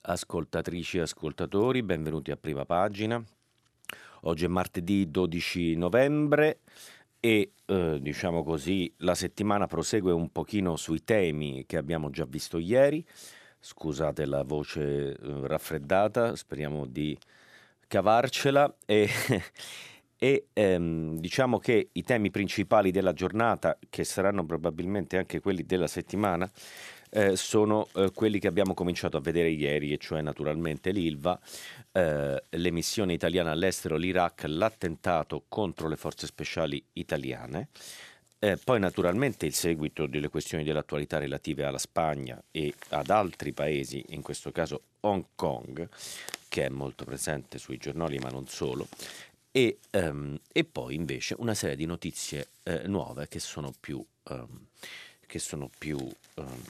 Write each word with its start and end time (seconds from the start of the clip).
ascoltatrici 0.00 0.98
e 0.98 1.02
ascoltatori, 1.02 1.84
benvenuti 1.84 2.32
a 2.32 2.36
prima 2.36 2.64
pagina. 2.64 3.22
Oggi 4.22 4.44
è 4.44 4.48
martedì 4.48 5.08
12 5.08 5.76
novembre 5.76 6.62
e 7.20 7.52
eh, 7.64 7.98
diciamo 8.00 8.42
così 8.42 8.92
la 8.98 9.14
settimana 9.14 9.68
prosegue 9.68 10.10
un 10.10 10.32
pochino 10.32 10.74
sui 10.74 11.04
temi 11.04 11.64
che 11.64 11.76
abbiamo 11.76 12.10
già 12.10 12.24
visto 12.24 12.58
ieri. 12.58 13.06
Scusate 13.60 14.24
la 14.26 14.42
voce 14.42 15.12
eh, 15.12 15.16
raffreddata, 15.46 16.34
speriamo 16.34 16.84
di 16.84 17.16
cavarcela 17.86 18.74
e, 18.84 19.08
e 20.18 20.46
ehm, 20.54 21.18
diciamo 21.18 21.58
che 21.58 21.90
i 21.92 22.02
temi 22.02 22.32
principali 22.32 22.90
della 22.90 23.12
giornata, 23.12 23.78
che 23.88 24.02
saranno 24.02 24.44
probabilmente 24.44 25.16
anche 25.16 25.38
quelli 25.38 25.64
della 25.64 25.86
settimana, 25.86 26.50
eh, 27.16 27.34
sono 27.34 27.88
eh, 27.94 28.10
quelli 28.12 28.38
che 28.38 28.46
abbiamo 28.46 28.74
cominciato 28.74 29.16
a 29.16 29.20
vedere 29.20 29.48
ieri, 29.48 29.90
e 29.90 29.96
cioè 29.96 30.20
naturalmente 30.20 30.90
l'ILVA, 30.90 31.40
eh, 31.92 32.42
le 32.46 32.70
missioni 32.70 33.14
italiane 33.14 33.48
all'estero, 33.48 33.96
l'Iraq, 33.96 34.44
l'attentato 34.48 35.44
contro 35.48 35.88
le 35.88 35.96
forze 35.96 36.26
speciali 36.26 36.84
italiane. 36.92 37.68
Eh, 38.38 38.58
poi 38.62 38.78
naturalmente 38.78 39.46
il 39.46 39.54
seguito 39.54 40.04
delle 40.04 40.28
questioni 40.28 40.62
dell'attualità 40.62 41.16
relative 41.16 41.64
alla 41.64 41.78
Spagna 41.78 42.40
e 42.50 42.74
ad 42.90 43.08
altri 43.08 43.54
paesi, 43.54 44.04
in 44.08 44.20
questo 44.20 44.52
caso 44.52 44.82
Hong 45.00 45.24
Kong, 45.34 45.88
che 46.50 46.66
è 46.66 46.68
molto 46.68 47.06
presente 47.06 47.56
sui 47.56 47.78
giornali 47.78 48.18
ma 48.18 48.28
non 48.28 48.46
solo, 48.46 48.86
e, 49.50 49.78
um, 49.92 50.38
e 50.52 50.64
poi 50.64 50.94
invece 50.94 51.34
una 51.38 51.54
serie 51.54 51.76
di 51.76 51.86
notizie 51.86 52.48
eh, 52.64 52.82
nuove 52.86 53.26
che 53.26 53.38
sono 53.38 53.72
più 53.80 54.04
um, 54.24 54.65
che 55.26 55.38
sono 55.38 55.70
più 55.76 55.98
um, 55.98 56.62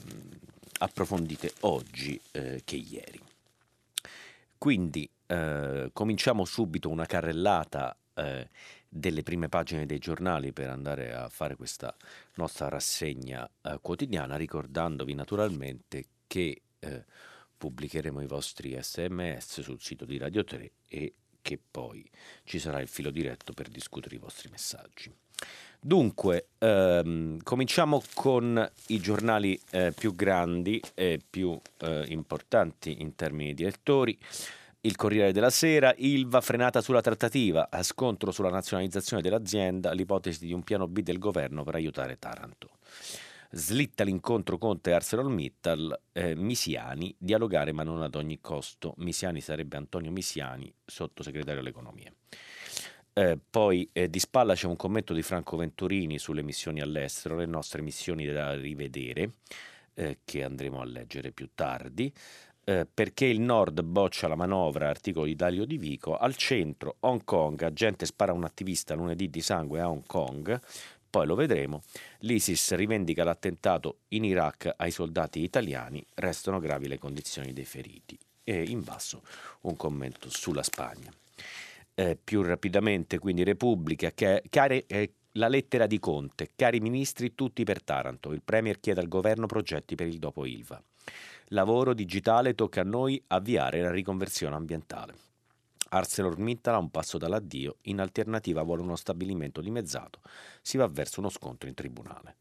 approfondite 0.79 1.53
oggi 1.61 2.19
eh, 2.31 2.61
che 2.63 2.75
ieri. 2.75 3.21
Quindi 4.57 5.07
eh, 5.27 5.89
cominciamo 5.93 6.45
subito 6.45 6.89
una 6.89 7.05
carrellata 7.05 7.95
eh, 8.15 8.49
delle 8.89 9.21
prime 9.21 9.49
pagine 9.49 9.85
dei 9.85 9.99
giornali 9.99 10.51
per 10.51 10.69
andare 10.69 11.13
a 11.13 11.29
fare 11.29 11.55
questa 11.55 11.95
nostra 12.35 12.69
rassegna 12.69 13.47
eh, 13.61 13.77
quotidiana, 13.81 14.35
ricordandovi 14.35 15.13
naturalmente 15.13 16.05
che 16.25 16.61
eh, 16.79 17.05
pubblicheremo 17.57 18.21
i 18.21 18.27
vostri 18.27 18.77
sms 18.79 19.61
sul 19.61 19.79
sito 19.79 20.05
di 20.05 20.17
Radio 20.17 20.43
3 20.43 20.71
e 20.87 21.13
che 21.41 21.59
poi 21.71 22.09
ci 22.43 22.59
sarà 22.59 22.79
il 22.81 22.87
filo 22.87 23.09
diretto 23.09 23.53
per 23.53 23.69
discutere 23.69 24.15
i 24.15 24.19
vostri 24.19 24.49
messaggi. 24.49 25.13
Dunque, 25.87 26.49
ehm, 26.57 27.41
cominciamo 27.43 28.01
con 28.13 28.69
i 28.87 28.99
giornali 28.99 29.57
eh, 29.71 29.93
più 29.93 30.13
grandi 30.13 30.81
e 30.93 31.17
più 31.29 31.57
eh, 31.77 32.03
importanti 32.09 33.01
in 33.01 33.15
termini 33.15 33.53
di 33.53 33.63
lettori. 33.63 34.19
Il 34.81 34.97
Corriere 34.97 35.31
della 35.31 35.49
Sera, 35.49 35.93
Ilva 35.95 36.41
frenata 36.41 36.81
sulla 36.81 36.99
trattativa, 36.99 37.69
a 37.71 37.83
scontro 37.83 38.31
sulla 38.31 38.49
nazionalizzazione 38.49 39.21
dell'azienda, 39.21 39.93
l'ipotesi 39.93 40.45
di 40.45 40.51
un 40.51 40.61
piano 40.61 40.89
B 40.89 40.99
del 40.99 41.19
governo 41.19 41.63
per 41.63 41.75
aiutare 41.75 42.19
Taranto. 42.19 42.71
Slitta 43.51 44.03
l'incontro 44.03 44.57
Conte 44.57 44.91
ArcelorMittal, 44.91 46.01
eh, 46.11 46.35
Misiani, 46.35 47.15
dialogare 47.17 47.71
ma 47.71 47.83
non 47.83 48.01
ad 48.01 48.15
ogni 48.15 48.41
costo. 48.41 48.93
Misiani 48.97 49.39
sarebbe 49.39 49.77
Antonio 49.77 50.11
Misiani, 50.11 50.69
sottosegretario 50.83 51.61
all'economia. 51.61 52.11
Eh, 53.17 53.35
poi 53.49 53.89
eh, 53.93 54.11
di 54.11 54.19
spalla 54.19 54.53
c'è 54.53 54.67
un 54.67 54.75
commento 54.75 55.11
di 55.11 55.23
Franco 55.23 55.57
Venturini 55.57 56.19
sulle 56.19 56.43
missioni 56.43 56.81
all'estero, 56.81 57.35
le 57.35 57.47
nostre 57.47 57.81
missioni 57.81 58.27
da 58.27 58.53
rivedere, 58.53 59.31
eh, 59.95 60.19
che 60.23 60.43
andremo 60.43 60.81
a 60.81 60.85
leggere 60.85 61.31
più 61.31 61.49
tardi. 61.55 62.13
Eh, 62.63 62.85
perché 62.85 63.25
il 63.25 63.39
Nord 63.39 63.81
boccia 63.81 64.27
la 64.27 64.35
manovra, 64.35 64.89
articolo 64.89 65.25
di 65.25 65.35
Dario 65.35 65.65
Di 65.65 65.79
Vico, 65.79 66.15
al 66.15 66.35
centro 66.35 66.97
Hong 66.99 67.23
Kong, 67.23 67.59
agente 67.63 68.05
spara 68.05 68.33
un 68.33 68.43
attivista 68.43 68.93
lunedì 68.93 69.31
di 69.31 69.41
sangue 69.41 69.81
a 69.81 69.89
Hong 69.89 70.05
Kong, 70.05 70.61
poi 71.09 71.25
lo 71.25 71.33
vedremo, 71.33 71.81
l'ISIS 72.19 72.75
rivendica 72.75 73.23
l'attentato 73.23 74.01
in 74.09 74.25
Iraq 74.25 74.75
ai 74.77 74.91
soldati 74.91 75.41
italiani, 75.41 76.05
restano 76.13 76.59
gravi 76.59 76.87
le 76.87 76.99
condizioni 76.99 77.51
dei 77.51 77.65
feriti. 77.65 78.15
E 78.43 78.61
in 78.61 78.83
basso 78.83 79.23
un 79.61 79.75
commento 79.75 80.29
sulla 80.29 80.61
Spagna 80.61 81.11
eh, 81.99 82.15
più 82.23 82.43
rapidamente, 82.43 83.17
quindi 83.17 83.43
Repubblica, 83.43 84.11
che, 84.11 84.43
care, 84.49 84.85
eh, 84.85 85.13
la 85.31 85.47
lettera 85.47 85.87
di 85.87 85.97
Conte, 85.97 86.51
cari 86.55 86.79
ministri 86.79 87.33
tutti 87.33 87.63
per 87.63 87.81
Taranto, 87.81 88.33
il 88.33 88.43
Premier 88.43 88.79
chiede 88.79 88.99
al 88.99 89.07
governo 89.07 89.47
progetti 89.47 89.95
per 89.95 90.05
il 90.05 90.19
dopo 90.19 90.45
Ilva. 90.45 90.79
Lavoro 91.47 91.95
digitale 91.95 92.53
tocca 92.53 92.81
a 92.81 92.83
noi 92.83 93.19
avviare 93.27 93.81
la 93.81 93.89
riconversione 93.89 94.55
ambientale. 94.55 95.15
ArcelorMittal 95.89 96.75
a 96.75 96.79
un 96.79 96.91
passo 96.91 97.17
dall'addio, 97.17 97.77
in 97.83 97.99
alternativa 97.99 98.61
vuole 98.61 98.83
uno 98.83 98.95
stabilimento 98.95 99.61
dimezzato, 99.61 100.19
si 100.61 100.77
va 100.77 100.85
verso 100.85 101.19
uno 101.19 101.29
scontro 101.29 101.67
in 101.67 101.73
tribunale. 101.73 102.35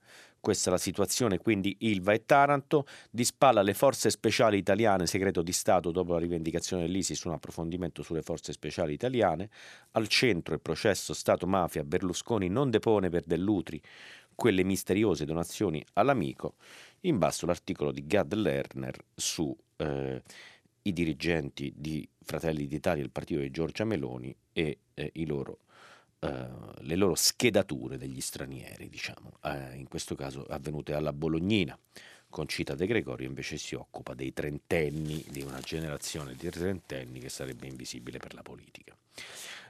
Questa 0.47 0.71
è 0.71 0.73
la 0.73 0.79
situazione, 0.79 1.39
quindi 1.39 1.75
Ilva 1.81 2.13
e 2.13 2.25
Taranto, 2.25 2.87
di 3.11 3.25
spalla 3.25 3.63
le 3.63 3.75
forze 3.75 4.11
speciali 4.11 4.57
italiane, 4.59 5.09
segreto 5.09 5.43
di 5.43 5.51
Stato 5.51 5.91
dopo 5.91 6.13
la 6.13 6.21
rivendicazione 6.21 6.83
dell'ISIS, 6.83 7.25
un 7.25 7.33
approfondimento 7.33 8.05
sulle 8.05 8.23
forze 8.23 8.53
speciali 8.53 8.93
italiane, 8.93 9.51
al 9.91 10.07
centro 10.07 10.55
il 10.55 10.61
processo 10.61 11.15
Stato-mafia, 11.15 11.83
Berlusconi 11.83 12.47
non 12.47 12.71
depone 12.71 13.09
per 13.09 13.25
Dell'Utri 13.25 13.83
quelle 14.37 14.63
misteriose 14.63 15.25
donazioni 15.25 15.85
all'amico, 15.95 16.55
in 17.01 17.19
basso 17.19 17.45
l'articolo 17.45 17.91
di 17.91 18.07
Gad 18.07 18.33
Lerner 18.33 18.97
su 19.17 19.53
eh, 19.79 20.23
i 20.83 20.93
dirigenti 20.93 21.73
di 21.77 22.09
Fratelli 22.23 22.69
d'Italia, 22.69 23.03
il 23.03 23.11
partito 23.11 23.41
di 23.41 23.51
Giorgia 23.51 23.83
Meloni 23.83 24.33
e 24.53 24.79
eh, 24.95 25.11
i 25.15 25.27
loro 25.27 25.59
eh, 26.19 26.49
le 26.79 26.97
loro 26.97 27.15
schedature 27.15 27.99
degli 27.99 28.21
stranieri, 28.21 28.89
diciamo, 28.89 29.39
eh, 29.43 29.77
in 29.77 29.89
questo 29.89 30.15
caso 30.15 30.45
avvenute 30.49 30.95
alla 30.95 31.13
Bolognina. 31.13 31.79
Concita 32.29 32.75
De 32.75 32.87
Gregorio 32.87 33.27
invece 33.27 33.57
si 33.57 33.75
occupa 33.75 34.15
dei 34.15 34.33
trentenni, 34.33 35.25
di 35.31 35.43
una 35.43 35.61
generazione 35.61 36.35
di 36.35 36.51
trentenni 36.51 37.21
che 37.21 37.29
sarebbe 37.29 37.67
invisibile 37.67 38.19
per 38.19 38.35
la 38.35 38.43
politica. 38.43 38.97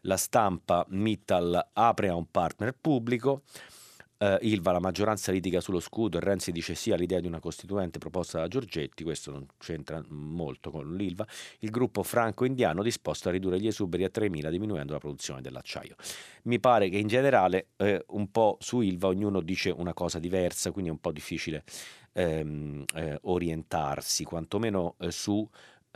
La 0.03 0.17
stampa 0.17 0.85
Mittal 0.89 1.71
apre 1.73 2.09
a 2.09 2.15
un 2.15 2.31
partner 2.31 2.75
pubblico, 2.75 3.43
Uh, 4.19 4.37
Ilva, 4.41 4.73
la 4.73 4.81
maggioranza 4.81 5.31
litiga 5.31 5.61
sullo 5.61 5.79
scudo 5.79 6.19
Renzi 6.19 6.51
dice 6.51 6.75
sì 6.75 6.91
all'idea 6.91 7.21
di 7.21 7.27
una 7.27 7.39
costituente 7.39 7.99
proposta 7.99 8.39
da 8.39 8.49
Giorgetti, 8.49 9.05
questo 9.05 9.31
non 9.31 9.47
c'entra 9.59 10.03
molto 10.09 10.71
con 10.71 10.95
l'Ilva, 10.95 11.27
il 11.59 11.71
gruppo 11.71 12.03
franco-indiano 12.03 12.83
disposto 12.83 13.29
a 13.29 13.33
ridurre 13.33 13.61
gli 13.61 13.67
esuberi 13.67 14.05
a 14.05 14.11
3.000 14.11 14.49
diminuendo 14.49 14.95
la 14.95 14.99
produzione 14.99 15.43
dell'acciaio. 15.43 15.97
Mi 16.45 16.59
pare 16.59 16.89
che 16.89 16.97
in 16.97 17.09
generale 17.09 17.69
eh, 17.77 18.03
un 18.09 18.31
po' 18.31 18.57
su 18.61 18.81
Ilva 18.81 19.09
ognuno 19.09 19.43
dice 19.43 19.69
una 19.69 19.93
cosa 19.93 20.19
diversa, 20.19 20.71
quindi 20.71 20.89
è 20.89 20.93
un 20.95 21.01
po' 21.01 21.13
difficile 21.13 21.65
ehm, 22.13 22.85
eh, 22.95 23.19
orientarsi, 23.23 24.25
quantomeno 24.25 24.95
eh, 24.99 25.11
su 25.11 25.47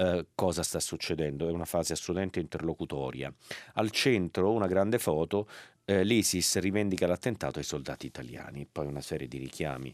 Uh, 0.01 0.29
cosa 0.35 0.63
sta 0.63 0.81
succedendo, 0.81 1.47
è 1.47 1.51
una 1.51 1.67
fase 1.67 1.93
assolutamente 1.93 2.41
interlocutoria. 2.41 3.31
Al 3.75 3.91
centro 3.91 4.51
una 4.51 4.67
grande 4.67 4.99
foto 4.99 5.47
eh, 5.91 6.05
l'ISIS 6.05 6.59
rivendica 6.59 7.09
l'attentato 7.09 7.59
ai 7.59 7.65
soldati 7.65 8.07
italiani, 8.07 8.67
poi 8.71 8.87
una 8.87 9.01
serie 9.01 9.27
di 9.27 9.39
richiami 9.39 9.93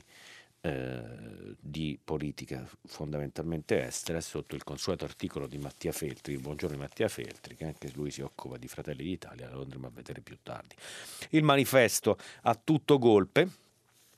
eh, 0.61 1.55
di 1.59 1.99
politica 2.03 2.69
fondamentalmente 2.85 3.83
estera 3.83 4.21
sotto 4.21 4.55
il 4.55 4.63
consueto 4.63 5.07
articolo 5.07 5.47
di 5.47 5.57
Mattia 5.57 5.93
Feltri, 5.93 6.37
buongiorno 6.37 6.77
Mattia 6.77 7.09
Feltri, 7.09 7.55
che 7.55 7.65
anche 7.65 7.91
lui 7.95 8.11
si 8.11 8.21
occupa 8.21 8.59
di 8.59 8.69
Fratelli 8.69 9.05
d'Italia, 9.05 9.49
lo 9.51 9.63
andremo 9.63 9.87
a 9.87 9.91
vedere 9.91 10.21
più 10.21 10.37
tardi. 10.43 10.75
Il 11.31 11.45
manifesto 11.45 12.19
a 12.43 12.55
tutto 12.63 12.99
golpe, 12.99 13.49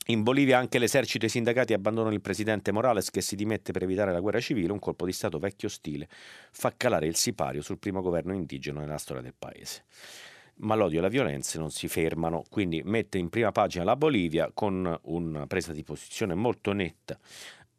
in 0.06 0.24
Bolivia 0.24 0.58
anche 0.58 0.80
l'esercito 0.80 1.26
e 1.26 1.28
i 1.28 1.30
sindacati 1.30 1.74
abbandonano 1.74 2.14
il 2.14 2.20
presidente 2.20 2.72
Morales 2.72 3.10
che 3.10 3.20
si 3.20 3.36
dimette 3.36 3.70
per 3.70 3.84
evitare 3.84 4.10
la 4.10 4.20
guerra 4.20 4.40
civile, 4.40 4.72
un 4.72 4.80
colpo 4.80 5.06
di 5.06 5.12
Stato 5.12 5.38
vecchio 5.38 5.68
stile 5.68 6.08
fa 6.50 6.72
calare 6.76 7.06
il 7.06 7.14
sipario 7.14 7.62
sul 7.62 7.78
primo 7.78 8.00
governo 8.00 8.34
indigeno 8.34 8.80
nella 8.80 8.98
storia 8.98 9.22
del 9.22 9.34
paese 9.38 9.84
ma 10.58 10.74
l'odio 10.74 10.98
e 10.98 11.02
la 11.02 11.08
violenza 11.08 11.58
non 11.58 11.70
si 11.70 11.88
fermano, 11.88 12.44
quindi 12.48 12.82
mette 12.84 13.18
in 13.18 13.28
prima 13.28 13.52
pagina 13.52 13.84
la 13.84 13.96
Bolivia 13.96 14.50
con 14.52 14.98
una 15.02 15.46
presa 15.46 15.72
di 15.72 15.82
posizione 15.82 16.34
molto 16.34 16.72
netta 16.72 17.18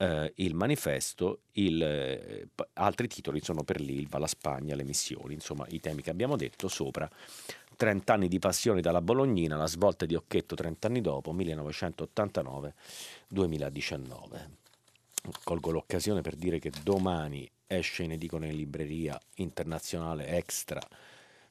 eh, 0.02 0.32
il 0.38 0.56
manifesto, 0.56 1.42
il, 1.54 1.82
eh, 1.84 2.48
altri 2.74 3.08
titoli 3.08 3.42
sono 3.42 3.64
per 3.64 3.82
l'Ilva, 3.82 4.18
la 4.18 4.28
Spagna, 4.28 4.76
le 4.76 4.86
missioni, 4.86 5.34
insomma 5.34 5.66
i 5.70 5.82
temi 5.82 6.02
che 6.02 6.10
abbiamo 6.10 6.38
detto 6.38 6.68
sopra. 6.68 7.10
30 7.76 8.14
anni 8.14 8.28
di 8.28 8.40
passione 8.40 8.82
dalla 8.82 9.02
Bolognina, 9.02 9.56
la 9.56 9.68
svolta 9.68 10.06
di 10.06 10.16
Occhetto 10.16 10.56
30 10.56 10.88
anni 10.88 11.02
dopo, 11.02 11.34
1989-2019. 11.34 12.74
Colgo 15.44 15.72
l'occasione 15.72 16.22
per 16.22 16.36
dire 16.36 16.60
che 16.60 16.72
domani 16.82 17.50
esce 17.68 18.04
in 18.04 18.14
edicola 18.14 18.46
in 18.46 18.56
libreria 18.56 19.20
internazionale 19.36 20.28
Extra 20.28 20.82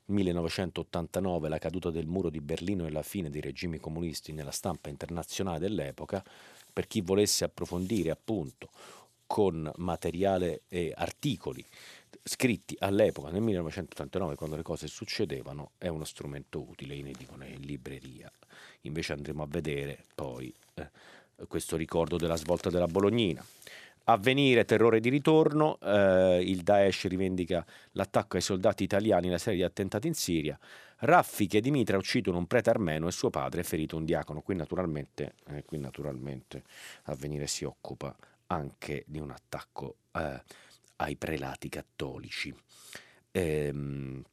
1989, 0.09 1.49
la 1.49 1.59
caduta 1.59 1.91
del 1.91 2.07
muro 2.07 2.31
di 2.31 2.41
Berlino 2.41 2.87
e 2.87 2.91
la 2.91 3.03
fine 3.03 3.31
dei 3.31 3.41
regimi 3.41 3.79
comunisti 3.79 4.33
nella 4.33 4.51
stampa 4.51 4.89
internazionale 4.89 5.59
dell'epoca, 5.59 6.25
per 6.73 6.87
chi 6.87 7.01
volesse 7.01 7.45
approfondire 7.45 8.11
appunto 8.11 8.71
con 9.27 9.71
materiale 9.77 10.63
e 10.69 10.93
articoli 10.97 11.65
scritti 12.29 12.77
all'epoca, 12.79 13.31
nel 13.31 13.41
1989, 13.41 14.35
quando 14.37 14.57
le 14.57 14.63
cose 14.63 14.87
succedevano, 14.87 15.73
è 15.79 15.89
uno 15.89 16.05
strumento 16.05 16.61
utile 16.61 16.95
in 16.95 17.09
edicola 17.09 17.47
in 17.47 17.61
libreria. 17.61 18.31
Invece 18.83 19.15
andremo 19.15 19.43
a 19.43 19.47
vedere 19.49 20.05
poi 20.15 20.53
eh, 20.75 20.91
questo 21.49 21.77
ricordo 21.77 22.17
della 22.17 22.37
svolta 22.37 22.71
della 22.71 22.87
Bolognina. 22.87 23.45
Avvenire, 24.11 24.65
terrore 24.65 25.01
di 25.01 25.11
ritorno, 25.11 25.79
eh, 25.81 26.41
il 26.43 26.63
Daesh 26.63 27.07
rivendica 27.09 27.65
l'attacco 27.93 28.37
ai 28.37 28.43
soldati 28.43 28.83
italiani 28.83 29.27
nella 29.27 29.37
serie 29.37 29.59
di 29.59 29.65
attentati 29.65 30.07
in 30.07 30.15
Siria, 30.15 30.59
raffiche 31.01 31.61
di 31.61 31.71
Mitra 31.71 31.99
uccidono 31.99 32.39
un 32.39 32.47
prete 32.47 32.71
armeno 32.71 33.07
e 33.07 33.13
suo 33.13 33.29
padre 33.29 33.61
è 33.61 33.65
ferito 33.65 33.99
un 33.99 34.07
diacono. 34.07 34.41
Qui 34.41 34.55
naturalmente, 34.55 35.35
eh, 35.51 35.63
qui 35.63 35.77
naturalmente 35.79 36.63
Avvenire 37.05 37.47
si 37.47 37.65
occupa 37.65 38.17
anche 38.47 39.05
di 39.07 39.19
un 39.19 39.31
attacco 39.31 39.97
eh, 40.13 40.43
ai 40.97 41.17
prelati 41.17 41.69
cattolici. 41.69 42.55
Ehm, 43.31 44.25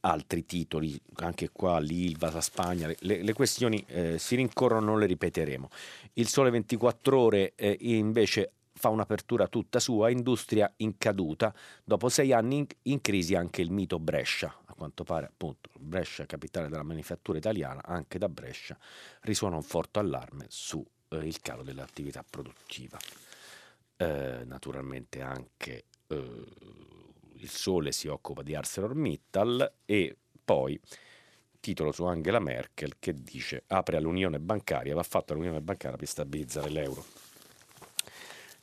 altri 0.00 0.44
titoli, 0.44 1.00
anche 1.14 1.48
qua 1.50 1.78
l'Ilva, 1.78 2.30
la 2.30 2.42
Spagna, 2.42 2.92
le, 2.98 3.22
le 3.22 3.32
questioni 3.32 3.82
eh, 3.88 4.18
si 4.18 4.36
rincorrono, 4.36 4.84
non 4.84 4.98
le 4.98 5.06
ripeteremo. 5.06 5.70
Il 6.12 6.28
Sole 6.28 6.50
24 6.50 7.18
Ore 7.18 7.52
eh, 7.56 7.74
invece 7.80 8.52
fa 8.78 8.88
un'apertura 8.88 9.48
tutta 9.48 9.80
sua, 9.80 10.10
industria 10.10 10.72
in 10.78 10.96
caduta, 10.96 11.54
dopo 11.84 12.08
sei 12.08 12.32
anni 12.32 12.58
in, 12.58 12.66
in, 12.82 13.00
crisi 13.00 13.34
anche 13.34 13.60
il 13.60 13.70
mito 13.70 13.98
Brescia, 13.98 14.54
a 14.64 14.74
quanto 14.74 15.04
pare 15.04 15.26
appunto 15.26 15.68
Brescia, 15.78 16.24
capitale 16.24 16.68
della 16.68 16.82
manifattura 16.82 17.38
italiana, 17.38 17.82
anche 17.84 18.18
da 18.18 18.28
Brescia 18.28 18.78
risuona 19.22 19.56
un 19.56 19.62
forte 19.62 19.98
allarme 19.98 20.46
sul 20.48 20.84
eh, 21.08 21.34
calo 21.42 21.62
dell'attività 21.62 22.24
produttiva. 22.28 22.98
Eh, 23.96 24.44
naturalmente 24.44 25.20
anche 25.20 25.84
eh, 26.06 26.44
il 27.34 27.48
Sole 27.48 27.92
si 27.92 28.06
occupa 28.08 28.42
di 28.42 28.54
ArcelorMittal 28.54 29.72
e 29.84 30.16
poi 30.44 30.80
titolo 31.60 31.90
su 31.92 32.04
Angela 32.04 32.38
Merkel 32.38 32.94
che 32.98 33.12
dice 33.12 33.64
apre 33.66 33.96
all'unione 33.96 34.38
bancaria, 34.38 34.94
va 34.94 35.02
fatta 35.02 35.34
l'unione 35.34 35.60
bancaria 35.60 35.96
per 35.96 36.06
stabilizzare 36.06 36.70
l'euro 36.70 37.04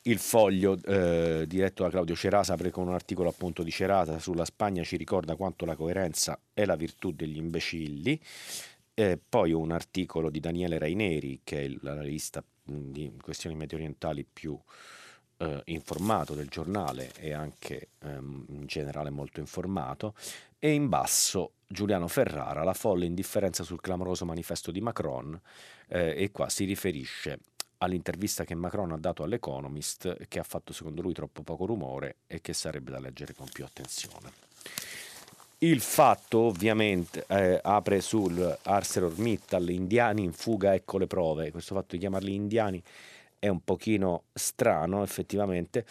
il 0.07 0.19
foglio 0.19 0.77
eh, 0.83 1.45
diretto 1.47 1.83
da 1.83 1.89
Claudio 1.89 2.15
Cerasa 2.15 2.55
con 2.69 2.87
un 2.87 2.93
articolo 2.93 3.29
appunto 3.29 3.63
di 3.63 3.71
Cerasa. 3.71 4.19
Sulla 4.19 4.45
Spagna 4.45 4.83
ci 4.83 4.97
ricorda 4.97 5.35
quanto 5.35 5.65
la 5.65 5.75
coerenza 5.75 6.39
è 6.53 6.65
la 6.65 6.75
virtù 6.75 7.11
degli 7.11 7.37
imbecilli. 7.37 8.19
Eh, 8.93 9.19
poi 9.27 9.51
un 9.51 9.71
articolo 9.71 10.29
di 10.29 10.39
Daniele 10.39 10.77
Raineri 10.77 11.41
che 11.43 11.65
è 11.65 11.75
l'analista 11.81 12.43
di 12.63 13.11
questioni 13.21 13.55
medio 13.55 13.77
orientali 13.77 14.25
più 14.31 14.57
eh, 15.37 15.61
informato 15.65 16.33
del 16.33 16.47
giornale 16.47 17.11
e 17.17 17.33
anche 17.33 17.89
ehm, 17.99 18.45
in 18.49 18.65
generale 18.67 19.09
molto 19.09 19.39
informato. 19.39 20.13
E 20.59 20.71
in 20.71 20.87
basso 20.87 21.53
Giuliano 21.67 22.07
Ferrara 22.07 22.63
la 22.63 22.73
folle 22.73 23.05
indifferenza 23.05 23.63
sul 23.63 23.81
clamoroso 23.81 24.23
manifesto 24.23 24.71
di 24.71 24.81
Macron. 24.81 25.39
Eh, 25.87 26.13
e 26.15 26.31
qua 26.31 26.47
si 26.49 26.65
riferisce 26.65 27.39
all'intervista 27.77 28.43
che 28.43 28.55
Macron 28.55 28.91
ha 28.91 28.97
dato 28.97 29.23
all'Economist, 29.23 30.27
che 30.27 30.39
ha 30.39 30.43
fatto 30.43 30.73
secondo 30.73 31.01
lui 31.01 31.13
troppo 31.13 31.43
poco 31.43 31.65
rumore 31.65 32.17
e 32.27 32.41
che 32.41 32.53
sarebbe 32.53 32.91
da 32.91 32.99
leggere 32.99 33.33
con 33.33 33.47
più 33.51 33.63
attenzione. 33.63 34.43
Il 35.59 35.79
fatto 35.79 36.39
ovviamente 36.39 37.25
eh, 37.27 37.59
apre 37.63 38.01
sul 38.01 38.57
ArcelorMittal, 38.61 39.69
indiani 39.69 40.23
in 40.23 40.33
fuga, 40.33 40.73
ecco 40.73 40.97
le 40.97 41.07
prove, 41.07 41.51
questo 41.51 41.73
fatto 41.75 41.95
di 41.95 41.99
chiamarli 41.99 42.33
indiani 42.33 42.83
è 43.45 43.47
un 43.47 43.63
pochino 43.63 44.23
strano 44.33 45.03
effettivamente, 45.03 45.85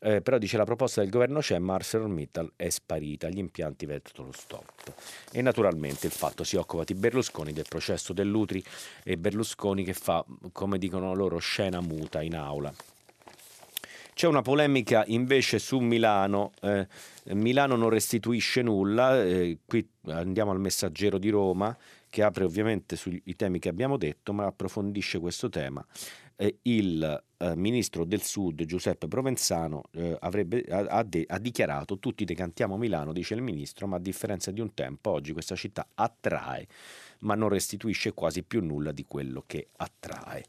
eh, 0.00 0.20
però 0.20 0.36
dice 0.36 0.58
la 0.58 0.64
proposta 0.64 1.00
del 1.00 1.08
governo 1.08 1.40
c'è 1.40 1.58
ma 1.58 1.74
ArcelorMittal 1.74 2.52
è 2.54 2.68
sparita, 2.68 3.30
gli 3.30 3.38
impianti 3.38 3.86
vedono 3.86 4.30
stop. 4.32 4.92
E 5.32 5.40
naturalmente 5.40 6.06
il 6.06 6.12
fatto 6.12 6.44
si 6.44 6.56
occupa 6.56 6.84
di 6.84 6.92
Berlusconi, 6.92 7.54
del 7.54 7.64
processo 7.66 8.12
dell'Utri 8.12 8.62
e 9.02 9.16
Berlusconi 9.16 9.84
che 9.84 9.94
fa, 9.94 10.22
come 10.52 10.76
dicono 10.76 11.14
loro, 11.14 11.38
scena 11.38 11.80
muta 11.80 12.20
in 12.20 12.36
aula. 12.36 12.72
C'è 14.12 14.26
una 14.26 14.42
polemica 14.42 15.04
invece 15.06 15.58
su 15.58 15.78
Milano, 15.78 16.52
eh, 16.60 16.86
Milano 17.28 17.76
non 17.76 17.88
restituisce 17.88 18.60
nulla, 18.60 19.22
eh, 19.22 19.58
qui 19.64 19.88
andiamo 20.08 20.50
al 20.50 20.60
messaggero 20.60 21.16
di 21.18 21.30
Roma 21.30 21.74
che 22.10 22.22
apre 22.22 22.44
ovviamente 22.44 22.96
sui 22.96 23.22
temi 23.36 23.58
che 23.58 23.68
abbiamo 23.68 23.96
detto 23.96 24.32
ma 24.32 24.46
approfondisce 24.46 25.18
questo 25.18 25.50
tema 25.50 25.84
eh, 26.40 26.58
il 26.62 27.24
eh, 27.36 27.56
ministro 27.56 28.04
del 28.04 28.22
Sud 28.22 28.64
Giuseppe 28.64 29.08
Provenzano 29.08 29.82
eh, 29.92 30.16
avrebbe, 30.20 30.64
ha, 30.70 31.04
ha, 31.26 31.38
dichiarato 31.38 31.98
tutti 31.98 32.24
decantiamo 32.24 32.76
Milano, 32.76 33.12
dice 33.12 33.34
il 33.34 33.42
ministro, 33.42 33.88
ma 33.88 33.96
a 33.96 34.00
differenza 34.00 34.52
di 34.52 34.60
un 34.60 34.72
tempo 34.72 35.10
oggi 35.10 35.32
questa 35.32 35.56
città 35.56 35.88
attrae 35.94 36.66
ma 37.20 37.34
non 37.34 37.48
restituisce 37.48 38.12
quasi 38.12 38.44
più 38.44 38.62
nulla 38.62 38.92
di 38.92 39.04
quello 39.06 39.42
che 39.46 39.68
attrae. 39.76 40.44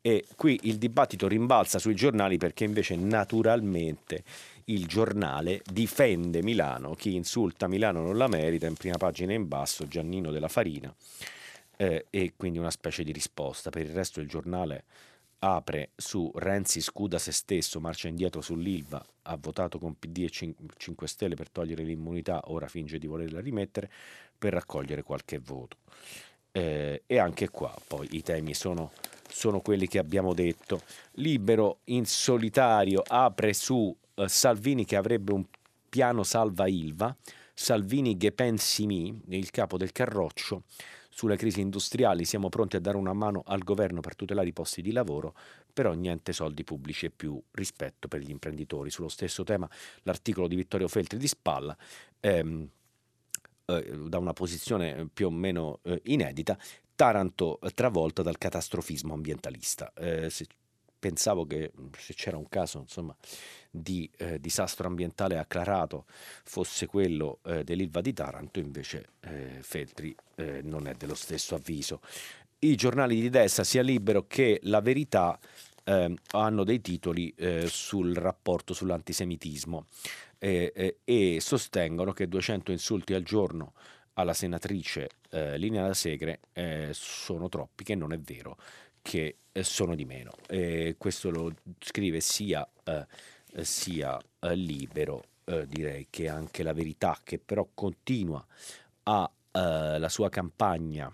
E 0.00 0.24
qui 0.36 0.58
il 0.64 0.78
dibattito 0.78 1.28
rimbalza 1.28 1.78
sui 1.78 1.94
giornali 1.94 2.36
perché 2.36 2.64
invece 2.64 2.96
naturalmente 2.96 4.24
il 4.64 4.86
giornale 4.86 5.62
difende 5.70 6.42
Milano, 6.42 6.94
chi 6.94 7.14
insulta 7.14 7.68
Milano 7.68 8.02
non 8.02 8.16
la 8.16 8.26
merita, 8.26 8.66
in 8.66 8.74
prima 8.74 8.96
pagina 8.96 9.32
in 9.32 9.46
basso 9.46 9.86
Giannino 9.86 10.30
della 10.30 10.48
Farina 10.48 10.92
eh, 11.76 12.06
e 12.10 12.32
quindi 12.36 12.58
una 12.58 12.70
specie 12.70 13.04
di 13.04 13.12
risposta. 13.12 13.70
Per 13.70 13.82
il 13.82 13.92
resto 13.92 14.20
il 14.20 14.28
giornale 14.28 14.84
apre 15.40 15.90
su 15.96 16.30
Renzi 16.34 16.80
scuda 16.80 17.18
se 17.18 17.32
stesso, 17.32 17.80
marcia 17.80 18.08
indietro 18.08 18.40
sull'Ilva, 18.40 19.04
ha 19.22 19.36
votato 19.36 19.78
con 19.78 19.98
PD 19.98 20.24
e 20.24 20.54
5 20.76 21.06
Stelle 21.06 21.34
per 21.34 21.50
togliere 21.50 21.82
l'immunità, 21.82 22.40
ora 22.46 22.66
finge 22.66 22.98
di 22.98 23.06
volerla 23.06 23.40
rimettere 23.40 23.90
per 24.36 24.52
raccogliere 24.52 25.02
qualche 25.02 25.38
voto. 25.38 25.76
Eh, 26.50 27.02
e 27.06 27.18
anche 27.18 27.50
qua 27.50 27.74
poi 27.86 28.08
i 28.12 28.22
temi 28.22 28.54
sono, 28.54 28.92
sono, 29.28 29.60
quelli 29.60 29.86
che 29.86 29.98
abbiamo 29.98 30.34
detto. 30.34 30.82
Libero 31.12 31.80
in 31.84 32.06
solitario 32.06 33.02
apre 33.06 33.52
su 33.52 33.94
eh, 34.14 34.28
Salvini 34.28 34.84
che 34.84 34.96
avrebbe 34.96 35.32
un 35.32 35.44
piano 35.88 36.22
salva 36.22 36.66
Ilva, 36.66 37.14
Salvini 37.54 38.16
che 38.16 38.32
pensi 38.32 38.86
mi, 38.86 39.20
il 39.28 39.50
capo 39.50 39.76
del 39.76 39.92
Carroccio, 39.92 40.62
sulle 41.18 41.36
crisi 41.36 41.60
industriali 41.60 42.24
siamo 42.24 42.48
pronti 42.48 42.76
a 42.76 42.80
dare 42.80 42.96
una 42.96 43.12
mano 43.12 43.42
al 43.44 43.64
governo 43.64 43.98
per 43.98 44.14
tutelare 44.14 44.46
i 44.46 44.52
posti 44.52 44.82
di 44.82 44.92
lavoro, 44.92 45.34
però 45.72 45.92
niente 45.92 46.32
soldi 46.32 46.62
pubblici 46.62 47.06
e 47.06 47.10
più 47.10 47.42
rispetto 47.50 48.06
per 48.06 48.20
gli 48.20 48.30
imprenditori. 48.30 48.88
Sullo 48.88 49.08
stesso 49.08 49.42
tema 49.42 49.68
l'articolo 50.02 50.46
di 50.46 50.54
Vittorio 50.54 50.86
Feltri 50.86 51.18
di 51.18 51.26
Spalla. 51.26 51.76
Ehm, 52.20 52.68
eh, 53.64 53.98
da 54.06 54.18
una 54.18 54.32
posizione 54.32 55.08
più 55.12 55.26
o 55.26 55.30
meno 55.30 55.80
eh, 55.82 56.00
inedita, 56.04 56.56
Taranto 56.94 57.58
travolta 57.74 58.22
dal 58.22 58.38
catastrofismo 58.38 59.12
ambientalista. 59.12 59.92
Eh, 59.96 60.30
se 60.30 60.46
pensavo 61.00 61.46
che 61.46 61.72
se 61.98 62.14
c'era 62.14 62.36
un 62.36 62.48
caso 62.48 62.78
insomma, 62.78 63.16
di 63.68 64.08
eh, 64.18 64.38
disastro 64.38 64.86
ambientale 64.86 65.36
acclarato 65.36 66.04
fosse 66.44 66.86
quello 66.86 67.40
eh, 67.42 67.64
dell'Ilva 67.64 68.00
di 68.02 68.12
Taranto, 68.12 68.60
invece 68.60 69.08
eh, 69.22 69.58
Feltri 69.62 70.14
eh, 70.38 70.60
non 70.62 70.86
è 70.86 70.94
dello 70.94 71.14
stesso 71.14 71.54
avviso. 71.54 72.00
I 72.60 72.74
giornali 72.74 73.20
di 73.20 73.30
destra, 73.30 73.64
sia 73.64 73.82
Libero 73.82 74.26
che 74.26 74.60
La 74.64 74.80
Verità, 74.80 75.38
ehm, 75.84 76.16
hanno 76.32 76.64
dei 76.64 76.80
titoli 76.80 77.32
eh, 77.36 77.66
sul 77.68 78.14
rapporto 78.14 78.74
sull'antisemitismo 78.74 79.86
e 80.40 81.38
sostengono 81.40 82.12
che 82.12 82.28
200 82.28 82.70
insulti 82.70 83.12
al 83.12 83.24
giorno 83.24 83.72
alla 84.12 84.32
senatrice 84.32 85.08
eh, 85.30 85.58
Linea 85.58 85.84
da 85.84 85.94
Segre 85.94 86.40
sono 86.92 87.48
troppi, 87.48 87.82
che 87.82 87.96
non 87.96 88.12
è 88.12 88.18
vero 88.20 88.56
che 89.02 89.38
sono 89.62 89.94
di 89.94 90.04
meno. 90.04 90.32
Eh, 90.48 90.96
questo 90.98 91.30
lo 91.30 91.54
scrive 91.78 92.20
sia, 92.20 92.68
eh, 92.84 93.06
sia 93.62 94.18
eh, 94.40 94.54
Libero, 94.54 95.24
eh, 95.44 95.66
direi 95.66 96.06
che 96.10 96.28
anche 96.28 96.62
La 96.62 96.72
Verità, 96.72 97.18
che 97.22 97.38
però 97.38 97.66
continua 97.74 98.44
a, 99.04 99.30
eh, 99.52 99.98
la 99.98 100.08
sua 100.08 100.28
campagna 100.28 101.12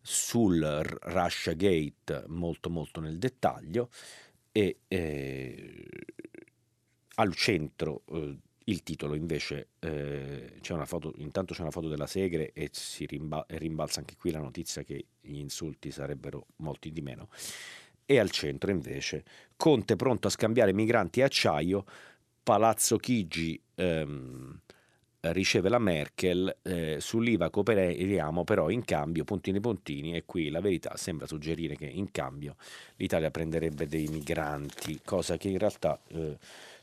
sul 0.00 0.60
Russia 1.02 1.52
Gate 1.52 2.24
molto 2.28 2.70
molto 2.70 3.00
nel 3.00 3.18
dettaglio 3.18 3.90
e 4.52 4.80
eh, 4.88 5.88
al 7.16 7.34
centro 7.34 8.02
eh, 8.06 8.38
il 8.64 8.82
titolo 8.82 9.14
invece 9.14 9.68
eh, 9.78 10.58
c'è 10.60 10.74
una 10.74 10.84
foto, 10.84 11.14
intanto 11.16 11.54
c'è 11.54 11.62
una 11.62 11.70
foto 11.70 11.88
della 11.88 12.06
Segre 12.06 12.52
e 12.52 12.68
si 12.72 13.06
rimba- 13.06 13.44
rimbalza 13.48 14.00
anche 14.00 14.16
qui 14.16 14.30
la 14.30 14.40
notizia 14.40 14.82
che 14.82 15.06
gli 15.20 15.38
insulti 15.38 15.90
sarebbero 15.90 16.46
molti 16.56 16.92
di 16.92 17.00
meno. 17.00 17.28
E 18.04 18.18
al 18.18 18.30
centro 18.30 18.70
invece 18.70 19.24
Conte 19.56 19.96
pronto 19.96 20.28
a 20.28 20.30
scambiare 20.30 20.72
migranti 20.72 21.20
e 21.20 21.24
acciaio, 21.24 21.84
Palazzo 22.42 22.96
Chigi 22.96 23.60
ehm, 23.74 24.60
riceve 25.32 25.68
la 25.68 25.78
Merkel, 25.78 26.58
eh, 26.62 26.96
sull'IVA 27.00 27.50
cooperiamo 27.50 28.44
però 28.44 28.70
in 28.70 28.84
cambio, 28.84 29.24
puntini 29.24 29.60
puntini, 29.60 30.14
e 30.14 30.24
qui 30.24 30.50
la 30.50 30.60
verità 30.60 30.96
sembra 30.96 31.26
suggerire 31.26 31.76
che 31.76 31.86
in 31.86 32.10
cambio 32.10 32.56
l'Italia 32.96 33.30
prenderebbe 33.30 33.86
dei 33.86 34.06
migranti, 34.08 35.00
cosa 35.04 35.36
che 35.36 35.48
in 35.48 35.58
realtà 35.58 35.98
eh, 36.08 36.36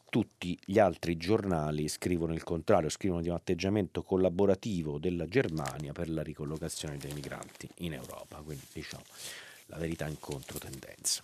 tutti 0.10 0.58
gli 0.64 0.80
altri 0.80 1.18
giornali 1.18 1.88
scrivono 1.88 2.34
il 2.34 2.44
contrario, 2.44 2.90
scrivono 2.90 3.22
di 3.22 3.30
un 3.30 3.36
atteggiamento 3.36 4.02
collaborativo 4.02 4.98
della 4.98 5.28
Germania 5.28 5.92
per 5.92 6.10
la 6.10 6.22
ricollocazione 6.22 6.98
dei 6.98 7.12
migranti 7.14 7.68
in 7.80 7.94
Europa, 7.94 8.38
quindi 8.38 8.66
diciamo 8.72 9.04
la 9.68 9.78
verità 9.78 10.08
in 10.08 10.18
controtendenza. 10.20 11.24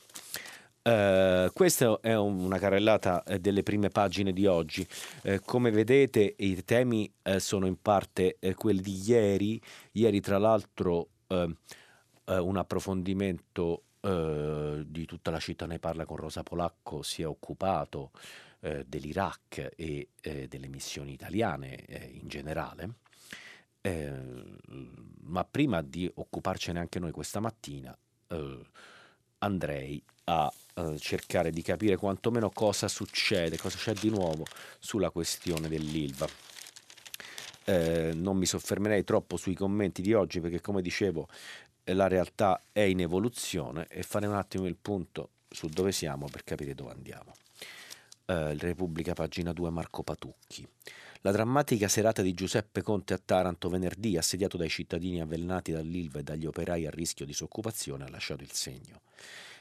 Uh, 0.83 1.51
questa 1.53 1.99
è 2.01 2.17
una 2.17 2.57
carrellata 2.57 3.23
eh, 3.23 3.37
delle 3.37 3.61
prime 3.61 3.89
pagine 3.89 4.33
di 4.33 4.47
oggi. 4.47 4.87
Uh, 5.23 5.37
come 5.45 5.69
vedete 5.69 6.33
i 6.39 6.63
temi 6.63 7.11
uh, 7.21 7.37
sono 7.37 7.67
in 7.67 7.79
parte 7.79 8.37
quelli 8.55 8.81
di 8.81 8.99
ieri. 9.05 9.61
Ieri 9.91 10.19
tra 10.21 10.39
l'altro 10.39 11.09
un 12.25 12.57
approfondimento 12.57 13.83
di 14.01 15.05
tutta 15.05 15.31
la 15.31 15.39
città 15.39 15.65
ne 15.65 15.79
parla 15.79 16.05
con 16.05 16.17
Rosa 16.17 16.43
Polacco 16.43 17.03
si 17.03 17.21
è 17.21 17.27
occupato 17.27 18.11
dell'Iraq 18.59 19.71
e 19.75 20.09
delle 20.49 20.67
missioni 20.67 21.13
italiane 21.13 22.09
in 22.11 22.27
generale. 22.27 22.95
ma 25.21 25.45
prima 25.45 25.81
di 25.81 26.11
occuparcene 26.13 26.79
anche 26.79 26.99
noi 26.99 27.11
questa 27.11 27.39
mattina, 27.39 27.97
andrei 29.37 30.03
a 30.25 30.51
uh, 30.75 30.97
cercare 30.97 31.51
di 31.51 31.61
capire 31.61 31.95
quantomeno 31.95 32.49
cosa 32.49 32.87
succede, 32.87 33.57
cosa 33.57 33.77
c'è 33.77 33.93
di 33.93 34.09
nuovo 34.09 34.45
sulla 34.79 35.09
questione 35.09 35.67
dell'ILVA. 35.67 36.27
Eh, 37.63 38.11
non 38.15 38.37
mi 38.37 38.45
soffermerei 38.45 39.03
troppo 39.03 39.37
sui 39.37 39.53
commenti 39.53 40.01
di 40.01 40.13
oggi 40.13 40.39
perché 40.39 40.61
come 40.61 40.81
dicevo 40.81 41.27
eh, 41.83 41.93
la 41.93 42.07
realtà 42.07 42.63
è 42.71 42.81
in 42.81 43.01
evoluzione 43.01 43.85
e 43.87 44.01
fare 44.03 44.25
un 44.25 44.35
attimo 44.35 44.65
il 44.65 44.75
punto 44.75 45.29
su 45.47 45.67
dove 45.67 45.91
siamo 45.91 46.27
per 46.29 46.43
capire 46.43 46.73
dove 46.73 46.91
andiamo. 46.91 47.33
Eh, 48.25 48.57
Repubblica, 48.57 49.13
pagina 49.13 49.53
2, 49.53 49.69
Marco 49.69 50.03
Patucchi. 50.03 50.67
La 51.23 51.29
drammatica 51.29 51.87
serata 51.87 52.23
di 52.23 52.33
Giuseppe 52.33 52.81
Conte 52.81 53.13
a 53.13 53.21
Taranto 53.23 53.69
venerdì, 53.69 54.17
assediato 54.17 54.57
dai 54.57 54.69
cittadini 54.69 55.21
avvelenati 55.21 55.71
dall'Ilva 55.71 56.17
e 56.17 56.23
dagli 56.23 56.47
operai 56.47 56.87
a 56.87 56.89
rischio 56.89 57.25
di 57.25 57.31
disoccupazione, 57.31 58.05
ha 58.05 58.09
lasciato 58.09 58.41
il 58.41 58.51
segno. 58.53 59.01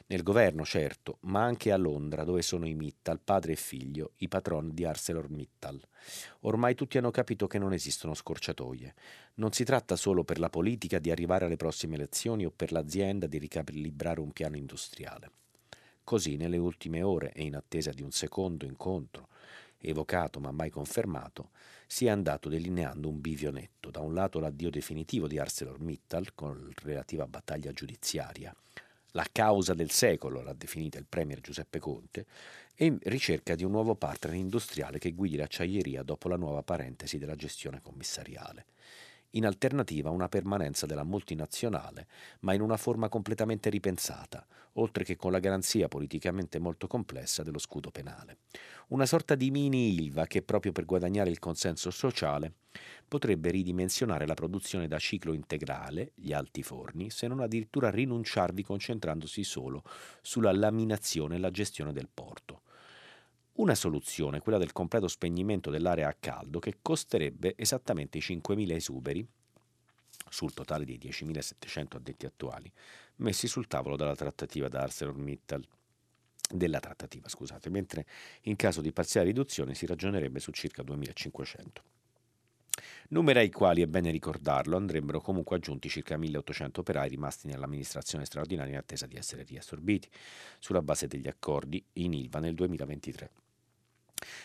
Nel 0.07 0.23
governo, 0.23 0.65
certo, 0.65 1.19
ma 1.25 1.43
anche 1.43 1.71
a 1.71 1.77
Londra, 1.77 2.25
dove 2.25 2.41
sono 2.41 2.67
i 2.67 2.73
Mittal, 2.73 3.21
padre 3.23 3.53
e 3.53 3.57
figlio, 3.57 4.13
i 4.17 4.29
patron 4.29 4.73
di 4.73 4.87
ArcelorMittal. 4.87 5.79
Ormai 6.41 6.75
tutti 6.75 6.97
hanno 6.97 7.11
capito 7.11 7.47
che 7.47 7.59
non 7.59 7.75
esistono 7.75 8.15
scorciatoie. 8.15 8.95
Non 9.35 9.53
si 9.53 9.63
tratta 9.63 9.97
solo 9.97 10.25
per 10.25 10.39
la 10.39 10.49
politica 10.49 10.99
di 10.99 11.11
arrivare 11.11 11.45
alle 11.45 11.57
prossime 11.57 11.97
elezioni 11.97 12.47
o 12.47 12.51
per 12.51 12.73
l'azienda 12.73 13.27
di 13.27 13.37
ricalibrare 13.37 14.21
un 14.21 14.33
piano 14.33 14.57
industriale. 14.57 15.31
Così, 16.05 16.37
nelle 16.37 16.57
ultime 16.57 17.03
ore 17.03 17.33
e 17.33 17.43
in 17.43 17.55
attesa 17.55 17.91
di 17.91 18.01
un 18.01 18.13
secondo 18.13 18.65
incontro 18.65 19.29
evocato 19.81 20.41
ma 20.41 20.51
mai 20.51 20.71
confermato, 20.71 21.51
si 21.87 22.07
è 22.07 22.11
andato 22.11 22.49
delineando 22.49 23.09
un 23.09 23.21
bivio 23.21 23.51
netto. 23.51 23.91
Da 23.91 24.01
un 24.01 24.15
lato 24.15 24.39
l'addio 24.39 24.71
definitivo 24.71 25.27
di 25.27 25.39
ArcelorMittal 25.39 26.35
con 26.35 26.73
relativa 26.83 27.27
battaglia 27.27 27.73
giudiziaria, 27.73 28.55
la 29.13 29.27
causa 29.31 29.75
del 29.75 29.91
secolo, 29.91 30.41
l'ha 30.43 30.53
definita 30.53 30.99
il 30.99 31.07
premier 31.09 31.41
Giuseppe 31.41 31.79
Conte, 31.81 32.27
e 32.75 32.97
ricerca 33.03 33.55
di 33.55 33.65
un 33.65 33.73
nuovo 33.73 33.95
partner 33.95 34.37
industriale 34.37 34.99
che 34.99 35.13
guidi 35.13 35.37
l'acciaieria 35.37 36.03
dopo 36.03 36.29
la 36.29 36.37
nuova 36.37 36.63
parentesi 36.63 37.19
della 37.19 37.35
gestione 37.35 37.83
commissariale 37.83 38.67
in 39.33 39.47
alternativa 39.47 40.11
una 40.11 40.29
permanenza 40.29 40.87
della 40.87 41.05
multinazionale, 41.05 42.07
ma 42.41 42.53
in 42.53 42.61
una 42.61 42.77
forma 42.77 43.09
completamente 43.09 43.71
ripensata, 43.71 44.47
oltre 44.75 45.05
che 45.05 45.17
con 45.17 45.33
la 45.33 45.39
garanzia 45.39 45.89
politicamente 45.89 46.59
molto 46.59 46.87
complessa 46.87 47.43
dello 47.43 47.59
scudo 47.59 47.91
penale. 47.91 48.39
Una 48.89 49.07
sorta 49.07 49.35
di 49.35 49.51
mini 49.51 49.95
Ilva 49.95 50.27
che, 50.27 50.43
proprio 50.43 50.73
per 50.73 50.85
guadagnare 50.85 51.31
il 51.31 51.39
consenso 51.39 51.91
sociale, 51.91 52.53
potrebbe 53.07 53.51
ridimensionare 53.51 54.27
la 54.27 54.35
produzione 54.35 54.89
da 54.89 54.99
ciclo 54.99 55.33
integrale, 55.33 56.13
gli 56.15 56.33
alti 56.33 56.63
forni, 56.63 57.11
se 57.11 57.27
non 57.27 57.41
addirittura 57.41 57.91
rinunciarvi 57.91 58.63
concentrandosi 58.63 59.45
solo 59.45 59.85
sulla 60.23 60.53
laminazione 60.53 61.37
e 61.37 61.39
la 61.39 61.51
gestione 61.51 61.93
del 61.93 62.09
porto. 62.13 62.63
Una 63.61 63.75
soluzione, 63.75 64.41
quella 64.41 64.57
del 64.57 64.73
completo 64.73 65.07
spegnimento 65.07 65.69
dell'area 65.69 66.09
a 66.09 66.17
caldo, 66.19 66.61
che 66.61 66.79
costerebbe 66.81 67.53
esattamente 67.59 68.17
i 68.17 68.23
5.000 68.23 68.73
esuberi 68.73 69.29
sul 70.31 70.55
totale 70.55 70.87
dei 70.87 70.99
10.700 70.99 71.97
addetti 71.97 72.25
attuali, 72.25 72.73
messi 73.17 73.47
sul 73.49 73.67
tavolo 73.67 73.97
dalla 73.97 74.17
trattativa 74.17 74.69
da 74.69 74.81
ArcelorMittal 74.81 75.63
della 76.51 76.81
trattativa, 76.81 77.29
scusate, 77.29 77.69
mentre 77.69 78.07
in 78.45 78.57
caso 78.57 78.81
di 78.81 78.93
parziale 78.93 79.27
riduzione 79.27 79.75
si 79.75 79.85
ragionerebbe 79.85 80.41
su 80.41 80.53
circa 80.53 80.83
2.500. 80.83 81.67
Numeri 83.11 83.41
ai 83.41 83.51
quali, 83.51 83.83
è 83.83 83.87
bene 83.87 84.11
ricordarlo, 84.11 84.79
andrebbero 84.79 85.21
comunque 85.21 85.57
aggiunti 85.57 85.91
circa 85.91 86.17
1.800 86.17 86.81
operai 86.81 87.11
rimasti 87.11 87.47
nell'amministrazione 87.47 88.25
straordinaria 88.25 88.73
in 88.73 88.79
attesa 88.79 89.05
di 89.05 89.17
essere 89.17 89.43
riassorbiti, 89.43 90.09
sulla 90.59 90.81
base 90.81 91.07
degli 91.07 91.29
accordi 91.29 91.85
in 91.95 92.15
ILVA 92.15 92.39
nel 92.39 92.55
2023. 92.55 93.49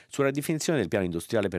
Sulla 0.07 0.31
definizione 0.31 0.79
del 0.79 0.87
piano 0.87 1.05
industriale 1.05 1.49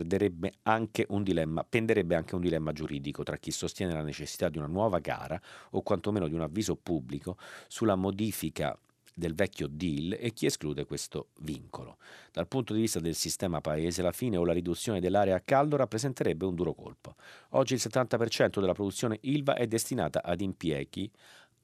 anche 0.63 1.07
dilemma, 1.09 1.65
penderebbe 1.65 2.15
anche 2.15 2.35
un 2.35 2.41
dilemma 2.41 2.73
giuridico 2.73 3.23
tra 3.23 3.37
chi 3.37 3.51
sostiene 3.51 3.93
la 3.93 4.03
necessità 4.03 4.49
di 4.49 4.59
una 4.59 4.67
nuova 4.67 4.99
gara 4.99 5.41
o 5.71 5.83
quantomeno 5.83 6.29
di 6.29 6.35
un 6.35 6.41
avviso 6.41 6.77
pubblico 6.77 7.37
sulla 7.69 7.95
modifica 7.95 8.79
del 9.19 9.35
vecchio 9.35 9.67
deal 9.67 10.15
e 10.21 10.33
chi 10.33 10.45
esclude 10.45 10.85
questo 10.85 11.29
vincolo. 11.41 11.97
Dal 12.33 12.47
punto 12.47 12.75
di 12.75 12.81
vista 12.81 13.01
del 13.01 13.15
sistema 13.15 13.63
paese, 13.63 14.03
la 14.03 14.13
fine 14.13 14.37
o 14.37 14.45
la 14.45 14.53
riduzione 14.53 15.01
dell'area 15.01 15.37
a 15.37 15.41
caldo 15.41 15.77
rappresenterebbe 15.77 16.45
un 16.45 16.55
duro 16.55 16.75
colpo. 16.75 17.15
Oggi 17.51 17.75
il 17.75 17.81
70% 17.83 18.61
della 18.61 18.75
produzione 18.75 19.19
ILVA 19.23 19.55
è 19.55 19.67
destinata 19.67 20.23
ad 20.23 20.43
impieghi 20.43 21.11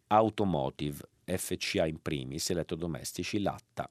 automotive, 0.06 1.09
FCA 1.25 1.87
in 1.87 2.00
primis, 2.00 2.49
elettrodomestici, 2.50 3.40
latta, 3.40 3.88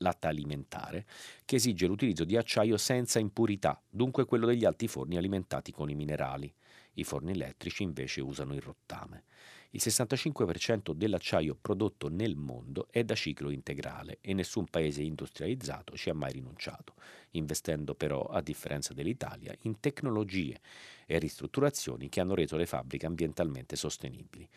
latta 0.00 0.28
alimentare, 0.28 1.06
che 1.44 1.56
esige 1.56 1.86
l'utilizzo 1.86 2.24
di 2.24 2.36
acciaio 2.36 2.76
senza 2.76 3.18
impurità, 3.18 3.80
dunque 3.88 4.24
quello 4.24 4.46
degli 4.46 4.64
alti 4.64 4.88
forni 4.88 5.16
alimentati 5.16 5.72
con 5.72 5.90
i 5.90 5.94
minerali. 5.94 6.52
I 6.94 7.04
forni 7.04 7.32
elettrici 7.32 7.82
invece 7.82 8.20
usano 8.20 8.54
il 8.54 8.60
rottame. 8.60 9.24
Il 9.72 9.80
65% 9.80 10.92
dell'acciaio 10.92 11.56
prodotto 11.60 12.08
nel 12.08 12.34
mondo 12.34 12.88
è 12.90 13.04
da 13.04 13.14
ciclo 13.14 13.50
integrale 13.50 14.18
e 14.20 14.34
nessun 14.34 14.66
paese 14.66 15.02
industrializzato 15.02 15.96
ci 15.96 16.10
ha 16.10 16.14
mai 16.14 16.32
rinunciato, 16.32 16.94
investendo 17.32 17.94
però, 17.94 18.22
a 18.22 18.40
differenza 18.40 18.94
dell'Italia, 18.94 19.54
in 19.62 19.78
tecnologie 19.78 20.60
e 21.06 21.18
ristrutturazioni 21.20 22.08
che 22.08 22.20
hanno 22.20 22.34
reso 22.34 22.56
le 22.56 22.66
fabbriche 22.66 23.06
ambientalmente 23.06 23.76
sostenibili. 23.76 24.48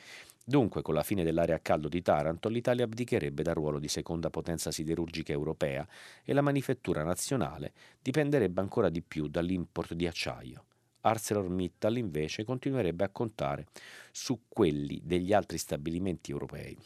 Dunque, 0.46 0.82
con 0.82 0.94
la 0.94 1.04
fine 1.04 1.24
dell'area 1.24 1.56
a 1.56 1.60
caldo 1.60 1.88
di 1.88 2.02
Taranto, 2.02 2.50
l'Italia 2.50 2.84
abdicherebbe 2.84 3.44
dal 3.44 3.54
ruolo 3.54 3.80
di 3.80 3.88
seconda 3.88 4.30
potenza 4.30 4.72
siderurgica 4.72 5.32
europea 5.32 5.88
e 6.22 6.34
la 6.34 6.42
manifattura 6.42 7.04
nazionale 7.04 7.72
dipenderebbe 8.02 8.60
ancora 8.60 8.90
di 8.90 9.02
più 9.02 9.28
dall'import 9.28 9.94
di 9.94 10.06
acciaio. 10.06 10.66
ArcelorMittal 11.00 11.98
invece 11.98 12.44
continuerebbe 12.44 13.06
a 13.06 13.10
contare 13.10 13.68
su 14.12 14.42
quelli 14.50 15.00
degli 15.04 15.32
altri 15.32 15.58
stabilimenti 15.58 16.32
europei. 16.32 16.78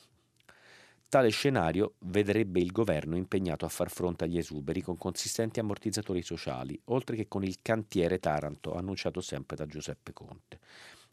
Tale 1.09 1.29
scenario 1.29 1.93
vedrebbe 1.99 2.59
il 2.59 2.71
governo 2.71 3.15
impegnato 3.15 3.65
a 3.65 3.69
far 3.69 3.89
fronte 3.89 4.25
agli 4.25 4.37
esuberi 4.37 4.81
con 4.81 4.97
consistenti 4.97 5.59
ammortizzatori 5.59 6.21
sociali, 6.21 6.79
oltre 6.85 7.15
che 7.15 7.27
con 7.27 7.43
il 7.43 7.59
cantiere 7.61 8.19
Taranto 8.19 8.75
annunciato 8.75 9.21
sempre 9.21 9.55
da 9.55 9.65
Giuseppe 9.65 10.13
Conte. 10.13 10.59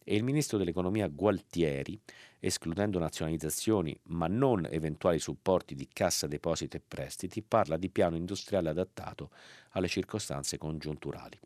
E 0.05 0.15
il 0.15 0.23
ministro 0.23 0.59
dell'economia 0.59 1.09
Gualtieri, 1.09 1.99
escludendo 2.39 2.99
nazionalizzazioni 2.99 3.99
ma 4.09 4.27
non 4.27 4.69
eventuali 4.71 5.19
supporti 5.19 5.75
di 5.75 5.89
cassa 5.91 6.27
depositi 6.27 6.77
e 6.77 6.83
prestiti, 6.87 7.41
parla 7.43 7.79
di 7.79 7.89
piano 7.89 8.15
industriale 8.15 8.69
adattato 8.69 9.31
alle 9.71 9.89
circostanze 9.89 10.59
congiunturali. 10.59 11.41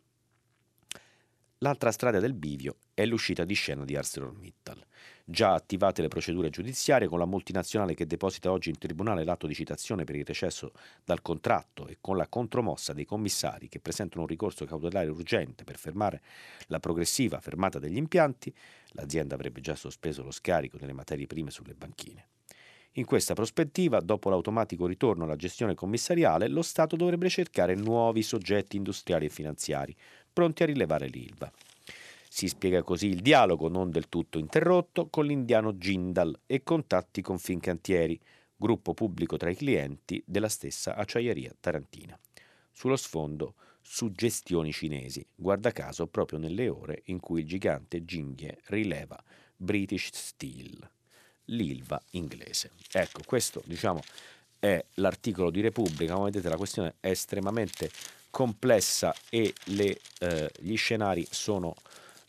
L'altra 1.63 1.91
strada 1.91 2.21
del 2.21 2.35
bivio 2.35 2.77
è 2.95 3.05
l'uscita 3.05 3.45
di 3.45 3.55
scena 3.55 3.85
di 3.85 3.97
ArcelorMittal. 3.97 4.81
Già 5.25 5.55
attivate 5.55 6.03
le 6.03 6.07
procedure 6.07 6.51
giudiziarie 6.51 7.09
con 7.09 7.19
la 7.19 7.27
multinazionale 7.27 7.95
che 7.95 8.07
deposita 8.07 8.53
oggi 8.53 8.69
in 8.69 8.79
tribunale 8.79 9.25
l'atto 9.25 9.49
di 9.49 9.55
citazione 9.55 10.05
per 10.05 10.15
il 10.15 10.25
recesso 10.25 10.71
dal 11.05 11.21
contratto 11.21 11.89
e 11.89 11.99
con 12.01 12.17
la 12.17 12.29
contromossa 12.29 12.93
dei 12.93 13.05
commissari 13.05 13.69
che 13.69 13.81
presentano 13.81 14.23
un 14.23 14.29
ricorso 14.29 14.67
cautelare 14.67 15.09
urgente 15.09 15.65
per 15.65 15.79
fermare 15.79 16.23
la 16.69 16.79
progressiva 16.79 17.41
fermata 17.41 17.81
degli 17.81 17.97
impianti, 17.97 18.55
l'azienda 18.91 19.35
avrebbe 19.35 19.61
già 19.61 19.75
sospeso 19.75 20.23
lo 20.23 20.31
scarico 20.31 20.77
delle 20.77 20.93
materie 20.93 21.27
prime 21.27 21.51
sulle 21.51 21.75
banchine. 21.75 22.29
In 22.93 23.05
questa 23.05 23.35
prospettiva, 23.35 24.01
dopo 24.01 24.29
l'automatico 24.31 24.87
ritorno 24.87 25.25
alla 25.25 25.37
gestione 25.37 25.75
commissariale, 25.75 26.49
lo 26.49 26.63
Stato 26.63 26.97
dovrebbe 26.97 27.29
cercare 27.29 27.75
nuovi 27.75 28.23
soggetti 28.23 28.77
industriali 28.77 29.27
e 29.27 29.29
finanziari, 29.29 29.95
pronti 30.39 30.63
a 30.63 30.67
rilevare 30.67 31.09
l'ILVA. 31.09 31.51
Si 32.29 32.47
spiega 32.47 32.85
così 32.85 33.09
il 33.09 33.23
dialogo, 33.23 33.67
non 33.67 33.91
del 33.91 34.09
tutto 34.09 34.39
interrotto, 34.39 35.09
con 35.09 35.27
l'indiano 35.27 35.73
Jindal 35.73 36.43
e 36.47 36.63
contatti 36.63 37.23
con 37.23 37.41
Fincantieri, 37.41 38.17
gruppo 38.55 38.95
pubblico 38.95 39.37
tra 39.37 39.51
i 39.51 39.57
clienti 39.57 40.23
della 40.25 40.49
stessa 40.49 40.95
acciaieria 40.95 41.57
tarantina. 41.59 42.17
Sullo 42.71 42.95
sfondo, 42.95 43.55
suggestioni 43.81 44.71
cinesi, 44.71 45.27
guarda 45.35 45.73
caso 45.73 46.07
proprio 46.07 46.39
nelle 46.39 46.69
ore 46.69 47.03
in 47.07 47.19
cui 47.19 47.41
il 47.41 47.47
gigante 47.47 48.05
Jingye 48.05 48.61
rileva 48.67 49.21
British 49.57 50.11
Steel, 50.13 50.89
l'ILVA 51.47 52.01
inglese. 52.11 52.71
Ecco, 52.93 53.23
questo 53.27 53.61
diciamo 53.67 54.01
è 54.61 54.85
l'articolo 54.95 55.51
di 55.51 55.61
Repubblica, 55.61 56.15
come 56.15 56.31
vedete 56.31 56.49
la 56.49 56.57
questione 56.57 56.95
è 57.01 57.09
estremamente 57.09 57.91
complessa 58.39 59.13
e 59.31 59.53
le, 59.65 59.99
eh, 60.21 60.49
gli 60.61 60.77
scenari 60.77 61.27
sono 61.29 61.75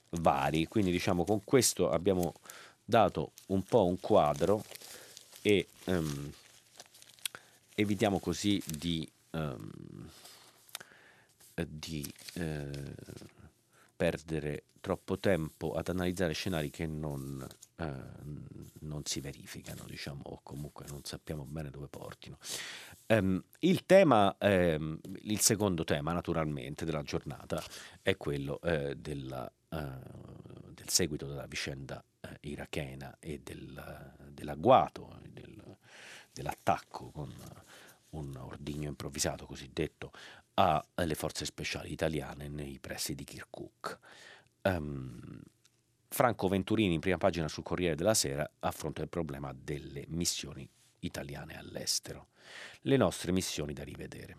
vari, 0.09 0.65
quindi 0.65 0.89
diciamo 0.89 1.23
con 1.23 1.43
questo 1.43 1.91
abbiamo 1.91 2.33
dato 2.83 3.33
un 3.49 3.61
po' 3.61 3.85
un 3.85 3.99
quadro 3.99 4.65
e 5.43 5.67
um, 5.85 6.33
evitiamo 7.75 8.17
così 8.17 8.59
di, 8.65 9.07
um, 9.33 9.69
di 11.67 12.11
eh, 12.33 12.95
perdere 13.95 14.63
troppo 14.81 15.19
tempo 15.19 15.73
ad 15.75 15.89
analizzare 15.89 16.33
scenari 16.33 16.71
che 16.71 16.87
non, 16.87 17.47
non 18.81 19.05
si 19.05 19.21
verificano, 19.21 19.83
diciamo, 19.87 20.21
o 20.25 20.39
comunque 20.43 20.85
non 20.89 21.03
sappiamo 21.03 21.45
bene 21.45 21.69
dove 21.69 21.87
portino. 21.87 22.37
Um, 23.07 23.41
il 23.59 23.85
tema, 23.85 24.35
um, 24.39 24.99
il 25.21 25.39
secondo 25.39 25.83
tema 25.83 26.11
naturalmente 26.13 26.85
della 26.85 27.03
giornata 27.03 27.63
è 28.01 28.17
quello 28.17 28.59
uh, 28.61 28.93
della, 28.93 29.51
uh, 29.69 30.73
del 30.73 30.89
seguito 30.89 31.25
della 31.25 31.47
vicenda 31.47 32.03
uh, 32.21 32.27
irachena 32.41 33.15
e 33.19 33.39
del, 33.41 34.13
dell'agguato, 34.29 35.19
del, 35.29 35.77
dell'attacco 36.31 37.09
con 37.11 37.33
un 38.11 38.35
ordigno 38.37 38.87
improvvisato 38.87 39.45
cosiddetto 39.45 40.11
alle 40.55 41.15
forze 41.15 41.45
speciali 41.45 41.91
italiane 41.93 42.49
nei 42.49 42.79
pressi 42.79 43.15
di 43.15 43.23
Kirkuk. 43.23 43.97
Um, 44.63 45.41
Franco 46.11 46.47
Venturini 46.47 46.95
in 46.95 46.99
prima 46.99 47.17
pagina 47.17 47.47
sul 47.47 47.63
Corriere 47.63 47.95
della 47.95 48.15
Sera 48.15 48.49
affronta 48.59 49.01
il 49.01 49.09
problema 49.09 49.53
delle 49.53 50.05
missioni 50.07 50.67
italiane 51.01 51.57
all'estero 51.57 52.29
le 52.81 52.97
nostre 52.97 53.31
missioni 53.31 53.73
da 53.73 53.83
rivedere. 53.83 54.37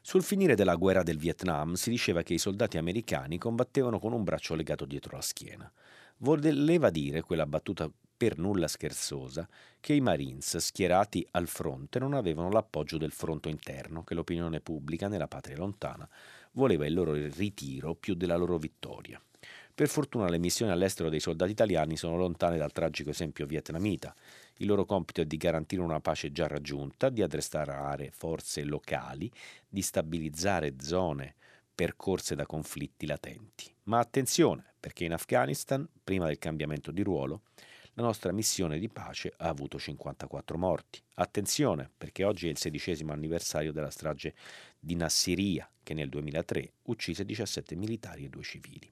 Sul 0.00 0.22
finire 0.22 0.54
della 0.54 0.76
guerra 0.76 1.02
del 1.02 1.18
Vietnam 1.18 1.72
si 1.72 1.90
diceva 1.90 2.22
che 2.22 2.34
i 2.34 2.38
soldati 2.38 2.76
americani 2.76 3.38
combattevano 3.38 3.98
con 3.98 4.12
un 4.12 4.22
braccio 4.22 4.54
legato 4.54 4.84
dietro 4.84 5.16
la 5.16 5.22
schiena. 5.22 5.72
Voleva 6.18 6.90
dire 6.90 7.22
quella 7.22 7.46
battuta 7.46 7.90
per 8.16 8.38
nulla 8.38 8.68
scherzosa 8.68 9.48
che 9.80 9.94
i 9.94 10.00
Marines 10.00 10.56
schierati 10.58 11.26
al 11.32 11.48
fronte 11.48 11.98
non 11.98 12.14
avevano 12.14 12.50
l'appoggio 12.50 12.98
del 12.98 13.10
fronte 13.10 13.48
interno, 13.48 14.04
che 14.04 14.14
l'opinione 14.14 14.60
pubblica 14.60 15.08
nella 15.08 15.28
patria 15.28 15.56
lontana 15.56 16.08
voleva 16.52 16.86
il 16.86 16.94
loro 16.94 17.12
ritiro 17.14 17.94
più 17.94 18.14
della 18.14 18.36
loro 18.36 18.58
vittoria. 18.58 19.20
Per 19.76 19.88
fortuna 19.88 20.30
le 20.30 20.38
missioni 20.38 20.72
all'estero 20.72 21.10
dei 21.10 21.20
soldati 21.20 21.50
italiani 21.50 21.98
sono 21.98 22.16
lontane 22.16 22.56
dal 22.56 22.72
tragico 22.72 23.10
esempio 23.10 23.44
vietnamita. 23.44 24.14
Il 24.56 24.68
loro 24.68 24.86
compito 24.86 25.20
è 25.20 25.26
di 25.26 25.36
garantire 25.36 25.82
una 25.82 26.00
pace 26.00 26.32
già 26.32 26.46
raggiunta, 26.46 27.10
di 27.10 27.20
addestrare 27.20 28.10
forze 28.10 28.62
locali, 28.62 29.30
di 29.68 29.82
stabilizzare 29.82 30.76
zone 30.80 31.34
percorse 31.74 32.34
da 32.34 32.46
conflitti 32.46 33.04
latenti. 33.04 33.70
Ma 33.82 33.98
attenzione, 33.98 34.64
perché 34.80 35.04
in 35.04 35.12
Afghanistan, 35.12 35.86
prima 36.02 36.24
del 36.24 36.38
cambiamento 36.38 36.90
di 36.90 37.02
ruolo, 37.02 37.42
la 37.92 38.02
nostra 38.02 38.32
missione 38.32 38.78
di 38.78 38.88
pace 38.88 39.34
ha 39.36 39.48
avuto 39.48 39.78
54 39.78 40.56
morti. 40.56 41.02
Attenzione, 41.16 41.90
perché 41.98 42.24
oggi 42.24 42.46
è 42.46 42.50
il 42.50 42.56
sedicesimo 42.56 43.12
anniversario 43.12 43.72
della 43.72 43.90
strage 43.90 44.32
di 44.80 44.94
Nassiria, 44.94 45.68
che 45.82 45.92
nel 45.92 46.08
2003 46.08 46.72
uccise 46.84 47.26
17 47.26 47.74
militari 47.76 48.24
e 48.24 48.30
due 48.30 48.42
civili. 48.42 48.90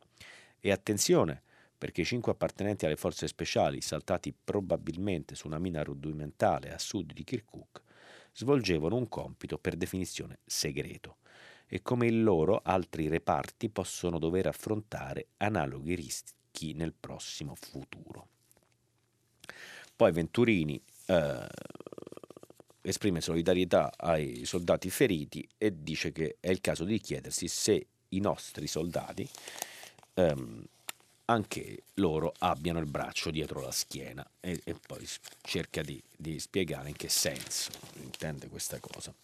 E 0.66 0.70
attenzione, 0.70 1.42
perché 1.76 2.00
i 2.00 2.04
cinque 2.06 2.32
appartenenti 2.32 2.86
alle 2.86 2.96
forze 2.96 3.28
speciali, 3.28 3.82
saltati 3.82 4.32
probabilmente 4.32 5.34
su 5.34 5.46
una 5.46 5.58
mina 5.58 5.82
rudimentale 5.82 6.72
a 6.72 6.78
sud 6.78 7.12
di 7.12 7.22
Kirkuk, 7.22 7.82
svolgevano 8.32 8.96
un 8.96 9.06
compito 9.10 9.58
per 9.58 9.76
definizione 9.76 10.38
segreto 10.46 11.18
e 11.66 11.82
come 11.82 12.06
il 12.06 12.22
loro 12.22 12.62
altri 12.64 13.08
reparti 13.08 13.68
possono 13.68 14.18
dover 14.18 14.46
affrontare 14.46 15.26
analoghi 15.36 15.94
rischi 15.94 16.72
nel 16.72 16.94
prossimo 16.98 17.54
futuro. 17.54 18.28
Poi 19.94 20.12
Venturini 20.12 20.82
eh, 21.08 21.46
esprime 22.80 23.20
solidarietà 23.20 23.92
ai 23.98 24.46
soldati 24.46 24.88
feriti 24.88 25.46
e 25.58 25.82
dice 25.82 26.10
che 26.10 26.38
è 26.40 26.48
il 26.48 26.62
caso 26.62 26.84
di 26.84 26.98
chiedersi 27.00 27.48
se 27.48 27.86
i 28.08 28.20
nostri 28.20 28.66
soldati 28.66 29.28
ehm, 30.14 30.64
anche 31.26 31.84
loro 31.94 32.34
abbiano 32.38 32.80
il 32.80 32.86
braccio 32.86 33.30
dietro 33.30 33.60
la 33.60 33.70
schiena 33.70 34.26
e, 34.40 34.60
e 34.64 34.74
poi 34.86 35.06
cerca 35.40 35.80
di, 35.80 36.02
di, 36.14 36.38
spiegare 36.38 36.90
in 36.90 36.96
che 36.96 37.08
senso 37.08 37.70
intende 38.02 38.48
questa 38.48 38.78
cosa. 38.78 39.14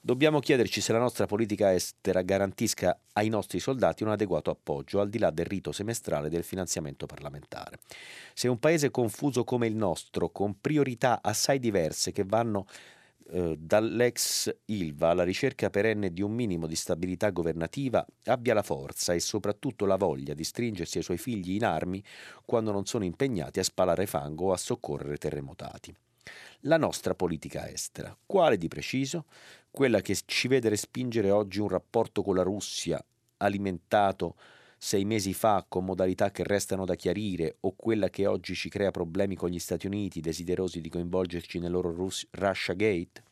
Dobbiamo 0.00 0.38
chiederci 0.38 0.80
se 0.80 0.92
la 0.92 1.00
nostra 1.00 1.26
politica 1.26 1.74
estera 1.74 2.22
garantisca 2.22 2.96
ai 3.14 3.28
nostri 3.28 3.58
soldati 3.58 4.04
un 4.04 4.10
adeguato 4.10 4.50
appoggio 4.50 5.00
al 5.00 5.08
di 5.08 5.18
là 5.18 5.30
del 5.30 5.46
rito 5.46 5.72
semestrale 5.72 6.28
del 6.28 6.44
finanziamento 6.44 7.06
parlamentare. 7.06 7.80
Se 8.34 8.46
un 8.46 8.60
paese 8.60 8.92
confuso 8.92 9.42
come 9.42 9.66
il 9.66 9.74
nostro, 9.74 10.30
con 10.30 10.60
priorità 10.60 11.20
assai 11.22 11.58
diverse 11.58 12.12
che 12.12 12.24
vanno 12.24 12.66
eh, 13.30 13.56
dall'ex 13.58 14.54
Ilva 14.66 15.10
alla 15.10 15.22
ricerca 15.22 15.68
perenne 15.70 16.12
di 16.12 16.22
un 16.22 16.32
minimo 16.32 16.66
di 16.66 16.76
stabilità 16.76 17.30
governativa 17.30 18.04
abbia 18.24 18.54
la 18.54 18.62
forza 18.62 19.12
e 19.12 19.20
soprattutto 19.20 19.84
la 19.84 19.96
voglia 19.96 20.34
di 20.34 20.44
stringersi 20.44 20.98
ai 20.98 21.04
suoi 21.04 21.18
figli 21.18 21.52
in 21.52 21.64
armi 21.64 22.02
quando 22.44 22.72
non 22.72 22.86
sono 22.86 23.04
impegnati 23.04 23.58
a 23.58 23.64
spalare 23.64 24.06
fango 24.06 24.46
o 24.46 24.52
a 24.52 24.56
soccorrere 24.56 25.18
terremotati. 25.18 25.94
La 26.62 26.76
nostra 26.76 27.14
politica 27.14 27.68
estera, 27.68 28.16
quale 28.26 28.56
di 28.56 28.68
preciso? 28.68 29.26
Quella 29.70 30.00
che 30.00 30.16
ci 30.24 30.48
vede 30.48 30.68
respingere 30.68 31.30
oggi 31.30 31.60
un 31.60 31.68
rapporto 31.68 32.22
con 32.22 32.34
la 32.34 32.42
Russia 32.42 33.02
alimentato 33.38 34.34
sei 34.78 35.04
mesi 35.04 35.34
fa 35.34 35.66
con 35.68 35.84
modalità 35.84 36.30
che 36.30 36.44
restano 36.44 36.84
da 36.84 36.94
chiarire 36.94 37.56
o 37.60 37.74
quella 37.74 38.08
che 38.08 38.26
oggi 38.26 38.54
ci 38.54 38.68
crea 38.68 38.92
problemi 38.92 39.34
con 39.34 39.50
gli 39.50 39.58
Stati 39.58 39.88
Uniti 39.88 40.20
desiderosi 40.20 40.80
di 40.80 40.88
coinvolgerci 40.88 41.58
nel 41.58 41.72
loro 41.72 41.92
Rus- 41.92 42.26
Russia 42.30 42.74
Gate? 42.74 43.22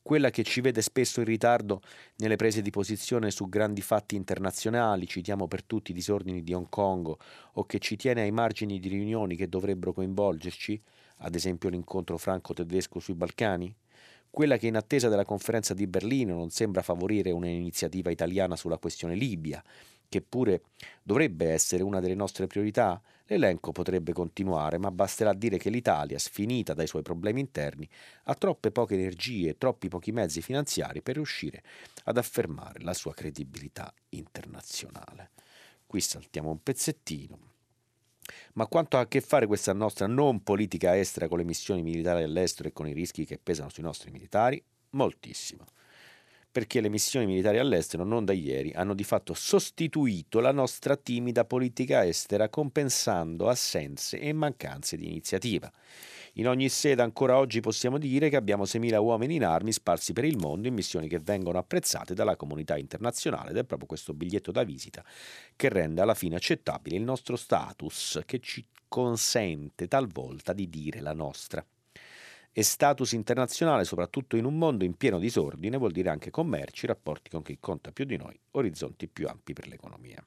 Quella 0.00 0.30
che 0.30 0.44
ci 0.44 0.60
vede 0.60 0.80
spesso 0.80 1.20
in 1.20 1.26
ritardo 1.26 1.82
nelle 2.18 2.36
prese 2.36 2.62
di 2.62 2.70
posizione 2.70 3.30
su 3.30 3.48
grandi 3.48 3.82
fatti 3.82 4.14
internazionali, 4.14 5.06
citiamo 5.06 5.46
per 5.46 5.64
tutti 5.64 5.90
i 5.90 5.94
disordini 5.94 6.42
di 6.42 6.54
Hong 6.54 6.68
Kong, 6.68 7.14
o 7.54 7.64
che 7.64 7.78
ci 7.80 7.96
tiene 7.96 8.22
ai 8.22 8.30
margini 8.30 8.78
di 8.78 8.88
riunioni 8.88 9.36
che 9.36 9.48
dovrebbero 9.48 9.92
coinvolgerci, 9.92 10.80
ad 11.18 11.34
esempio 11.34 11.68
l'incontro 11.68 12.16
franco-tedesco 12.16 12.98
sui 12.98 13.14
Balcani? 13.14 13.74
Quella 14.30 14.56
che 14.56 14.68
in 14.68 14.76
attesa 14.76 15.08
della 15.08 15.24
conferenza 15.24 15.74
di 15.74 15.86
Berlino 15.88 16.34
non 16.34 16.50
sembra 16.50 16.82
favorire 16.82 17.32
un'iniziativa 17.32 18.10
italiana 18.10 18.54
sulla 18.56 18.78
questione 18.78 19.16
Libia, 19.16 19.62
che 20.10 20.20
pure 20.20 20.62
dovrebbe 21.02 21.46
essere 21.46 21.84
una 21.84 22.00
delle 22.00 22.16
nostre 22.16 22.48
priorità, 22.48 23.00
l'elenco 23.26 23.70
potrebbe 23.70 24.12
continuare, 24.12 24.76
ma 24.76 24.90
basterà 24.90 25.32
dire 25.32 25.56
che 25.56 25.70
l'Italia, 25.70 26.18
sfinita 26.18 26.74
dai 26.74 26.88
suoi 26.88 27.02
problemi 27.02 27.38
interni, 27.38 27.88
ha 28.24 28.34
troppe 28.34 28.72
poche 28.72 28.94
energie 28.94 29.50
e 29.50 29.56
troppi 29.56 29.88
pochi 29.88 30.10
mezzi 30.10 30.42
finanziari 30.42 31.00
per 31.00 31.14
riuscire 31.14 31.62
ad 32.04 32.18
affermare 32.18 32.80
la 32.80 32.92
sua 32.92 33.14
credibilità 33.14 33.94
internazionale. 34.10 35.30
Qui 35.86 36.00
saltiamo 36.00 36.50
un 36.50 36.60
pezzettino. 36.60 37.38
Ma 38.54 38.66
quanto 38.66 38.96
ha 38.96 39.00
a 39.00 39.08
che 39.08 39.20
fare 39.20 39.46
questa 39.46 39.72
nostra 39.72 40.08
non 40.08 40.42
politica 40.42 40.98
estera 40.98 41.28
con 41.28 41.38
le 41.38 41.44
missioni 41.44 41.82
militari 41.82 42.24
all'estero 42.24 42.68
e 42.68 42.72
con 42.72 42.88
i 42.88 42.92
rischi 42.92 43.24
che 43.24 43.38
pesano 43.38 43.68
sui 43.68 43.84
nostri 43.84 44.10
militari? 44.10 44.62
Moltissimo. 44.90 45.64
Perché 46.50 46.80
le 46.80 46.88
missioni 46.88 47.26
militari 47.26 47.58
all'estero 47.58 48.04
non 48.04 48.24
da 48.24 48.32
ieri 48.32 48.72
hanno 48.72 48.94
di 48.94 49.04
fatto 49.04 49.34
sostituito 49.34 50.40
la 50.40 50.52
nostra 50.52 50.96
timida 50.96 51.44
politica 51.44 52.04
estera 52.04 52.48
compensando 52.48 53.48
assenze 53.48 54.18
e 54.18 54.32
mancanze 54.32 54.96
di 54.96 55.06
iniziativa. 55.06 55.70
In 56.34 56.48
ogni 56.48 56.68
sede 56.68 57.02
ancora 57.02 57.36
oggi 57.38 57.60
possiamo 57.60 57.98
dire 57.98 58.28
che 58.28 58.36
abbiamo 58.36 58.64
6.000 58.64 58.98
uomini 58.98 59.36
in 59.36 59.44
armi 59.44 59.72
sparsi 59.72 60.12
per 60.12 60.24
il 60.24 60.36
mondo 60.38 60.68
in 60.68 60.74
missioni 60.74 61.08
che 61.08 61.18
vengono 61.18 61.58
apprezzate 61.58 62.14
dalla 62.14 62.36
comunità 62.36 62.76
internazionale 62.76 63.50
ed 63.50 63.56
è 63.56 63.64
proprio 63.64 63.88
questo 63.88 64.14
biglietto 64.14 64.52
da 64.52 64.62
visita 64.62 65.04
che 65.56 65.68
rende 65.68 66.00
alla 66.00 66.14
fine 66.14 66.36
accettabile 66.36 66.96
il 66.96 67.02
nostro 67.02 67.36
status 67.36 68.20
che 68.26 68.38
ci 68.40 68.64
consente 68.86 69.88
talvolta 69.88 70.52
di 70.52 70.68
dire 70.68 71.00
la 71.00 71.12
nostra. 71.12 71.64
E 72.52 72.62
status 72.62 73.12
internazionale, 73.12 73.84
soprattutto 73.84 74.36
in 74.36 74.44
un 74.44 74.58
mondo 74.58 74.84
in 74.84 74.96
pieno 74.96 75.18
disordine, 75.18 75.76
vuol 75.76 75.92
dire 75.92 76.10
anche 76.10 76.30
commerci, 76.30 76.86
rapporti 76.86 77.30
con 77.30 77.42
chi 77.42 77.58
conta 77.60 77.92
più 77.92 78.04
di 78.04 78.16
noi, 78.16 78.38
orizzonti 78.52 79.06
più 79.06 79.28
ampi 79.28 79.52
per 79.52 79.68
l'economia. 79.68 80.24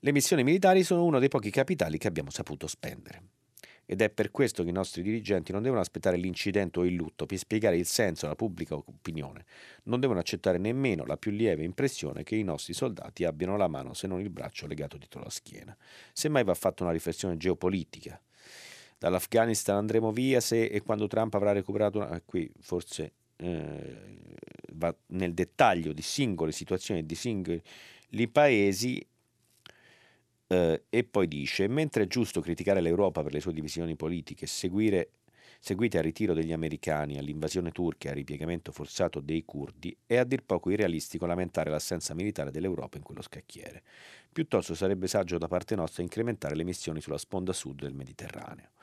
Le 0.00 0.12
missioni 0.12 0.44
militari 0.44 0.82
sono 0.82 1.04
uno 1.04 1.18
dei 1.18 1.28
pochi 1.28 1.50
capitali 1.50 1.98
che 1.98 2.08
abbiamo 2.08 2.30
saputo 2.30 2.66
spendere. 2.66 3.22
Ed 3.88 4.02
è 4.02 4.10
per 4.10 4.32
questo 4.32 4.64
che 4.64 4.70
i 4.70 4.72
nostri 4.72 5.00
dirigenti 5.00 5.52
non 5.52 5.62
devono 5.62 5.80
aspettare 5.80 6.16
l'incidente 6.16 6.80
o 6.80 6.84
il 6.84 6.94
lutto 6.94 7.24
per 7.24 7.38
spiegare 7.38 7.76
il 7.76 7.86
senso 7.86 8.26
alla 8.26 8.34
pubblica 8.34 8.74
opinione. 8.74 9.44
Non 9.84 10.00
devono 10.00 10.18
accettare 10.18 10.58
nemmeno 10.58 11.04
la 11.04 11.16
più 11.16 11.30
lieve 11.30 11.62
impressione 11.62 12.24
che 12.24 12.34
i 12.34 12.42
nostri 12.42 12.72
soldati 12.72 13.24
abbiano 13.24 13.56
la 13.56 13.68
mano 13.68 13.94
se 13.94 14.08
non 14.08 14.20
il 14.20 14.30
braccio 14.30 14.66
legato 14.66 14.96
dietro 14.96 15.22
la 15.22 15.30
schiena. 15.30 15.76
Semmai 16.12 16.42
va 16.42 16.54
fatta 16.54 16.82
una 16.82 16.92
riflessione 16.92 17.36
geopolitica. 17.36 18.20
Dall'Afghanistan 18.98 19.76
andremo 19.76 20.10
via 20.10 20.40
se 20.40 20.64
e 20.64 20.80
quando 20.82 21.06
Trump 21.06 21.34
avrà 21.34 21.52
recuperato 21.52 21.98
una... 21.98 22.20
qui 22.24 22.50
forse 22.60 23.12
eh, 23.36 24.24
va 24.72 24.94
nel 25.08 25.34
dettaglio 25.34 25.92
di 25.92 26.02
singole 26.02 26.52
situazioni 26.52 27.04
di 27.04 27.14
singoli 27.14 27.62
paesi 28.32 29.06
eh, 30.48 30.84
e 30.88 31.04
poi 31.04 31.28
dice, 31.28 31.66
mentre 31.68 32.04
è 32.04 32.06
giusto 32.06 32.40
criticare 32.40 32.80
l'Europa 32.80 33.22
per 33.22 33.32
le 33.32 33.40
sue 33.40 33.52
divisioni 33.52 33.96
politiche, 33.96 34.46
seguire, 34.46 35.10
seguite 35.58 35.98
al 35.98 36.04
ritiro 36.04 36.34
degli 36.34 36.52
americani, 36.52 37.18
all'invasione 37.18 37.72
turca 37.72 38.08
e 38.08 38.10
al 38.10 38.16
ripiegamento 38.16 38.70
forzato 38.72 39.20
dei 39.20 39.44
curdi, 39.44 39.96
è 40.06 40.16
a 40.16 40.24
dir 40.24 40.42
poco 40.44 40.70
irrealistico 40.70 41.26
lamentare 41.26 41.70
l'assenza 41.70 42.14
militare 42.14 42.50
dell'Europa 42.50 42.96
in 42.96 43.02
quello 43.02 43.22
scacchiere. 43.22 43.82
Piuttosto 44.32 44.74
sarebbe 44.74 45.08
saggio 45.08 45.38
da 45.38 45.48
parte 45.48 45.74
nostra 45.74 46.02
incrementare 46.02 46.54
le 46.54 46.64
missioni 46.64 47.00
sulla 47.00 47.18
sponda 47.18 47.52
sud 47.52 47.80
del 47.80 47.94
Mediterraneo. 47.94 48.75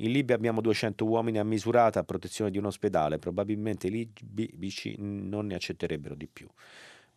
In 0.00 0.12
Libia 0.12 0.34
abbiamo 0.34 0.60
200 0.60 1.04
uomini 1.04 1.38
a 1.38 1.44
misurata 1.44 2.00
a 2.00 2.04
protezione 2.04 2.50
di 2.50 2.58
un 2.58 2.66
ospedale, 2.66 3.18
probabilmente 3.18 3.88
i 3.88 3.90
libici 3.90 4.94
non 4.98 5.46
ne 5.46 5.54
accetterebbero 5.54 6.14
di 6.14 6.28
più 6.28 6.48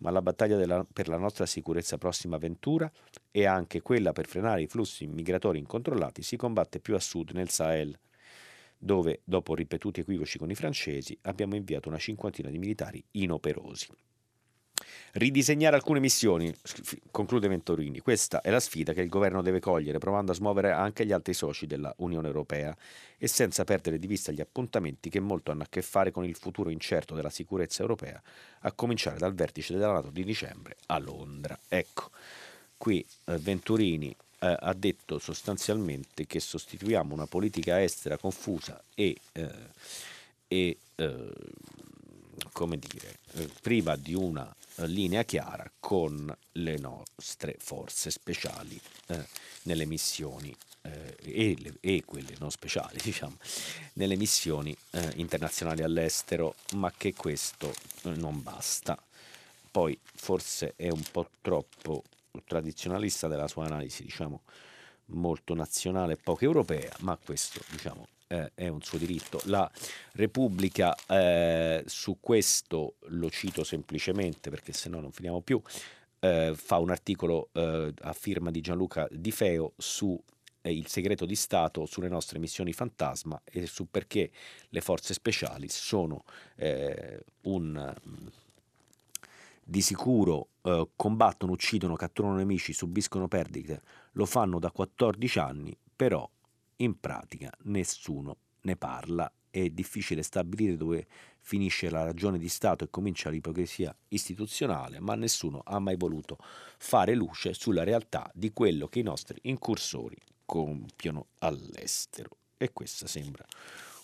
ma 0.01 0.09
la 0.09 0.21
battaglia 0.21 0.57
della, 0.57 0.85
per 0.91 1.07
la 1.07 1.17
nostra 1.17 1.45
sicurezza 1.45 1.97
prossima 1.97 2.35
avventura 2.35 2.91
e 3.31 3.45
anche 3.45 3.81
quella 3.81 4.11
per 4.11 4.27
frenare 4.27 4.63
i 4.63 4.67
flussi 4.67 5.07
migratori 5.07 5.59
incontrollati 5.59 6.21
si 6.21 6.35
combatte 6.35 6.79
più 6.79 6.95
a 6.95 6.99
sud 6.99 7.31
nel 7.31 7.49
Sahel, 7.49 7.97
dove, 8.77 9.21
dopo 9.23 9.55
ripetuti 9.55 10.01
equivoci 10.01 10.37
con 10.37 10.49
i 10.49 10.55
francesi, 10.55 11.17
abbiamo 11.23 11.55
inviato 11.55 11.87
una 11.87 11.99
cinquantina 11.99 12.49
di 12.49 12.57
militari 12.57 13.03
inoperosi. 13.11 13.87
Ridisegnare 15.13 15.75
alcune 15.75 15.99
missioni, 15.99 16.53
conclude 17.11 17.49
Ventorini, 17.49 17.99
questa 17.99 18.39
è 18.39 18.49
la 18.49 18.61
sfida 18.61 18.93
che 18.93 19.01
il 19.01 19.09
governo 19.09 19.41
deve 19.41 19.59
cogliere, 19.59 19.97
provando 19.97 20.31
a 20.31 20.35
smuovere 20.35 20.71
anche 20.71 21.05
gli 21.05 21.11
altri 21.11 21.33
soci 21.33 21.67
della 21.67 21.93
Unione 21.97 22.27
Europea 22.27 22.75
e 23.17 23.27
senza 23.27 23.65
perdere 23.65 23.99
di 23.99 24.07
vista 24.07 24.31
gli 24.31 24.39
appuntamenti 24.39 25.09
che 25.09 25.19
molto 25.19 25.51
hanno 25.51 25.63
a 25.63 25.67
che 25.69 25.81
fare 25.81 26.11
con 26.11 26.23
il 26.23 26.35
futuro 26.35 26.69
incerto 26.69 27.13
della 27.13 27.29
sicurezza 27.29 27.81
europea, 27.81 28.21
a 28.61 28.71
cominciare 28.71 29.17
dal 29.17 29.33
vertice 29.33 29.73
della 29.73 29.91
Nato 29.91 30.11
di 30.11 30.23
dicembre 30.23 30.77
a 30.85 30.97
Londra. 30.97 31.59
Ecco, 31.67 32.09
qui 32.77 33.05
eh, 33.25 33.37
Venturini 33.37 34.15
eh, 34.39 34.55
ha 34.57 34.73
detto 34.73 35.19
sostanzialmente 35.19 36.25
che 36.25 36.39
sostituiamo 36.39 37.13
una 37.13 37.27
politica 37.27 37.83
estera 37.83 38.15
confusa 38.15 38.81
e, 38.95 39.17
eh, 39.33 39.49
e 40.47 40.77
eh, 40.95 41.33
come 42.53 42.77
dire, 42.77 43.17
eh, 43.33 43.49
priva 43.61 43.97
di 43.97 44.13
una 44.13 44.55
linea 44.77 45.23
chiara 45.23 45.69
con 45.79 46.35
le 46.53 46.77
nostre 46.77 47.55
forze 47.59 48.11
speciali 48.11 48.79
eh, 49.07 49.25
nelle 49.63 49.85
missioni 49.85 50.55
eh, 50.81 51.15
e, 51.21 51.73
e, 51.79 52.03
quelle 52.05 52.35
non 52.39 52.51
speciali, 52.51 52.97
diciamo, 53.03 53.37
nelle 53.93 54.15
missioni 54.15 54.75
eh, 54.91 55.13
internazionali 55.15 55.83
all'estero, 55.83 56.55
ma 56.73 56.91
che 56.95 57.13
questo 57.13 57.73
eh, 58.03 58.09
non 58.11 58.41
basta. 58.41 58.97
Poi 59.69 59.97
forse 60.01 60.73
è 60.75 60.89
un 60.89 61.03
po' 61.11 61.29
troppo 61.41 62.03
tradizionalista 62.45 63.27
della 63.27 63.47
sua 63.47 63.65
analisi, 63.65 64.03
diciamo, 64.03 64.41
molto 65.07 65.53
nazionale 65.53 66.13
e 66.13 66.17
poco 66.17 66.43
europea, 66.43 66.91
ma 66.99 67.17
questo, 67.17 67.61
diciamo, 67.69 68.07
eh, 68.31 68.51
è 68.55 68.67
un 68.67 68.81
suo 68.81 68.97
diritto. 68.97 69.41
La 69.45 69.69
Repubblica 70.13 70.95
eh, 71.07 71.83
su 71.85 72.17
questo 72.19 72.95
lo 73.07 73.29
cito 73.29 73.63
semplicemente 73.65 74.49
perché 74.49 74.71
se 74.71 74.87
no 74.89 75.01
non 75.01 75.11
finiamo 75.11 75.41
più. 75.41 75.61
Eh, 76.23 76.53
fa 76.55 76.77
un 76.77 76.91
articolo 76.91 77.49
eh, 77.51 77.93
a 77.99 78.13
firma 78.13 78.51
di 78.51 78.61
Gianluca 78.61 79.07
Di 79.09 79.31
Feo 79.31 79.73
su 79.75 80.21
eh, 80.61 80.71
il 80.71 80.87
segreto 80.87 81.25
di 81.25 81.35
Stato 81.35 81.85
sulle 81.87 82.07
nostre 82.07 82.37
missioni 82.37 82.73
fantasma 82.73 83.41
e 83.43 83.65
su 83.65 83.89
perché 83.89 84.29
le 84.69 84.81
forze 84.81 85.13
speciali 85.13 85.67
sono 85.67 86.23
eh, 86.55 87.23
un 87.41 87.93
di 89.63 89.81
sicuro 89.81 90.49
eh, 90.63 90.89
combattono, 90.95 91.53
uccidono, 91.53 91.95
catturano 91.95 92.35
nemici, 92.35 92.73
subiscono 92.73 93.27
perdite, 93.27 93.81
lo 94.13 94.25
fanno 94.25 94.59
da 94.59 94.69
14 94.69 95.39
anni, 95.39 95.77
però 95.95 96.29
in 96.83 96.99
pratica 96.99 97.51
nessuno 97.63 98.37
ne 98.61 98.75
parla, 98.75 99.31
è 99.49 99.69
difficile 99.69 100.23
stabilire 100.23 100.77
dove 100.77 101.07
finisce 101.39 101.89
la 101.89 102.03
ragione 102.03 102.37
di 102.37 102.47
Stato 102.47 102.83
e 102.83 102.89
comincia 102.89 103.29
l'ipocrisia 103.29 103.95
istituzionale, 104.09 104.99
ma 104.99 105.15
nessuno 105.15 105.61
ha 105.65 105.79
mai 105.79 105.95
voluto 105.95 106.37
fare 106.77 107.15
luce 107.15 107.53
sulla 107.53 107.83
realtà 107.83 108.29
di 108.33 108.51
quello 108.53 108.87
che 108.87 108.99
i 108.99 109.03
nostri 109.03 109.39
incursori 109.43 110.17
compiono 110.45 111.27
all'estero. 111.39 112.37
E 112.57 112.71
questa 112.71 113.07
sembra 113.07 113.45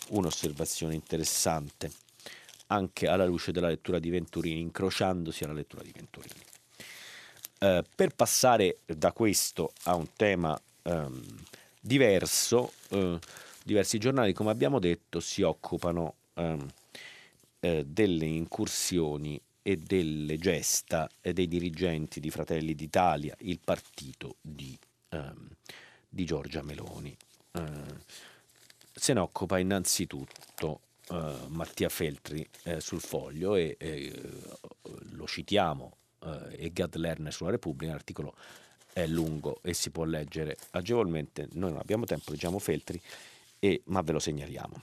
un'osservazione 0.09 0.95
interessante 0.95 1.91
anche 2.67 3.07
alla 3.07 3.25
luce 3.25 3.51
della 3.51 3.67
lettura 3.67 3.99
di 3.99 4.09
Venturini, 4.09 4.59
incrociandosi 4.59 5.43
alla 5.43 5.53
lettura 5.53 5.83
di 5.83 5.91
Venturini. 5.93 6.41
Eh, 7.59 7.83
per 7.95 8.15
passare 8.15 8.79
da 8.85 9.11
questo 9.11 9.71
a 9.83 9.95
un 9.95 10.07
tema 10.15 10.59
ehm, 10.83 11.23
diverso, 11.87 12.73
eh, 12.89 13.17
diversi 13.63 13.97
giornali, 13.97 14.33
come 14.33 14.51
abbiamo 14.51 14.77
detto, 14.77 15.19
si 15.19 15.41
occupano 15.41 16.15
ehm, 16.35 16.67
eh, 17.61 17.85
delle 17.87 18.25
incursioni 18.25 19.41
e 19.63 19.77
delle 19.77 20.37
gesta 20.37 21.09
dei 21.21 21.47
dirigenti 21.47 22.19
di 22.19 22.29
Fratelli 22.29 22.75
d'Italia, 22.75 23.35
il 23.39 23.59
partito 23.63 24.35
di, 24.41 24.77
ehm, 25.09 25.49
di 26.07 26.25
Giorgia 26.25 26.61
Meloni. 26.61 27.17
Eh, 27.53 27.61
se 28.93 29.13
ne 29.13 29.19
occupa 29.19 29.57
innanzitutto 29.57 30.81
eh, 31.09 31.35
Mattia 31.47 31.89
Feltri 31.89 32.47
eh, 32.63 32.79
sul 32.81 33.01
foglio 33.01 33.55
e 33.55 34.11
lo 35.11 35.25
citiamo, 35.25 35.95
e 36.49 36.71
Gad 36.73 36.95
Lerner 36.95 37.31
sulla 37.31 37.51
Repubblica, 37.51 37.91
un 37.91 37.97
articolo 37.97 38.35
è 38.97 39.05
lungo 39.05 39.59
e 39.61 39.75
si 39.75 39.91
può 39.91 40.05
leggere 40.05 40.57
agevolmente. 40.71 41.47
Noi 41.51 41.69
non 41.69 41.79
abbiamo 41.79 42.05
tempo, 42.05 42.31
leggiamo 42.31 42.57
Feltri, 42.57 42.99
e, 43.59 43.81
ma 43.85 44.01
ve 44.01 44.13
lo 44.13 44.19
segnaliamo. 44.19 44.81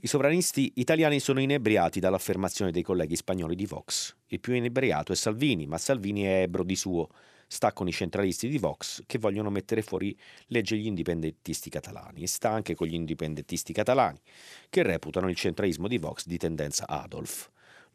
I 0.00 0.06
sovranisti 0.08 0.72
italiani 0.76 1.20
sono 1.20 1.40
inebriati 1.40 2.00
dall'affermazione 2.00 2.72
dei 2.72 2.82
colleghi 2.82 3.14
spagnoli 3.14 3.54
di 3.54 3.66
Vox. 3.66 4.16
Il 4.26 4.40
più 4.40 4.52
inebriato 4.52 5.12
è 5.12 5.14
Salvini, 5.14 5.66
ma 5.66 5.78
Salvini 5.78 6.22
è 6.22 6.42
ebro 6.42 6.64
di 6.64 6.74
suo. 6.74 7.08
Sta 7.46 7.72
con 7.72 7.86
i 7.86 7.92
centralisti 7.92 8.48
di 8.48 8.58
Vox 8.58 9.04
che 9.06 9.18
vogliono 9.18 9.48
mettere 9.48 9.82
fuori 9.82 10.16
legge 10.46 10.76
gli 10.76 10.86
indipendentisti 10.86 11.70
catalani 11.70 12.22
e 12.22 12.26
sta 12.26 12.50
anche 12.50 12.74
con 12.74 12.88
gli 12.88 12.94
indipendentisti 12.94 13.72
catalani 13.72 14.20
che 14.68 14.82
reputano 14.82 15.28
il 15.30 15.36
centralismo 15.36 15.88
di 15.88 15.98
Vox 15.98 16.26
di 16.26 16.36
tendenza 16.36 16.86
Adolf. 16.86 17.48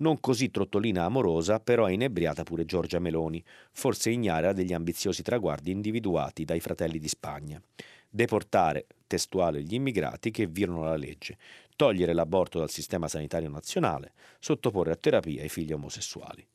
Non 0.03 0.19
così 0.19 0.51
trottolina 0.51 1.05
amorosa, 1.05 1.61
però 1.61 1.85
è 1.85 1.93
inebriata 1.93 2.43
pure 2.43 2.65
Giorgia 2.65 2.99
Meloni, 2.99 3.41
forse 3.71 4.09
ignara 4.09 4.51
degli 4.51 4.73
ambiziosi 4.73 5.23
traguardi 5.23 5.71
individuati 5.71 6.43
dai 6.43 6.59
fratelli 6.59 6.99
di 6.99 7.07
Spagna. 7.07 7.61
Deportare, 8.09 8.85
testuale, 9.07 9.63
gli 9.63 9.75
immigrati 9.75 10.29
che 10.29 10.45
violano 10.45 10.83
la 10.83 10.97
legge, 10.97 11.37
togliere 11.77 12.11
l'aborto 12.11 12.59
dal 12.59 12.69
sistema 12.69 13.07
sanitario 13.07 13.47
nazionale, 13.47 14.11
sottoporre 14.39 14.91
a 14.91 14.97
terapia 14.97 15.41
i 15.41 15.47
figli 15.49 15.71
omosessuali. 15.71 16.45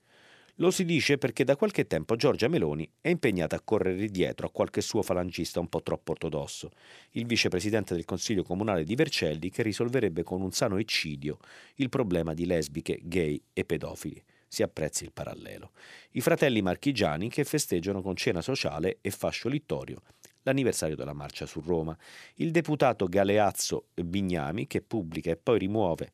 Lo 0.61 0.73
si 0.73 0.85
dice 0.85 1.19
perché 1.19 1.45
da 1.45 1.55
qualche 1.55 1.87
tempo 1.87 2.17
Giorgia 2.17 2.49
Meloni 2.49 2.91
è 3.01 3.11
impegnata 3.11 3.55
a 3.55 3.61
correre 3.61 4.09
dietro 4.09 4.49
a 4.49 4.51
qualche 4.51 4.81
suo 4.81 5.03
falangista 5.03 5.61
un 5.61 5.69
po' 5.69 5.83
troppo 5.83 6.11
ortodosso, 6.11 6.73
il 7.13 7.27
vicepresidente 7.27 7.95
del 7.95 8.05
Consiglio 8.05 8.43
Comunale 8.43 8.83
di 8.83 8.97
Vercelli 8.97 9.51
che 9.51 9.63
risolverebbe 9.63 10.25
con 10.25 10.41
un 10.41 10.51
sano 10.51 10.79
eccidio 10.79 11.39
il 11.77 11.89
problema 11.89 12.35
di 12.35 12.45
lesbiche, 12.45 12.99
gay 13.03 13.41
e 13.53 13.65
pedofili. 13.65 14.21
Si 14.49 14.65
apprezzi 14.65 15.05
il 15.05 15.13
parallelo. 15.13 15.71
I 16.13 16.21
fratelli 16.21 16.61
marchigiani 16.61 17.29
che 17.29 17.45
festeggiano 17.45 18.03
con 18.03 18.17
cena 18.17 18.43
sociale 18.43 18.99
e 19.01 19.13
fascio 19.13 19.49
littorio 19.49 20.03
l'anniversario 20.43 20.97
della 20.97 21.13
marcia 21.13 21.47
su 21.47 21.61
Roma, 21.61 21.97
il 22.37 22.51
deputato 22.51 23.07
Galeazzo 23.07 23.89
Bignami 23.95 24.67
che 24.67 24.81
pubblica 24.81 25.31
e 25.31 25.37
poi 25.37 25.59
rimuove 25.59 26.11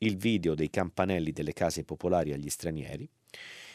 il 0.00 0.16
video 0.16 0.54
dei 0.54 0.70
campanelli 0.70 1.32
delle 1.32 1.54
case 1.54 1.82
popolari 1.82 2.32
agli 2.32 2.50
stranieri, 2.50 3.08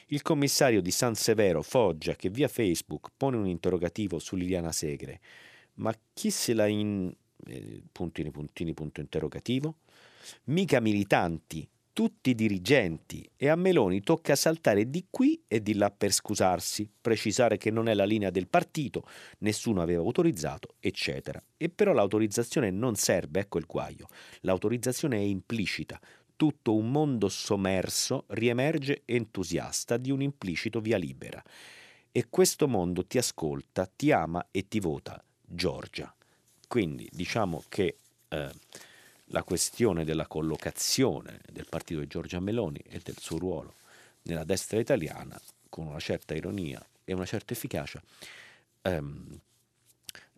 il 0.07 0.21
commissario 0.21 0.81
di 0.81 0.91
San 0.91 1.15
Severo 1.15 1.61
Foggia 1.61 2.15
che 2.15 2.29
via 2.29 2.47
Facebook 2.47 3.09
pone 3.15 3.37
un 3.37 3.47
interrogativo 3.47 4.19
su 4.19 4.35
Liliana 4.35 4.71
Segre. 4.71 5.19
Ma 5.75 5.93
chi 6.13 6.29
se 6.29 6.53
la 6.53 6.67
in... 6.67 7.13
Eh, 7.47 7.83
puntini 7.91 8.31
puntini 8.31 8.73
punto 8.73 9.01
interrogativo? 9.01 9.77
Mica 10.45 10.79
militanti, 10.79 11.67
tutti 11.95 12.35
dirigenti 12.35 13.25
e 13.37 13.47
a 13.47 13.55
Meloni 13.55 14.01
tocca 14.01 14.35
saltare 14.35 14.89
di 14.89 15.07
qui 15.09 15.41
e 15.47 15.61
di 15.61 15.75
là 15.75 15.89
per 15.91 16.11
scusarsi, 16.11 16.89
precisare 16.99 17.57
che 17.57 17.71
non 17.71 17.87
è 17.87 17.93
la 17.93 18.05
linea 18.05 18.31
del 18.31 18.47
partito, 18.47 19.07
nessuno 19.39 19.81
aveva 19.81 20.01
autorizzato, 20.01 20.75
eccetera. 20.79 21.41
E 21.55 21.69
però 21.69 21.93
l'autorizzazione 21.93 22.69
non 22.69 22.95
serve, 22.95 23.39
ecco 23.39 23.59
il 23.59 23.65
guaio. 23.65 24.07
L'autorizzazione 24.41 25.17
è 25.17 25.21
implicita, 25.21 25.99
tutto 26.35 26.73
un 26.73 26.91
mondo 26.91 27.29
sommerso 27.29 28.25
riemerge 28.27 29.03
entusiasta 29.05 29.97
di 29.97 30.11
un 30.11 30.21
implicito 30.21 30.81
via 30.81 30.97
libera. 30.97 31.43
E 32.11 32.27
questo 32.29 32.67
mondo 32.67 33.05
ti 33.05 33.17
ascolta, 33.17 33.85
ti 33.85 34.11
ama 34.11 34.47
e 34.51 34.67
ti 34.67 34.79
vota. 34.79 35.21
Giorgia. 35.41 36.13
Quindi 36.67 37.07
diciamo 37.11 37.63
che 37.69 37.97
eh, 38.29 38.51
la 39.25 39.43
questione 39.43 40.03
della 40.03 40.27
collocazione 40.27 41.41
del 41.51 41.67
partito 41.69 41.99
di 41.99 42.07
Giorgia 42.07 42.39
Meloni 42.39 42.79
e 42.79 42.99
del 43.03 43.17
suo 43.17 43.37
ruolo 43.37 43.75
nella 44.23 44.43
destra 44.43 44.79
italiana, 44.79 45.39
con 45.69 45.87
una 45.87 45.99
certa 45.99 46.33
ironia 46.33 46.83
e 47.03 47.13
una 47.13 47.25
certa 47.25 47.53
efficacia, 47.53 48.01
ehm, 48.81 49.39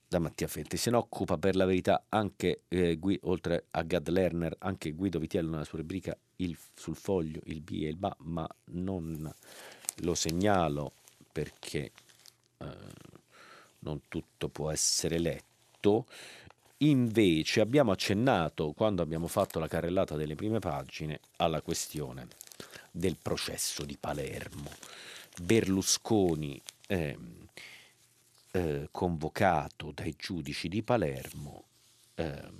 da 0.08 0.20
Mattia 0.20 0.48
Fenti. 0.48 0.78
Se 0.78 0.90
ne 0.90 0.98
occupa 0.98 1.38
per 1.38 1.56
la 1.56 1.66
verità 1.66 2.06
anche, 2.10 2.62
eh, 2.70 2.96
Gui, 2.96 3.20
oltre 3.24 3.66
a 3.72 3.82
Gad 3.84 4.08
Lerner, 4.08 4.56
anche 4.60 4.92
Guido 4.92 5.20
Vitiello 5.20 5.52
nella 5.52 5.66
sua 5.66 5.80
rubrica 5.80 6.18
il, 6.38 6.58
sul 6.74 6.96
foglio, 6.96 7.42
il 7.46 7.62
B 7.62 7.82
e 7.84 7.90
il 7.90 7.98
BA, 7.98 8.16
ma 8.20 8.48
non 8.72 9.32
lo 10.02 10.16
segnalo 10.16 10.94
perché 11.32 11.92
eh, 12.58 12.66
non 13.80 14.02
tutto 14.08 14.48
può 14.48 14.72
essere 14.72 15.20
letto. 15.20 16.06
Invece 16.82 17.60
abbiamo 17.60 17.92
accennato, 17.92 18.72
quando 18.72 19.02
abbiamo 19.02 19.28
fatto 19.28 19.60
la 19.60 19.68
carrellata 19.68 20.16
delle 20.16 20.36
prime 20.36 20.60
pagine, 20.60 21.20
alla 21.38 21.62
questione 21.62 22.28
del 22.92 23.18
processo 23.22 23.84
di 23.84 23.98
Palermo. 24.00 24.72
Berlusconi... 25.42 26.62
Eh, 26.88 27.18
eh, 28.58 28.88
convocato 28.92 29.92
dai 29.94 30.16
giudici 30.18 30.68
di 30.68 30.82
Palermo 30.82 31.66
eh, 32.16 32.52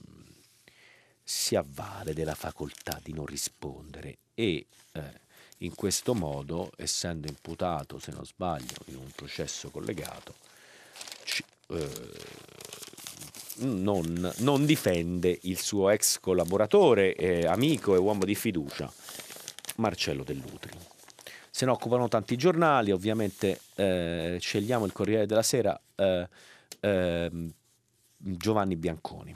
si 1.24 1.56
avvale 1.56 2.14
della 2.14 2.36
facoltà 2.36 3.00
di 3.04 3.14
non 3.14 3.26
rispondere 3.26 4.20
e 4.36 4.68
eh, 4.94 5.26
in 5.62 5.74
questo 5.74 6.14
modo, 6.14 6.72
essendo 6.78 7.28
imputato, 7.28 7.98
se 7.98 8.12
non 8.12 8.24
sbaglio, 8.24 8.76
in 8.86 8.98
un 8.98 9.10
processo 9.16 9.72
collegato, 9.72 10.36
ci, 11.24 11.44
eh, 11.70 12.12
non, 13.62 14.32
non, 14.38 14.66
difende 14.68 15.40
il 15.44 15.58
suo 15.58 15.90
ex 15.90 16.20
collaboratore, 16.20 17.16
eh, 17.16 17.48
amico 17.48 17.96
e 17.96 17.98
uomo 17.98 18.24
di 18.24 18.36
fiducia, 18.36 18.94
Marcello 19.78 20.24
Dell'Utri 20.24 20.97
se 21.50 21.66
ne 21.66 21.72
occupano 21.72 22.08
tanti 22.08 22.36
giornali, 22.36 22.92
ovviamente 22.92 23.60
eh, 23.76 24.38
scegliamo 24.40 24.86
il 24.86 24.92
Corriere 24.92 25.26
della 25.26 25.44
Sera, 25.44 25.80
eh, 25.96 26.28
eh, 26.80 27.32
Giovanni 28.18 28.76
Bianconi. 28.76 29.34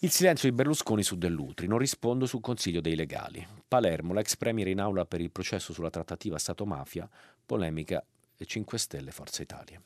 Il 0.00 0.10
silenzio 0.10 0.48
di 0.48 0.54
Berlusconi 0.54 1.02
su 1.02 1.16
Dell'Utri, 1.16 1.66
non 1.66 1.78
rispondo 1.78 2.26
sul 2.26 2.40
consiglio 2.40 2.80
dei 2.80 2.94
legali. 2.94 3.44
Palermo, 3.66 4.12
l'ex 4.12 4.36
premier 4.36 4.68
in 4.68 4.80
aula 4.80 5.06
per 5.06 5.20
il 5.20 5.30
processo 5.30 5.72
sulla 5.72 5.90
trattativa 5.90 6.38
Stato-mafia, 6.38 7.08
polemica 7.44 8.04
5 8.44 8.78
Stelle 8.78 9.10
Forza 9.10 9.42
Italia. 9.42 9.80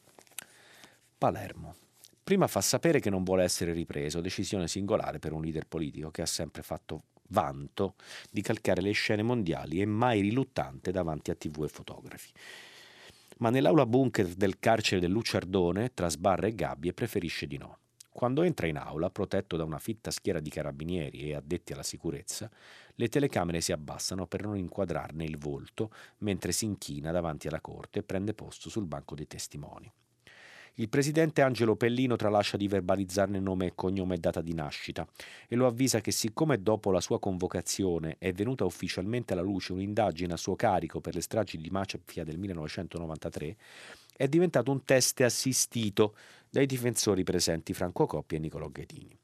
Palermo. 1.17 1.75
Prima 2.23 2.47
fa 2.49 2.61
sapere 2.61 3.01
che 3.01 3.11
non 3.11 3.25
vuole 3.25 3.45
essere 3.45 3.73
ripreso, 3.73 4.21
decisione 4.21 4.69
singolare 4.69 5.19
per 5.19 5.33
un 5.33 5.43
leader 5.43 5.67
politico 5.67 6.11
che 6.11 6.23
ha 6.23 6.27
sempre 6.27 6.63
fatto 6.63 7.03
vanto 7.31 7.95
di 8.31 8.43
calcare 8.43 8.81
le 8.81 8.93
scene 8.93 9.23
mondiali 9.23 9.81
e 9.81 9.87
mai 9.87 10.21
riluttante 10.21 10.93
davanti 10.93 11.31
a 11.31 11.35
tv 11.35 11.65
e 11.65 11.69
fotografi. 11.69 12.31
Ma 13.39 13.51
nell'aula 13.51 13.87
bunker 13.87 14.35
del 14.35 14.59
carcere 14.59 15.01
del 15.01 15.11
Luciardone, 15.11 15.93
tra 15.95 16.09
sbarre 16.09 16.49
e 16.49 16.55
gabbie, 16.55 16.93
preferisce 16.93 17.47
di 17.47 17.57
no. 17.57 17.79
Quando 18.13 18.43
entra 18.43 18.67
in 18.67 18.77
aula, 18.77 19.09
protetto 19.09 19.57
da 19.57 19.65
una 19.65 19.79
fitta 19.79 20.11
schiera 20.11 20.41
di 20.41 20.51
carabinieri 20.51 21.31
e 21.31 21.35
addetti 21.35 21.73
alla 21.73 21.83
sicurezza, 21.83 22.51
le 22.97 23.09
telecamere 23.09 23.61
si 23.61 23.73
abbassano 23.73 24.27
per 24.27 24.43
non 24.43 24.59
inquadrarne 24.59 25.25
il 25.25 25.39
volto 25.39 25.91
mentre 26.19 26.53
si 26.53 26.67
inchina 26.67 27.13
davanti 27.13 27.49
alla 27.49 27.61
corte 27.61 28.01
e 28.01 28.03
prende 28.03 28.35
posto 28.35 28.69
sul 28.69 28.85
banco 28.85 29.15
dei 29.15 29.27
testimoni. 29.27 29.91
Il 30.75 30.89
presidente 30.89 31.43
Angelo 31.43 31.77
Pellino 31.77 32.17
tralascia 32.17 32.57
di 32.57 32.69
verbalizzarne 32.69 33.39
nome 33.39 33.73
cognome 33.75 34.15
e 34.15 34.19
data 34.19 34.41
di 34.41 34.55
nascita 34.55 35.07
e 35.49 35.57
lo 35.57 35.67
avvisa 35.67 36.01
che 36.01 36.13
siccome 36.13 36.63
dopo 36.63 36.91
la 36.91 37.01
sua 37.01 37.19
convocazione 37.19 38.17
è 38.19 38.33
venuta 38.33 38.65
ufficialmente 38.65 39.33
alla 39.33 39.43
luce 39.43 39.73
un'indagine 39.73 40.33
a 40.33 40.37
suo 40.37 40.57
carico 40.57 41.01
per 41.01 41.15
le 41.15 41.21
stragi 41.21 41.59
di 41.59 41.71
Mafia 41.71 42.25
del 42.25 42.39
1993, 42.39 43.57
è 44.17 44.29
diventato 44.29 44.71
un 44.71 44.85
test 44.85 45.21
assistito 45.21 46.15
dai 46.49 46.67
difensori 46.67 47.25
presenti 47.25 47.75
Franco 47.75 48.07
Coppi 48.07 48.37
e 48.37 48.39
Nicolò 48.39 48.69
Ghedini, 48.69 49.17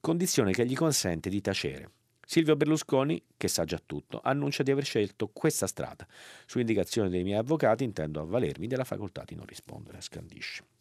condizione 0.00 0.52
che 0.52 0.64
gli 0.64 0.74
consente 0.74 1.28
di 1.28 1.40
tacere. 1.40 1.90
Silvio 2.26 2.56
Berlusconi, 2.56 3.22
che 3.36 3.48
sa 3.48 3.64
già 3.64 3.80
tutto, 3.84 4.20
annuncia 4.22 4.62
di 4.62 4.70
aver 4.70 4.84
scelto 4.84 5.28
questa 5.28 5.66
strada. 5.66 6.06
Su 6.46 6.58
indicazione 6.58 7.10
dei 7.10 7.22
miei 7.22 7.38
avvocati 7.38 7.84
intendo 7.84 8.20
avvalermi 8.20 8.66
della 8.66 8.84
facoltà 8.84 9.24
di 9.26 9.34
non 9.34 9.44
rispondere, 9.44 10.00
scandisce. 10.00 10.73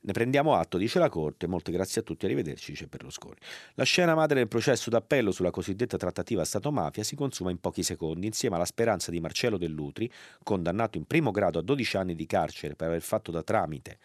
Ne 0.00 0.12
prendiamo 0.12 0.54
atto, 0.54 0.78
dice 0.78 0.98
la 0.98 1.08
Corte, 1.08 1.48
molte 1.48 1.72
grazie 1.72 2.00
a 2.00 2.04
tutti, 2.04 2.26
arrivederci, 2.26 2.70
dice 2.70 2.86
Berlusconi. 2.86 3.36
La 3.74 3.84
scena 3.84 4.14
madre 4.14 4.36
del 4.36 4.46
processo 4.46 4.88
d'appello 4.88 5.32
sulla 5.32 5.50
cosiddetta 5.50 5.96
trattativa 5.96 6.44
Stato-mafia 6.44 7.02
si 7.02 7.16
consuma 7.16 7.50
in 7.50 7.58
pochi 7.58 7.82
secondi, 7.82 8.26
insieme 8.26 8.54
alla 8.54 8.64
speranza 8.64 9.10
di 9.10 9.18
Marcello 9.20 9.58
Dell'Utri, 9.58 10.10
condannato 10.44 10.96
in 10.96 11.06
primo 11.06 11.32
grado 11.32 11.58
a 11.58 11.62
12 11.62 11.96
anni 11.96 12.14
di 12.14 12.26
carcere 12.26 12.76
per 12.76 12.88
aver 12.88 13.02
fatto 13.02 13.32
da 13.32 13.42
tramite 13.42 13.98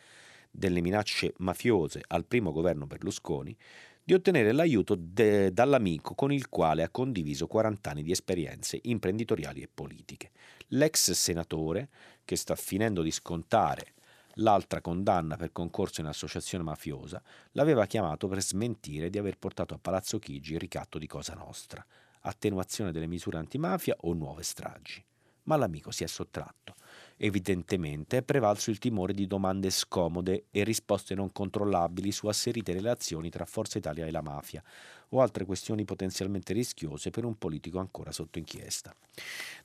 delle 0.49 0.81
minacce 0.81 1.33
mafiose 1.37 2.01
al 2.07 2.25
primo 2.25 2.51
governo 2.51 2.87
Berlusconi, 2.87 3.55
di 4.03 4.13
ottenere 4.13 4.51
l'aiuto 4.51 4.95
de- 4.97 5.53
dall'amico 5.53 6.15
con 6.15 6.31
il 6.31 6.49
quale 6.49 6.83
ha 6.83 6.89
condiviso 6.89 7.47
40 7.47 7.91
anni 7.91 8.03
di 8.03 8.11
esperienze 8.11 8.79
imprenditoriali 8.83 9.61
e 9.61 9.69
politiche. 9.71 10.31
L'ex 10.69 11.11
senatore, 11.11 11.89
che 12.25 12.35
sta 12.35 12.55
finendo 12.55 13.03
di 13.03 13.11
scontare 13.11 13.93
l'altra 14.35 14.81
condanna 14.81 15.35
per 15.35 15.51
concorso 15.51 16.01
in 16.01 16.07
associazione 16.07 16.63
mafiosa, 16.63 17.21
l'aveva 17.51 17.85
chiamato 17.85 18.27
per 18.27 18.41
smentire 18.41 19.09
di 19.09 19.17
aver 19.17 19.37
portato 19.37 19.73
a 19.73 19.79
Palazzo 19.79 20.19
Chigi 20.19 20.53
il 20.53 20.59
ricatto 20.59 20.97
di 20.97 21.07
Cosa 21.07 21.33
Nostra, 21.33 21.85
attenuazione 22.21 22.91
delle 22.91 23.07
misure 23.07 23.37
antimafia 23.37 23.95
o 24.01 24.13
nuove 24.13 24.43
stragi. 24.43 25.03
Ma 25.43 25.55
l'amico 25.55 25.91
si 25.91 26.03
è 26.03 26.07
sottratto. 26.07 26.75
Evidentemente 27.23 28.17
è 28.17 28.23
prevalso 28.23 28.71
il 28.71 28.79
timore 28.79 29.13
di 29.13 29.27
domande 29.27 29.69
scomode 29.69 30.45
e 30.49 30.63
risposte 30.63 31.13
non 31.13 31.31
controllabili 31.31 32.11
su 32.11 32.25
asserite 32.25 32.73
relazioni 32.73 33.29
tra 33.29 33.45
Forza 33.45 33.77
Italia 33.77 34.07
e 34.07 34.11
la 34.11 34.23
mafia, 34.23 34.63
o 35.09 35.21
altre 35.21 35.45
questioni 35.45 35.85
potenzialmente 35.85 36.51
rischiose 36.51 37.11
per 37.11 37.23
un 37.23 37.37
politico 37.37 37.77
ancora 37.77 38.11
sotto 38.11 38.39
inchiesta. 38.39 38.91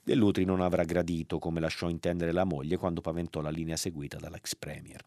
Dell'Utri 0.03 0.45
non 0.45 0.61
avrà 0.61 0.83
gradito 0.83 1.39
come 1.39 1.59
lasciò 1.59 1.89
intendere 1.89 2.31
la 2.31 2.43
moglie 2.43 2.77
quando 2.77 3.01
paventò 3.01 3.41
la 3.41 3.49
linea 3.49 3.75
seguita 3.75 4.19
dall'ex 4.19 4.53
premier. 4.53 5.03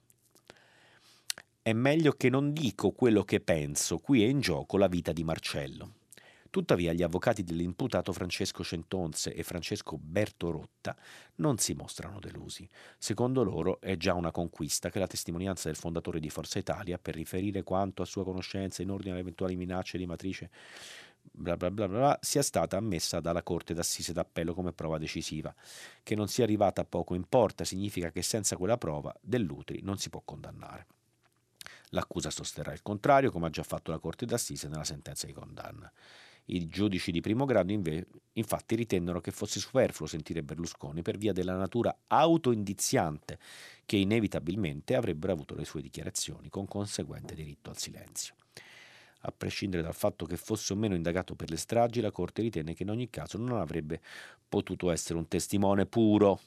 È 1.63 1.73
meglio 1.73 2.15
che 2.15 2.31
non 2.31 2.53
dico 2.53 2.91
quello 2.91 3.23
che 3.23 3.39
penso, 3.39 3.99
qui 3.99 4.25
è 4.25 4.27
in 4.27 4.41
gioco 4.41 4.77
la 4.77 4.89
vita 4.89 5.13
di 5.13 5.23
Marcello. 5.23 6.00
Tuttavia 6.51 6.93
gli 6.93 7.03
avvocati 7.03 7.45
dell'imputato 7.45 8.13
Francesco 8.13 8.65
Centonze 8.65 9.33
e 9.33 9.45
Francesco 9.45 9.97
Bertorotta 9.97 10.97
non 11.37 11.59
si 11.59 11.75
mostrano 11.75 12.19
delusi. 12.19 12.69
Secondo 12.99 13.45
loro 13.45 13.81
è 13.81 13.97
già 13.97 14.15
una 14.15 14.33
conquista 14.33 14.91
che 14.91 14.99
la 14.99 15.07
testimonianza 15.07 15.69
del 15.69 15.77
fondatore 15.77 16.19
di 16.19 16.29
Forza 16.29 16.59
Italia 16.59 16.99
per 16.99 17.15
riferire 17.15 17.63
quanto 17.63 18.03
a 18.03 18.05
sua 18.05 18.25
conoscenza 18.25 18.83
in 18.83 18.91
ordine 18.91 19.13
alle 19.13 19.21
eventuali 19.21 19.55
minacce 19.55 19.97
di 19.97 20.07
matrice 20.07 20.51
bla 21.23 21.57
bla 21.57 21.71
bla 21.71 21.87
bla, 21.87 22.19
sia 22.21 22.43
stata 22.43 22.77
ammessa 22.77 23.21
dalla 23.21 23.43
Corte 23.43 23.75
d'Assise 23.75 24.13
d'Appello 24.13 24.55
come 24.55 24.73
prova 24.73 24.99
decisiva. 24.99 25.55
Che 26.03 26.15
non 26.15 26.29
sia 26.29 26.45
arrivata 26.45 26.85
poco 26.85 27.15
importa, 27.15 27.65
significa 27.65 28.11
che 28.11 28.23
senza 28.23 28.57
quella 28.57 28.79
prova 28.79 29.15
dell'utri 29.21 29.81
non 29.83 29.99
si 29.99 30.11
può 30.11 30.23
condannare. 30.25 30.87
L'accusa 31.91 32.31
sosterrà 32.31 32.73
il 32.73 32.83
contrario, 32.83 33.31
come 33.31 33.47
ha 33.47 33.51
già 33.51 33.63
fatto 33.63 33.91
la 33.91 33.99
Corte 33.99 34.27
d'Assise 34.27 34.69
nella 34.69 34.85
sentenza 34.85 35.27
di 35.27 35.33
condanna. 35.33 35.91
I 36.47 36.67
giudici 36.67 37.13
di 37.13 37.21
primo 37.21 37.45
grado 37.45 37.73
inve- 37.73 38.07
infatti 38.33 38.75
ritennero 38.75 39.21
che 39.21 39.31
fosse 39.31 39.61
superfluo 39.61 40.09
sentire 40.09 40.43
Berlusconi 40.43 41.03
per 41.03 41.17
via 41.17 41.33
della 41.33 41.57
natura 41.57 41.97
autoindiziante 42.07 43.39
che 43.87 43.97
inevitabilmente 43.97 44.95
avrebbero 44.95 45.33
avuto 45.33 45.55
le 45.55 45.65
sue 45.65 45.83
dichiarazioni, 45.83 46.49
con 46.49 46.67
conseguente 46.67 47.35
diritto 47.35 47.71
al 47.71 47.79
silenzio. 47.79 48.35
A 49.25 49.33
prescindere 49.33 49.83
dal 49.83 49.95
fatto 49.95 50.25
che 50.25 50.37
fosse 50.37 50.73
o 50.73 50.77
meno 50.77 50.95
indagato 50.95 51.35
per 51.35 51.51
le 51.51 51.59
stragi, 51.59 52.01
la 52.01 52.11
Corte 52.11 52.41
ritenne 52.41 52.75
che 52.75 52.85
in 52.85 52.91
ogni 52.91 53.11
caso 53.11 53.37
non 53.37 53.59
avrebbe 53.59 54.01
potuto 54.49 54.91
essere 54.91 55.19
un 55.19 55.29
testimone 55.29 55.85
puro. 55.85 56.41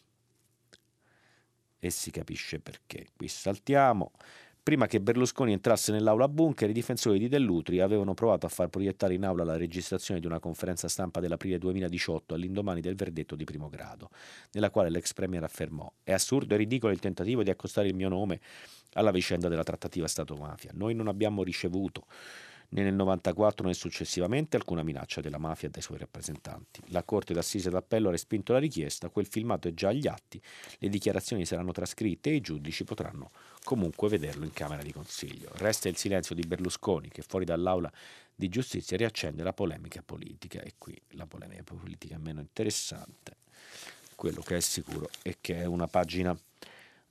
E 1.78 1.90
si 1.92 2.10
capisce 2.10 2.60
perché. 2.60 3.10
Qui 3.16 3.28
saltiamo. 3.28 4.12
Prima 4.64 4.88
che 4.88 5.02
Berlusconi 5.02 5.52
entrasse 5.52 5.92
nell'aula 5.92 6.30
bunker, 6.30 6.70
i 6.70 6.74
difensori 6.74 7.20
di 7.20 7.28
Dell'Utri 7.28 7.82
avevano 7.82 8.14
provato 8.14 8.46
a 8.46 8.50
far 8.50 8.70
proiettare 8.70 9.14
in 9.14 9.26
aula 9.26 9.44
la 9.44 9.58
registrazione 9.58 10.22
di 10.22 10.26
una 10.26 10.40
conferenza 10.40 10.88
stampa 10.88 11.20
dell'aprile 11.20 11.58
2018 11.58 12.34
all'indomani 12.34 12.80
del 12.80 12.96
verdetto 12.96 13.36
di 13.36 13.44
primo 13.44 13.68
grado, 13.68 14.10
nella 14.54 14.70
quale 14.70 14.90
l'ex 14.90 15.12
premier 15.12 15.44
affermò: 15.44 15.92
È 16.02 16.14
assurdo 16.14 16.54
e 16.54 16.58
ridicolo 16.58 16.94
il 16.94 17.00
tentativo 17.00 17.44
di 17.44 17.50
accostare 17.50 17.90
il 17.90 17.94
mio 17.94 18.08
nome 18.08 18.40
alla 18.94 19.12
vicenda 19.12 19.50
della 19.50 19.64
trattativa 19.64 20.08
Stato-mafia. 20.08 20.72
Noi 20.74 20.96
non 20.96 21.10
abbiamo 21.10 21.44
ricevuto 21.44 22.06
né 22.70 22.84
nel 22.84 22.94
94 22.94 23.68
né 23.68 23.74
successivamente 23.74 24.56
alcuna 24.56 24.82
minaccia 24.82 25.20
della 25.20 25.40
mafia 25.40 25.70
dai 25.70 25.82
suoi 25.82 25.98
rappresentanti. 25.98 26.82
La 26.88 27.04
Corte 27.04 27.34
d'Assise 27.34 27.70
d'Appello 27.70 28.08
ha 28.08 28.12
respinto 28.12 28.54
la 28.54 28.60
richiesta, 28.60 29.10
quel 29.10 29.28
filmato 29.28 29.68
è 29.68 29.74
già 29.74 29.90
agli 29.90 30.08
atti, 30.08 30.42
le 30.80 30.88
dichiarazioni 30.88 31.46
saranno 31.46 31.74
trascritte 31.74 32.30
e 32.30 32.36
i 32.36 32.42
giudici 32.42 32.86
potranno 32.86 33.32
comunque 33.64 34.10
vederlo 34.10 34.44
in 34.44 34.52
Camera 34.52 34.84
di 34.84 34.92
Consiglio. 34.92 35.50
Resta 35.54 35.90
il 35.90 35.98
silenzio 35.98 36.36
di 36.36 36.44
Berlusconi 36.44 37.10
che 37.10 37.22
fuori 37.22 37.46
dall'aula 37.46 37.92
di 38.36 38.50
giustizia 38.50 38.98
riaccende 38.98 39.44
la 39.44 39.54
polemica 39.54 40.02
politica 40.04 40.62
e 40.62 40.74
qui 40.78 41.00
la 41.12 41.26
polemica 41.26 41.64
politica 41.64 42.16
è 42.16 42.20
meno 42.20 42.42
interessante. 42.42 43.38
Quello 44.16 44.42
che 44.42 44.58
è 44.58 44.60
sicuro 44.60 45.10
è 45.22 45.38
che 45.40 45.62
è 45.62 45.66
una 45.66 45.88
pagina 45.88 46.38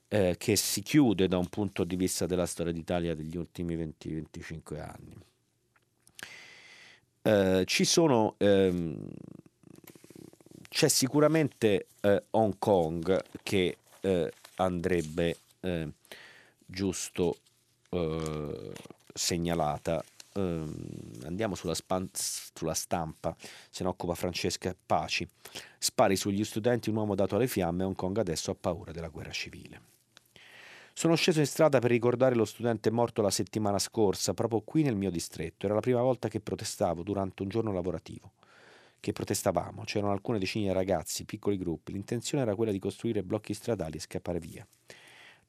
eh, 0.09 0.37
che 0.39 0.57
si 0.57 0.83
chiude 0.83 1.27
da 1.27 1.39
un 1.39 1.49
punto 1.49 1.85
di 1.85 1.97
vista 1.97 2.27
della 2.27 2.47
storia 2.47 2.73
d'Italia 2.73 3.15
degli 3.15 3.37
ultimi 3.37 3.77
20-25 3.77 4.81
anni. 4.81 5.17
Eh, 7.23 7.63
ci 7.67 7.85
sono, 7.85 8.35
ehm, 8.39 8.97
c'è 10.69 10.89
sicuramente 10.89 11.87
eh, 12.01 12.25
Hong 12.31 12.57
Kong 12.59 13.23
che 13.43 13.79
eh, 14.01 14.33
andrebbe 14.57 15.37
eh, 15.61 15.89
giusto 16.73 17.37
eh, 17.91 18.73
segnalata. 19.13 20.03
Ehm, 20.35 20.75
andiamo 21.25 21.55
sulla, 21.55 21.75
span- 21.75 22.11
sulla, 22.13 22.75
stampa, 22.75 23.37
se 23.71 23.85
ne 23.85 23.91
occupa 23.91 24.15
Francesca 24.15 24.75
Paci. 24.87 25.29
Spari 25.79 26.17
sugli 26.17 26.43
studenti, 26.45 26.89
un 26.91 26.97
uomo 26.97 27.15
dato 27.15 27.37
alle 27.37 27.47
fiamme, 27.47 27.85
Hong 27.85 27.95
Kong 27.95 28.17
adesso 28.19 28.51
ha 28.51 28.57
paura 28.59 28.93
della 28.93 29.09
guerra 29.09 29.31
civile. 29.31 29.91
Sono 30.95 31.15
sceso 31.15 31.41
in 31.41 31.47
strada 31.47 31.79
per 31.79 31.91
ricordare 31.91 32.35
lo 32.35 32.45
studente 32.45 32.91
morto 32.91 33.23
la 33.23 33.31
settimana 33.31 33.79
scorsa, 33.79 34.35
proprio 34.35 34.61
qui 34.61 34.83
nel 34.83 34.97
mio 34.97 35.11
distretto. 35.11 35.65
Era 35.65 35.75
la 35.75 35.81
prima 35.81 36.03
volta 36.03 36.29
che 36.29 36.41
protestavo 36.41 37.03
durante 37.03 37.43
un 37.43 37.49
giorno 37.49 37.73
lavorativo. 37.73 38.33
Che 39.01 39.13
protestavamo, 39.13 39.85
c'erano 39.85 40.13
alcune 40.13 40.39
decine 40.39 40.67
di 40.67 40.73
ragazzi, 40.73 41.25
piccoli 41.25 41.57
gruppi. 41.57 41.93
L'intenzione 41.93 42.43
era 42.45 42.55
quella 42.55 42.73
di 42.73 42.79
costruire 42.79 43.23
blocchi 43.23 43.55
stradali 43.55 43.97
e 43.97 44.01
scappare 44.01 44.39
via. 44.39 44.67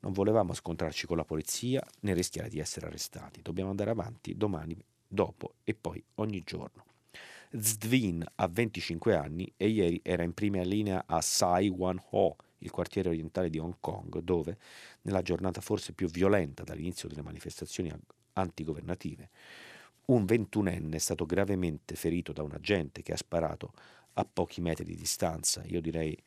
Non 0.04 0.12
volevamo 0.12 0.54
scontrarci 0.54 1.08
con 1.08 1.16
la 1.16 1.24
polizia 1.24 1.82
né 2.02 2.14
rischiare 2.14 2.50
di 2.50 2.60
essere 2.60 2.88
arrestati. 2.88 3.42
Dobbiamo 3.42 3.70
andare 3.70 3.90
avanti 3.90 4.36
domani, 4.36 4.78
dopo 5.08 5.54
e 5.64 5.74
poi 5.74 6.04
ogni 6.16 6.44
giorno. 6.44 6.84
Zdvin 7.52 8.26
ha 8.36 8.48
25 8.48 9.16
anni 9.16 9.52
e 9.56 9.68
ieri 9.70 10.02
era 10.04 10.24
in 10.24 10.34
prima 10.34 10.62
linea 10.64 11.04
a 11.06 11.22
Sai 11.22 11.70
Wan 11.70 12.02
Ho, 12.12 12.36
il 12.60 12.72
quartiere 12.72 13.10
orientale 13.10 13.50
di 13.50 13.60
Hong 13.60 13.76
Kong, 13.80 14.20
dove, 14.20 14.58
nella 15.04 15.22
giornata 15.22 15.62
forse 15.62 15.94
più 15.94 16.10
violenta 16.10 16.64
dall'inizio 16.64 17.08
delle 17.08 17.22
manifestazioni 17.22 17.94
antigovernative, 18.34 19.30
un 20.06 20.26
ventunenne 20.26 20.98
è 20.98 21.00
stato 21.00 21.26
gravemente 21.26 21.96
ferito 21.96 22.34
da 22.34 22.44
un 22.44 22.52
agente 22.52 23.04
che 23.04 23.14
ha 23.14 23.18
sparato 23.18 23.72
a 24.14 24.26
pochi 24.26 24.60
metri 24.60 24.84
di 24.84 24.96
distanza. 24.96 25.64
Io 25.68 25.80
direi 25.80 26.18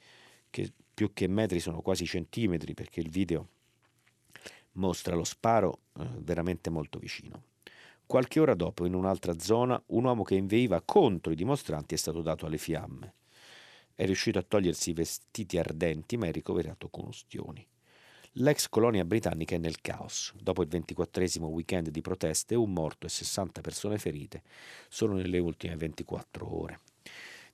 che 0.48 0.72
più 0.94 1.12
che 1.12 1.26
metri 1.26 1.60
sono 1.60 1.82
quasi 1.82 2.06
centimetri 2.06 2.72
perché 2.72 3.00
il 3.00 3.10
video 3.10 3.48
mostra 4.76 5.14
lo 5.14 5.24
sparo 5.24 5.80
eh, 5.98 6.06
veramente 6.18 6.70
molto 6.70 6.98
vicino. 6.98 7.42
Qualche 8.06 8.38
ora 8.40 8.54
dopo, 8.54 8.86
in 8.86 8.94
un'altra 8.94 9.38
zona, 9.38 9.80
un 9.86 10.04
uomo 10.04 10.22
che 10.22 10.36
inveiva 10.36 10.80
contro 10.80 11.32
i 11.32 11.36
dimostranti 11.36 11.94
è 11.94 11.98
stato 11.98 12.22
dato 12.22 12.46
alle 12.46 12.58
fiamme. 12.58 13.14
È 13.94 14.04
riuscito 14.04 14.38
a 14.38 14.44
togliersi 14.46 14.90
i 14.90 14.94
vestiti 14.94 15.58
ardenti, 15.58 16.16
ma 16.16 16.26
è 16.26 16.32
ricoverato 16.32 16.88
con 16.88 17.06
ustioni. 17.06 17.66
L'ex 18.38 18.68
colonia 18.68 19.04
britannica 19.04 19.54
è 19.54 19.58
nel 19.58 19.80
caos. 19.80 20.32
Dopo 20.38 20.62
il 20.62 20.68
24 20.68 21.46
weekend 21.46 21.88
di 21.88 22.00
proteste, 22.02 22.54
un 22.54 22.72
morto 22.72 23.06
e 23.06 23.08
60 23.08 23.60
persone 23.60 23.98
ferite 23.98 24.42
solo 24.88 25.14
nelle 25.14 25.38
ultime 25.38 25.76
24 25.76 26.54
ore 26.54 26.80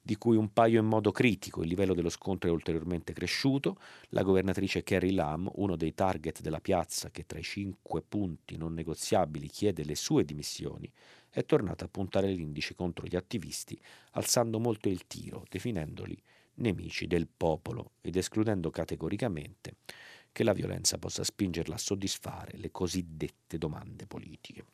di 0.02 0.16
cui 0.16 0.36
un 0.36 0.52
paio 0.52 0.80
in 0.80 0.86
modo 0.86 1.12
critico. 1.12 1.62
Il 1.62 1.68
livello 1.68 1.94
dello 1.94 2.08
scontro 2.08 2.50
è 2.50 2.52
ulteriormente 2.52 3.12
cresciuto. 3.12 3.78
La 4.08 4.22
governatrice 4.22 4.82
Carrie 4.82 5.12
Lam, 5.12 5.48
uno 5.54 5.76
dei 5.76 5.94
target 5.94 6.40
della 6.40 6.60
piazza 6.60 7.10
che 7.10 7.24
tra 7.24 7.38
i 7.38 7.44
cinque 7.44 8.02
punti 8.02 8.56
non 8.56 8.74
negoziabili 8.74 9.46
chiede 9.46 9.84
le 9.84 9.94
sue 9.94 10.24
dimissioni, 10.24 10.90
è 11.30 11.44
tornata 11.46 11.84
a 11.84 11.88
puntare 11.88 12.32
l'indice 12.32 12.74
contro 12.74 13.06
gli 13.06 13.16
attivisti, 13.16 13.80
alzando 14.12 14.58
molto 14.58 14.88
il 14.88 15.06
tiro, 15.06 15.44
definendoli 15.48 16.20
nemici 16.54 17.06
del 17.06 17.28
popolo 17.28 17.92
ed 18.02 18.16
escludendo 18.16 18.70
categoricamente 18.70 19.76
che 20.32 20.44
la 20.44 20.52
violenza 20.52 20.98
possa 20.98 21.24
spingerla 21.24 21.74
a 21.74 21.78
soddisfare 21.78 22.58
le 22.58 22.70
cosiddette 22.70 23.58
domande 23.58 24.06
politiche. 24.06 24.64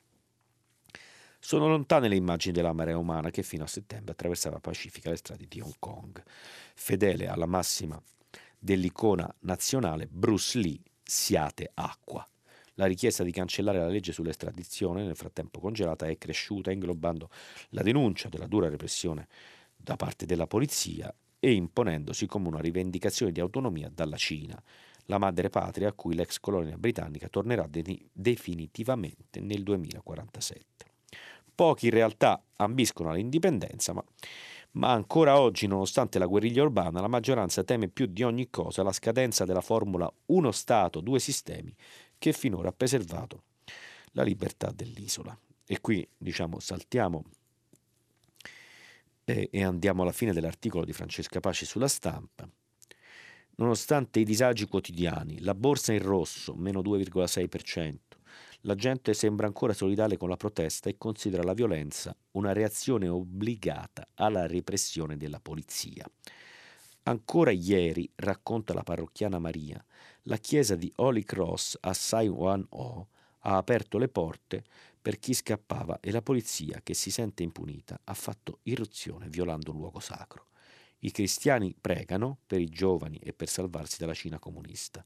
Sono 1.49 1.67
lontane 1.67 2.09
le 2.09 2.17
immagini 2.17 2.53
della 2.53 2.75
marea 2.75 2.99
umana 2.99 3.31
che 3.31 3.43
fino 3.43 3.65
a 3.65 3.67
settembre 3.67 4.13
attraversava 4.13 4.61
pacifica 4.61 5.09
le 5.09 5.17
strade 5.17 5.47
di 5.49 5.63
Hong 5.63 5.77
Kong. 5.79 6.23
Fedele 6.75 7.27
alla 7.27 7.47
massima 7.47 7.99
dell'icona 8.59 9.35
nazionale, 9.39 10.07
Bruce 10.09 10.59
Lee, 10.59 10.79
siate 11.03 11.71
acqua. 11.73 12.23
La 12.75 12.85
richiesta 12.85 13.25
di 13.25 13.33
cancellare 13.33 13.79
la 13.79 13.89
legge 13.89 14.13
sull'estradizione, 14.13 15.05
nel 15.05 15.17
frattempo 15.17 15.59
congelata, 15.59 16.07
è 16.07 16.19
cresciuta 16.19 16.71
inglobando 16.71 17.31
la 17.71 17.81
denuncia 17.81 18.29
della 18.29 18.47
dura 18.47 18.69
repressione 18.69 19.27
da 19.75 19.97
parte 19.97 20.27
della 20.27 20.47
polizia 20.47 21.11
e 21.41 21.53
imponendosi 21.53 22.27
come 22.27 22.49
una 22.49 22.61
rivendicazione 22.61 23.33
di 23.33 23.41
autonomia 23.41 23.89
dalla 23.91 24.19
Cina, 24.19 24.63
la 25.07 25.17
madre 25.17 25.49
patria 25.49 25.89
a 25.89 25.93
cui 25.95 26.15
l'ex 26.15 26.41
colonia 26.41 26.77
britannica 26.77 27.29
tornerà 27.29 27.67
de- 27.67 28.11
definitivamente 28.13 29.41
nel 29.41 29.63
2047. 29.63 30.88
Pochi 31.59 31.87
in 31.87 31.91
realtà 31.91 32.41
ambiscono 32.55 33.11
all'indipendenza, 33.11 33.93
ma, 33.93 34.05
ma 34.75 34.93
ancora 34.93 35.41
oggi, 35.41 35.67
nonostante 35.67 36.21
la 36.21 36.27
guerriglia 36.27 36.63
urbana, 36.63 37.01
la 37.01 37.09
maggioranza 37.09 37.65
teme 37.65 37.89
più 37.89 38.07
di 38.07 38.23
ogni 38.23 38.49
cosa 38.49 38.85
la 38.85 38.93
scadenza 38.93 39.45
della 39.45 39.61
formula 39.61 40.09
uno 40.27 40.53
Stato, 40.53 41.01
due 41.01 41.19
sistemi, 41.19 41.75
che 42.17 42.33
finora 42.33 42.69
ha 42.69 42.73
preservato 42.73 43.43
la 44.13 44.23
libertà 44.23 44.71
dell'isola. 44.71 45.37
E 45.67 45.81
qui, 45.81 46.09
diciamo, 46.17 46.61
saltiamo 46.61 47.25
e, 49.25 49.49
e 49.51 49.65
andiamo 49.65 50.03
alla 50.03 50.13
fine 50.13 50.33
dell'articolo 50.33 50.85
di 50.85 50.93
Francesca 50.93 51.41
Paci 51.41 51.65
sulla 51.65 51.89
stampa. 51.89 52.49
Nonostante 53.57 54.21
i 54.21 54.25
disagi 54.25 54.69
quotidiani, 54.69 55.41
la 55.41 55.57
borsa 55.57 55.93
in 55.93 56.03
rosso, 56.03 56.55
meno 56.55 56.83
2,6%, 56.83 57.97
la 58.63 58.75
gente 58.75 59.15
sembra 59.15 59.47
ancora 59.47 59.73
solidale 59.73 60.17
con 60.17 60.29
la 60.29 60.37
protesta 60.37 60.89
e 60.89 60.99
considera 60.99 61.43
la 61.43 61.53
violenza 61.53 62.15
una 62.33 62.53
reazione 62.53 63.09
obbligata 63.09 64.07
alla 64.15 64.47
repressione 64.47 65.17
della 65.17 65.41
polizia. 65.41 66.05
Ancora 67.05 67.53
ieri, 67.53 68.11
racconta 68.17 68.75
la 68.75 68.83
parrocchiana 68.83 69.39
Maria, 69.39 69.83
la 70.23 70.37
chiesa 70.37 70.75
di 70.75 70.93
Holy 70.97 71.23
Cross 71.23 71.79
a 71.81 71.95
Sai 71.95 72.29
Wan 72.29 72.67
O 72.71 73.09
ha 73.41 73.57
aperto 73.57 73.97
le 73.97 74.09
porte 74.09 74.65
per 75.01 75.19
chi 75.19 75.33
scappava 75.33 76.01
e 76.01 76.11
la 76.11 76.21
polizia, 76.21 76.81
che 76.83 76.93
si 76.93 77.11
sente 77.11 77.43
impunita, 77.43 77.99
ha 78.05 78.15
fatto 78.15 78.59
irruzione 78.65 79.29
violando 79.29 79.71
un 79.71 79.79
luogo 79.79 80.01
sacro. 80.01 80.49
I 81.01 81.11
cristiani 81.11 81.75
pregano 81.81 82.39
per 82.47 82.61
i 82.61 82.69
giovani 82.69 83.19
e 83.19 83.33
per 83.33 83.49
salvarsi 83.49 83.99
dalla 83.99 84.15
Cina 84.15 84.39
comunista. 84.39 85.05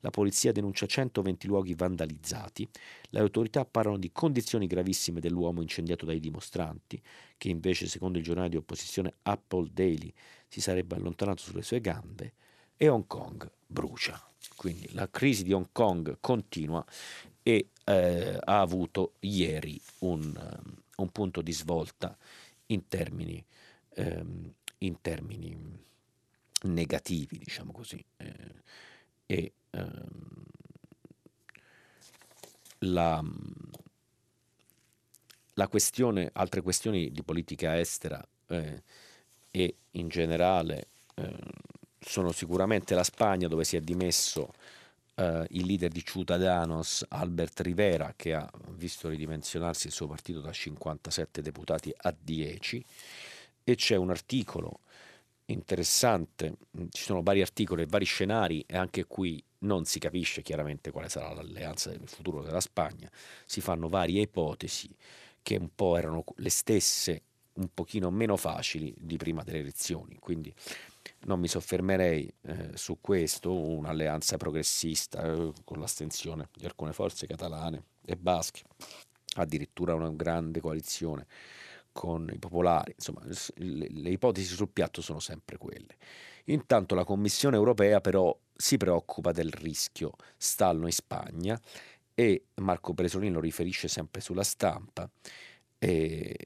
La 0.00 0.10
polizia 0.10 0.52
denuncia 0.52 0.86
120 0.86 1.46
luoghi 1.46 1.74
vandalizzati. 1.74 2.68
Le 3.10 3.20
autorità 3.20 3.64
parlano 3.64 3.98
di 3.98 4.10
condizioni 4.12 4.66
gravissime 4.66 5.20
dell'uomo 5.20 5.60
incendiato 5.60 6.06
dai 6.06 6.20
dimostranti, 6.20 7.00
che 7.36 7.48
invece, 7.48 7.86
secondo 7.86 8.18
il 8.18 8.24
giornale 8.24 8.48
di 8.48 8.56
opposizione 8.56 9.14
Apple 9.22 9.68
Daily, 9.72 10.12
si 10.48 10.60
sarebbe 10.60 10.94
allontanato 10.94 11.42
sulle 11.42 11.62
sue 11.62 11.80
gambe. 11.80 12.32
E 12.76 12.88
Hong 12.88 13.06
Kong 13.06 13.50
brucia. 13.66 14.20
Quindi 14.56 14.88
la 14.92 15.08
crisi 15.10 15.42
di 15.42 15.52
Hong 15.52 15.68
Kong 15.72 16.18
continua 16.20 16.84
e 17.42 17.68
eh, 17.84 18.38
ha 18.42 18.60
avuto 18.60 19.14
ieri 19.20 19.80
un, 20.00 20.60
un, 20.96 21.10
punto 21.10 21.42
di 21.42 21.52
svolta 21.52 22.16
in 22.66 22.88
termini, 22.88 23.44
ehm, 23.94 24.54
in 24.84 25.00
termini 25.00 25.56
negativi, 26.62 27.38
diciamo 27.38 27.72
così. 27.72 28.02
Eh, 28.16 28.62
e 29.26 29.52
ehm, 29.70 30.44
la, 32.80 33.22
la, 35.54 35.68
questione, 35.68 36.30
altre 36.32 36.60
questioni 36.60 37.10
di 37.10 37.22
politica 37.22 37.78
estera 37.78 38.26
eh, 38.48 38.82
e 39.50 39.76
in 39.92 40.08
generale 40.08 40.88
eh, 41.14 41.36
sono 41.98 42.32
sicuramente 42.32 42.94
la 42.94 43.04
Spagna 43.04 43.48
dove 43.48 43.64
si 43.64 43.76
è 43.76 43.80
dimesso 43.80 44.52
eh, 45.14 45.46
il 45.50 45.64
leader 45.64 45.90
di 45.90 46.04
Ciudadanos 46.04 47.06
Albert 47.08 47.60
Rivera 47.60 48.12
che 48.14 48.34
ha 48.34 48.50
visto 48.70 49.08
ridimensionarsi 49.08 49.86
il 49.86 49.92
suo 49.92 50.06
partito 50.08 50.40
da 50.40 50.52
57 50.52 51.40
deputati 51.40 51.92
a 51.96 52.14
10 52.16 52.84
e 53.64 53.74
c'è 53.74 53.96
un 53.96 54.10
articolo 54.10 54.80
interessante, 55.46 56.56
ci 56.90 57.02
sono 57.02 57.22
vari 57.22 57.40
articoli 57.40 57.82
e 57.82 57.86
vari 57.86 58.04
scenari 58.04 58.64
e 58.66 58.76
anche 58.76 59.04
qui 59.06 59.42
non 59.60 59.84
si 59.84 59.98
capisce 59.98 60.42
chiaramente 60.42 60.90
quale 60.90 61.08
sarà 61.08 61.32
l'alleanza 61.32 61.90
del 61.90 62.06
futuro 62.06 62.42
della 62.42 62.60
Spagna, 62.60 63.10
si 63.44 63.60
fanno 63.60 63.88
varie 63.88 64.22
ipotesi 64.22 64.94
che 65.42 65.56
un 65.56 65.68
po' 65.74 65.96
erano 65.96 66.24
le 66.36 66.50
stesse, 66.50 67.22
un 67.54 67.68
pochino 67.72 68.10
meno 68.10 68.36
facili 68.36 68.94
di 68.96 69.16
prima 69.16 69.42
delle 69.42 69.58
elezioni, 69.58 70.16
quindi 70.18 70.52
non 71.26 71.38
mi 71.38 71.48
soffermerei 71.48 72.32
eh, 72.42 72.70
su 72.74 72.98
questo, 73.00 73.52
un'alleanza 73.52 74.36
progressista 74.36 75.22
eh, 75.22 75.52
con 75.64 75.78
l'astensione 75.78 76.48
di 76.54 76.64
alcune 76.64 76.92
forze 76.92 77.26
catalane 77.26 77.82
e 78.04 78.16
basche, 78.16 78.62
addirittura 79.36 79.94
una 79.94 80.10
grande 80.10 80.60
coalizione 80.60 81.26
con 81.94 82.28
i 82.30 82.38
popolari, 82.38 82.92
insomma 82.96 83.22
le, 83.24 83.86
le 83.88 84.10
ipotesi 84.10 84.52
sul 84.52 84.68
piatto 84.68 85.00
sono 85.00 85.20
sempre 85.20 85.56
quelle. 85.56 85.96
Intanto 86.46 86.94
la 86.94 87.04
Commissione 87.04 87.56
europea 87.56 88.00
però 88.00 88.36
si 88.52 88.76
preoccupa 88.76 89.30
del 89.32 89.50
rischio 89.50 90.10
stallo 90.36 90.86
in 90.86 90.92
Spagna 90.92 91.58
e 92.12 92.46
Marco 92.56 92.92
Bresolin 92.92 93.32
lo 93.32 93.40
riferisce 93.40 93.88
sempre 93.88 94.20
sulla 94.20 94.42
stampa. 94.42 95.08
E, 95.78 96.36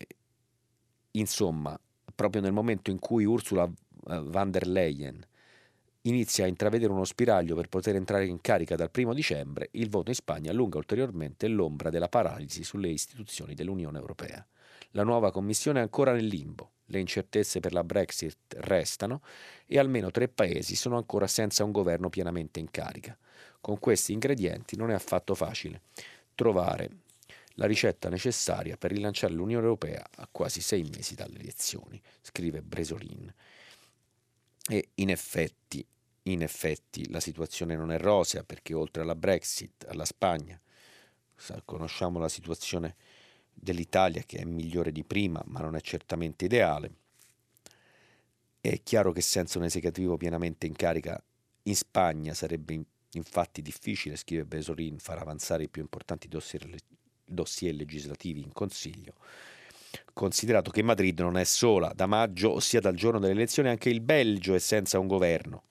insomma, 1.12 1.78
proprio 2.14 2.42
nel 2.42 2.52
momento 2.52 2.90
in 2.90 2.98
cui 2.98 3.24
Ursula 3.24 3.68
van 4.04 4.50
der 4.50 4.66
Leyen 4.66 5.26
inizia 6.02 6.44
a 6.44 6.48
intravedere 6.48 6.92
uno 6.92 7.04
spiraglio 7.04 7.54
per 7.54 7.68
poter 7.68 7.96
entrare 7.96 8.26
in 8.26 8.40
carica 8.40 8.76
dal 8.76 8.90
primo 8.90 9.14
dicembre, 9.14 9.68
il 9.72 9.88
voto 9.88 10.10
in 10.10 10.14
Spagna 10.14 10.50
allunga 10.50 10.78
ulteriormente 10.78 11.48
l'ombra 11.48 11.90
della 11.90 12.08
paralisi 12.08 12.64
sulle 12.64 12.88
istituzioni 12.88 13.54
dell'Unione 13.54 13.98
Europea. 13.98 14.46
La 14.92 15.02
nuova 15.02 15.30
Commissione 15.30 15.80
è 15.80 15.82
ancora 15.82 16.12
nel 16.12 16.26
limbo, 16.26 16.72
le 16.86 17.00
incertezze 17.00 17.60
per 17.60 17.72
la 17.72 17.84
Brexit 17.84 18.54
restano 18.58 19.22
e 19.66 19.78
almeno 19.78 20.10
tre 20.10 20.28
paesi 20.28 20.74
sono 20.76 20.96
ancora 20.96 21.26
senza 21.26 21.64
un 21.64 21.72
governo 21.72 22.08
pienamente 22.08 22.60
in 22.60 22.70
carica. 22.70 23.16
Con 23.60 23.78
questi 23.78 24.12
ingredienti 24.12 24.76
non 24.76 24.90
è 24.90 24.94
affatto 24.94 25.34
facile 25.34 25.82
trovare 26.34 26.90
la 27.54 27.66
ricetta 27.66 28.08
necessaria 28.08 28.76
per 28.76 28.92
rilanciare 28.92 29.34
l'Unione 29.34 29.64
Europea 29.64 30.06
a 30.16 30.28
quasi 30.30 30.60
sei 30.60 30.84
mesi 30.84 31.14
dalle 31.14 31.40
elezioni, 31.40 32.00
scrive 32.22 32.62
Bresolin. 32.62 33.32
E 34.70 34.88
in 34.94 35.10
effetti, 35.10 35.84
in 36.24 36.42
effetti 36.42 37.10
la 37.10 37.20
situazione 37.20 37.76
non 37.76 37.90
è 37.90 37.98
rosea 37.98 38.44
perché 38.44 38.74
oltre 38.74 39.02
alla 39.02 39.16
Brexit, 39.16 39.86
alla 39.88 40.04
Spagna, 40.04 40.58
conosciamo 41.64 42.18
la 42.18 42.28
situazione 42.28 42.96
dell'Italia 43.60 44.22
che 44.22 44.38
è 44.38 44.44
migliore 44.44 44.92
di 44.92 45.04
prima, 45.04 45.42
ma 45.46 45.60
non 45.60 45.76
è 45.76 45.80
certamente 45.80 46.44
ideale. 46.44 46.90
È 48.60 48.82
chiaro 48.82 49.12
che 49.12 49.20
senza 49.20 49.58
un 49.58 49.64
esecutivo 49.64 50.16
pienamente 50.16 50.66
in 50.66 50.74
carica 50.74 51.22
in 51.62 51.76
Spagna 51.76 52.34
sarebbe 52.34 52.82
infatti 53.12 53.62
difficile, 53.62 54.16
scrive 54.16 54.44
Besolin, 54.44 54.98
far 54.98 55.18
avanzare 55.18 55.64
i 55.64 55.68
più 55.68 55.82
importanti 55.82 56.28
dossier, 56.28 56.66
dossier 57.24 57.74
legislativi 57.74 58.40
in 58.40 58.52
Consiglio, 58.52 59.14
considerato 60.12 60.70
che 60.70 60.82
Madrid 60.82 61.18
non 61.20 61.36
è 61.36 61.44
sola, 61.44 61.92
da 61.94 62.06
maggio, 62.06 62.52
ossia 62.52 62.80
dal 62.80 62.94
giorno 62.94 63.18
delle 63.18 63.32
elezioni, 63.32 63.68
anche 63.68 63.90
il 63.90 64.00
Belgio 64.00 64.54
è 64.54 64.58
senza 64.58 64.98
un 64.98 65.06
governo. 65.06 65.64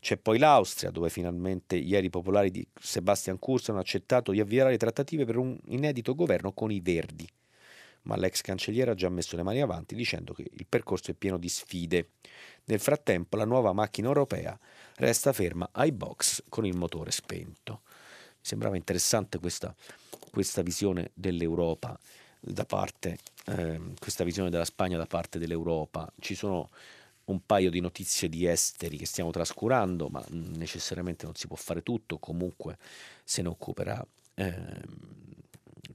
C'è 0.00 0.16
poi 0.16 0.38
l'Austria, 0.38 0.90
dove 0.90 1.10
finalmente 1.10 1.76
ieri 1.76 2.06
i 2.06 2.10
popolari 2.10 2.50
di 2.50 2.66
Sebastian 2.74 3.38
Kurz 3.38 3.68
hanno 3.68 3.80
accettato 3.80 4.32
di 4.32 4.40
avviare 4.40 4.70
le 4.70 4.78
trattative 4.78 5.26
per 5.26 5.36
un 5.36 5.58
inedito 5.66 6.14
governo 6.14 6.52
con 6.52 6.72
i 6.72 6.80
Verdi. 6.80 7.28
Ma 8.02 8.16
l'ex 8.16 8.40
cancelliere 8.40 8.92
ha 8.92 8.94
già 8.94 9.10
messo 9.10 9.36
le 9.36 9.42
mani 9.42 9.60
avanti 9.60 9.94
dicendo 9.94 10.32
che 10.32 10.46
il 10.50 10.66
percorso 10.66 11.10
è 11.10 11.14
pieno 11.14 11.36
di 11.36 11.50
sfide. 11.50 12.12
Nel 12.64 12.80
frattempo 12.80 13.36
la 13.36 13.44
nuova 13.44 13.74
macchina 13.74 14.08
europea 14.08 14.58
resta 14.96 15.34
ferma 15.34 15.68
ai 15.72 15.92
box 15.92 16.44
con 16.48 16.64
il 16.64 16.76
motore 16.76 17.10
spento. 17.10 17.82
Mi 17.84 18.46
sembrava 18.46 18.76
interessante 18.76 19.38
questa, 19.38 19.74
questa 20.30 20.62
visione 20.62 21.10
dell'Europa 21.12 21.98
da 22.40 22.64
parte, 22.64 23.18
eh, 23.48 23.78
questa 23.98 24.24
visione 24.24 24.48
della 24.48 24.64
Spagna 24.64 24.96
da 24.96 25.04
parte 25.04 25.38
dell'Europa. 25.38 26.10
Ci 26.18 26.34
sono 26.34 26.70
un 27.30 27.46
paio 27.46 27.70
di 27.70 27.80
notizie 27.80 28.28
di 28.28 28.46
esteri 28.46 28.96
che 28.96 29.06
stiamo 29.06 29.30
trascurando, 29.30 30.08
ma 30.08 30.24
necessariamente 30.30 31.24
non 31.24 31.34
si 31.34 31.46
può 31.46 31.56
fare 31.56 31.82
tutto, 31.82 32.18
comunque 32.18 32.76
se 33.24 33.42
ne 33.42 33.48
occuperà, 33.48 34.04
ehm, 34.34 34.82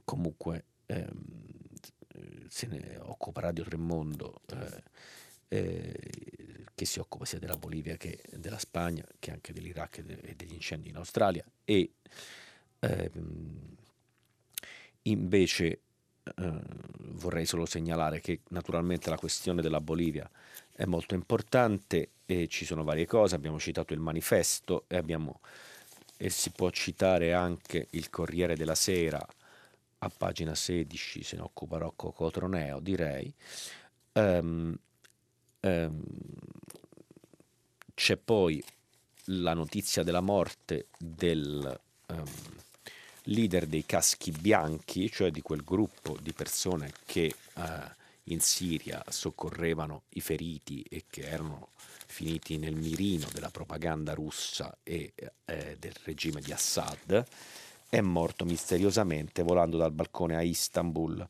comunque 0.04 0.64
ehm, 0.86 1.36
se 2.48 2.66
ne 2.66 2.98
occupa 3.02 3.42
Radio 3.42 3.64
Tremondo, 3.64 4.40
eh, 4.46 4.82
eh, 5.48 6.64
che 6.74 6.84
si 6.84 6.98
occupa 6.98 7.24
sia 7.24 7.38
della 7.38 7.56
Bolivia 7.56 7.96
che 7.96 8.22
della 8.32 8.58
Spagna, 8.58 9.04
che 9.18 9.30
anche 9.30 9.52
dell'Iraq 9.52 9.98
e, 9.98 10.04
de- 10.04 10.20
e 10.22 10.34
degli 10.34 10.54
incendi 10.54 10.88
in 10.88 10.96
Australia, 10.96 11.44
e 11.64 11.92
ehm, 12.80 13.76
invece 15.02 15.80
eh, 16.34 16.60
vorrei 16.98 17.46
solo 17.46 17.66
segnalare 17.66 18.20
che 18.20 18.40
naturalmente 18.48 19.10
la 19.10 19.16
questione 19.16 19.62
della 19.62 19.80
Bolivia 19.80 20.28
è 20.76 20.84
molto 20.84 21.14
importante 21.14 22.10
e 22.26 22.48
ci 22.48 22.66
sono 22.66 22.84
varie 22.84 23.06
cose, 23.06 23.34
abbiamo 23.34 23.58
citato 23.58 23.94
il 23.94 24.00
manifesto 24.00 24.84
e, 24.88 24.96
abbiamo, 24.96 25.40
e 26.18 26.28
si 26.28 26.50
può 26.50 26.68
citare 26.70 27.32
anche 27.32 27.86
il 27.90 28.10
Corriere 28.10 28.56
della 28.56 28.74
Sera 28.74 29.26
a 29.98 30.10
pagina 30.14 30.54
16, 30.54 31.22
se 31.22 31.36
ne 31.36 31.42
occupa 31.42 31.78
Rocco 31.78 32.12
Cotroneo 32.12 32.80
direi. 32.80 33.32
Um, 34.12 34.76
um, 35.60 36.02
c'è 37.94 38.16
poi 38.18 38.62
la 39.26 39.54
notizia 39.54 40.02
della 40.02 40.20
morte 40.20 40.88
del 40.98 41.80
um, 42.08 42.24
leader 43.24 43.66
dei 43.66 43.86
caschi 43.86 44.30
bianchi, 44.30 45.10
cioè 45.10 45.30
di 45.30 45.40
quel 45.40 45.64
gruppo 45.64 46.18
di 46.20 46.34
persone 46.34 46.92
che 47.06 47.34
uh, 47.54 47.62
in 48.28 48.40
Siria 48.40 49.04
soccorrevano 49.08 50.02
i 50.10 50.20
feriti 50.20 50.82
e 50.82 51.04
che 51.08 51.22
erano 51.22 51.70
finiti 52.06 52.56
nel 52.56 52.76
mirino 52.76 53.28
della 53.32 53.50
propaganda 53.50 54.14
russa 54.14 54.78
e 54.82 55.12
eh, 55.44 55.76
del 55.78 55.94
regime 56.04 56.40
di 56.40 56.52
Assad, 56.52 57.24
è 57.88 58.00
morto 58.00 58.44
misteriosamente 58.44 59.42
volando 59.42 59.76
dal 59.76 59.92
balcone 59.92 60.36
a 60.36 60.42
Istanbul. 60.42 61.26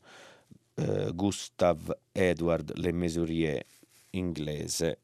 Eh, 0.75 1.11
Gustav 1.13 1.97
Edward 2.11 2.77
Le 2.77 2.91
Mesurier, 2.91 3.65
inglese. 4.11 4.99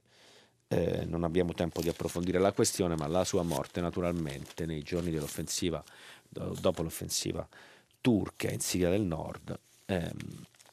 Eh, 0.68 1.06
non 1.06 1.24
abbiamo 1.24 1.54
tempo 1.54 1.82
di 1.82 1.90
approfondire 1.90 2.40
la 2.40 2.52
questione, 2.52 2.96
ma 2.96 3.08
la 3.08 3.24
sua 3.24 3.44
morte 3.44 3.82
naturalmente 3.82 4.66
nei 4.66 4.82
giorni 4.82 5.12
dell'offensiva, 5.12 5.84
dopo 6.30 6.82
l'offensiva 6.82 7.48
turca 8.02 8.52
in 8.52 8.60
Siria 8.60 8.90
del 8.90 9.04
Nord, 9.04 9.58
ehm, 9.86 10.12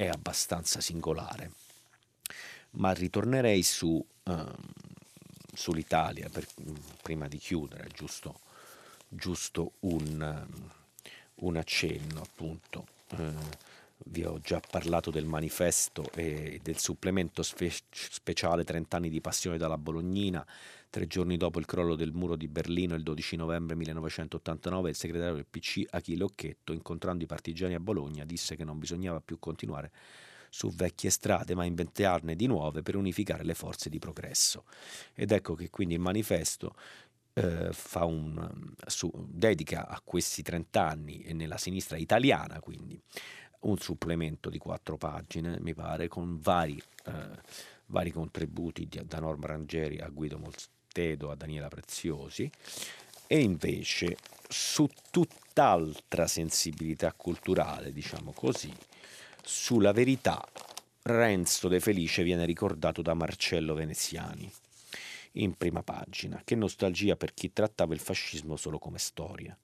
è 0.01 0.09
abbastanza 0.09 0.81
singolare. 0.81 1.53
Ma 2.73 2.93
ritornerei 2.93 3.63
su, 3.63 4.03
um, 4.23 4.55
sull'Italia 5.53 6.31
per, 6.31 6.47
prima 7.03 7.29
di 7.29 7.37
chiudere, 7.37 7.89
giusto, 7.93 8.41
giusto 9.09 9.73
un, 9.81 10.47
um, 10.49 10.71
un, 11.47 11.57
accenno 11.57 12.23
appunto. 12.23 12.87
Uh, 13.09 13.35
vi 14.07 14.25
ho 14.25 14.41
già 14.41 14.59
parlato 14.61 15.11
del 15.11 15.27
manifesto 15.27 16.11
e 16.15 16.61
del 16.63 16.79
supplemento 16.79 17.43
spe- 17.43 17.71
speciale 17.91 18.65
30 18.65 18.97
anni 18.97 19.11
di 19.11 19.21
passione 19.21 19.59
dalla 19.59 19.77
Bolognina. 19.77 20.47
Tre 20.91 21.07
giorni 21.07 21.37
dopo 21.37 21.61
il 21.61 21.67
crollo 21.67 21.95
del 21.95 22.11
muro 22.11 22.35
di 22.35 22.49
Berlino, 22.49 22.97
il 22.97 23.05
12 23.05 23.37
novembre 23.37 23.77
1989, 23.77 24.91
il 24.91 24.97
segretario 24.97 25.35
del 25.37 25.47
PC 25.49 25.85
Achille 25.89 26.25
Occhetto, 26.25 26.73
incontrando 26.73 27.23
i 27.23 27.29
partigiani 27.29 27.75
a 27.75 27.79
Bologna, 27.79 28.25
disse 28.25 28.57
che 28.57 28.65
non 28.65 28.77
bisognava 28.77 29.21
più 29.21 29.39
continuare 29.39 29.93
su 30.51 30.69
vecchie 30.71 31.11
strade, 31.11 31.55
ma 31.55 31.65
inventarne 31.65 32.35
di 32.35 32.49
nuove 32.49 32.83
per 32.83 32.97
unificare 32.97 33.45
le 33.45 33.55
forze 33.55 33.89
di 33.89 34.01
progresso. 34.01 34.65
Ed 35.15 35.31
ecco 35.31 35.55
che 35.55 35.71
quindi 35.71 35.95
il 35.95 36.01
manifesto 36.01 36.75
eh, 37.35 37.71
un, 38.01 38.75
su, 38.85 39.13
dedica 39.29 39.87
a 39.87 40.01
questi 40.03 40.43
30 40.43 40.85
anni 40.85 41.23
e 41.23 41.33
nella 41.35 41.57
sinistra 41.57 41.99
italiana, 41.99 42.59
quindi 42.59 43.01
un 43.61 43.79
supplemento 43.79 44.51
di 44.51 44.59
quattro 44.59 44.97
pagine, 44.97 45.61
mi 45.61 45.73
pare, 45.73 46.09
con 46.09 46.41
vari, 46.41 46.83
eh, 47.05 47.41
vari 47.87 48.11
contributi 48.11 48.89
di, 48.89 49.01
da 49.07 49.21
Norma 49.21 49.47
Rangeri 49.47 50.01
a 50.01 50.09
Guido 50.09 50.37
Moltedo, 50.91 51.31
a 51.31 51.37
Daniela 51.37 51.69
Preziosi, 51.69 52.51
e 53.29 53.41
invece 53.41 54.17
su 54.49 54.89
tutt'altra 55.11 56.27
sensibilità 56.27 57.13
culturale, 57.13 57.93
diciamo 57.93 58.33
così, 58.33 58.73
sulla 59.43 59.93
verità, 59.93 60.45
Renzo 61.03 61.69
De 61.69 61.81
Felice 61.81 62.25
viene 62.25 62.45
ricordato 62.45 63.03
da 63.03 63.15
Marcello 63.15 63.75
Veneziani 63.75 64.51
in 65.35 65.55
prima 65.55 65.83
pagina. 65.83 66.43
Che 66.45 66.57
nostalgia 66.57 67.17
per 67.17 67.33
chi 67.33 67.53
trattava 67.53 67.95
il 67.95 68.01
fascismo 68.01 68.57
solo 68.57 68.79
come 68.79 68.99
storia. 68.99 69.57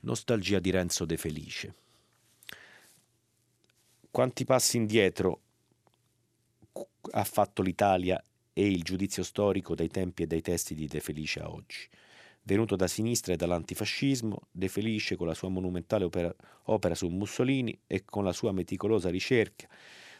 Nostalgia 0.00 0.60
di 0.60 0.70
Renzo 0.70 1.04
De 1.04 1.16
Felice. 1.16 1.74
Quanti 4.10 4.44
passi 4.44 4.76
indietro 4.76 5.40
ha 7.10 7.24
fatto 7.24 7.62
l'Italia 7.62 8.22
e 8.52 8.66
il 8.66 8.82
giudizio 8.82 9.22
storico 9.22 9.74
dai 9.74 9.88
tempi 9.88 10.22
e 10.22 10.26
dai 10.26 10.40
testi 10.40 10.74
di 10.74 10.86
De 10.86 11.00
Felice 11.00 11.40
a 11.40 11.50
oggi? 11.50 11.88
Venuto 12.44 12.76
da 12.76 12.88
sinistra 12.88 13.32
e 13.32 13.36
dall'antifascismo, 13.36 14.48
De 14.50 14.68
Felice 14.68 15.16
con 15.16 15.26
la 15.26 15.34
sua 15.34 15.48
monumentale 15.48 16.04
opera, 16.04 16.34
opera 16.64 16.94
su 16.94 17.08
Mussolini 17.08 17.78
e 17.86 18.04
con 18.04 18.24
la 18.24 18.32
sua 18.32 18.52
meticolosa 18.52 19.10
ricerca 19.10 19.68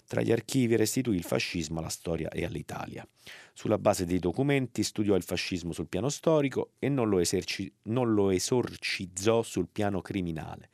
tra 0.06 0.20
gli 0.20 0.32
archivi 0.32 0.76
restituì 0.76 1.16
il 1.16 1.22
fascismo 1.22 1.78
alla 1.78 1.88
storia 1.88 2.28
e 2.28 2.44
all'Italia. 2.44 3.06
Sulla 3.52 3.78
base 3.78 4.04
dei 4.04 4.18
documenti 4.18 4.82
studiò 4.82 5.14
il 5.14 5.22
fascismo 5.22 5.72
sul 5.72 5.88
piano 5.88 6.08
storico 6.08 6.72
e 6.78 6.88
non 6.88 7.08
lo, 7.08 7.18
eserci- 7.18 7.72
non 7.84 8.12
lo 8.12 8.30
esorcizzò 8.30 9.42
sul 9.42 9.68
piano 9.70 10.02
criminale. 10.02 10.68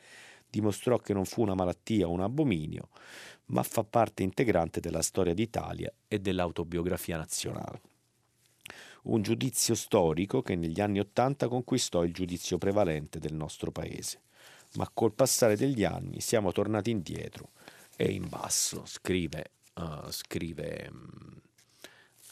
Dimostrò 0.51 0.99
che 0.99 1.13
non 1.13 1.25
fu 1.25 1.43
una 1.43 1.55
malattia 1.55 2.09
o 2.09 2.13
un 2.13 2.21
abominio, 2.21 2.89
ma 3.47 3.63
fa 3.63 3.85
parte 3.85 4.23
integrante 4.23 4.81
della 4.81 5.03
storia 5.03 5.35
d'Italia 5.35 5.93
e 6.07 6.19
dell'autobiografia 6.19 7.17
nazionale 7.17 7.81
un 9.09 9.23
giudizio 9.23 9.75
storico 9.75 10.43
che 10.43 10.55
negli 10.55 10.81
anni 10.81 10.99
Ottanta 10.99 11.49
conquistò 11.49 12.05
il 12.05 12.13
giudizio 12.13 12.59
prevalente 12.59 13.19
del 13.19 13.35
nostro 13.35 13.71
paese. 13.71 14.23
Ma 14.75 14.91
col 14.93 15.13
passare 15.13 15.57
degli 15.57 15.85
anni 15.85 16.21
siamo 16.21 16.53
tornati 16.53 16.91
indietro 16.91 17.51
e 17.97 18.11
in 18.11 18.29
basso, 18.29 18.85
scrive, 18.85 19.53
uh, 19.75 20.11
scrive 20.11 20.93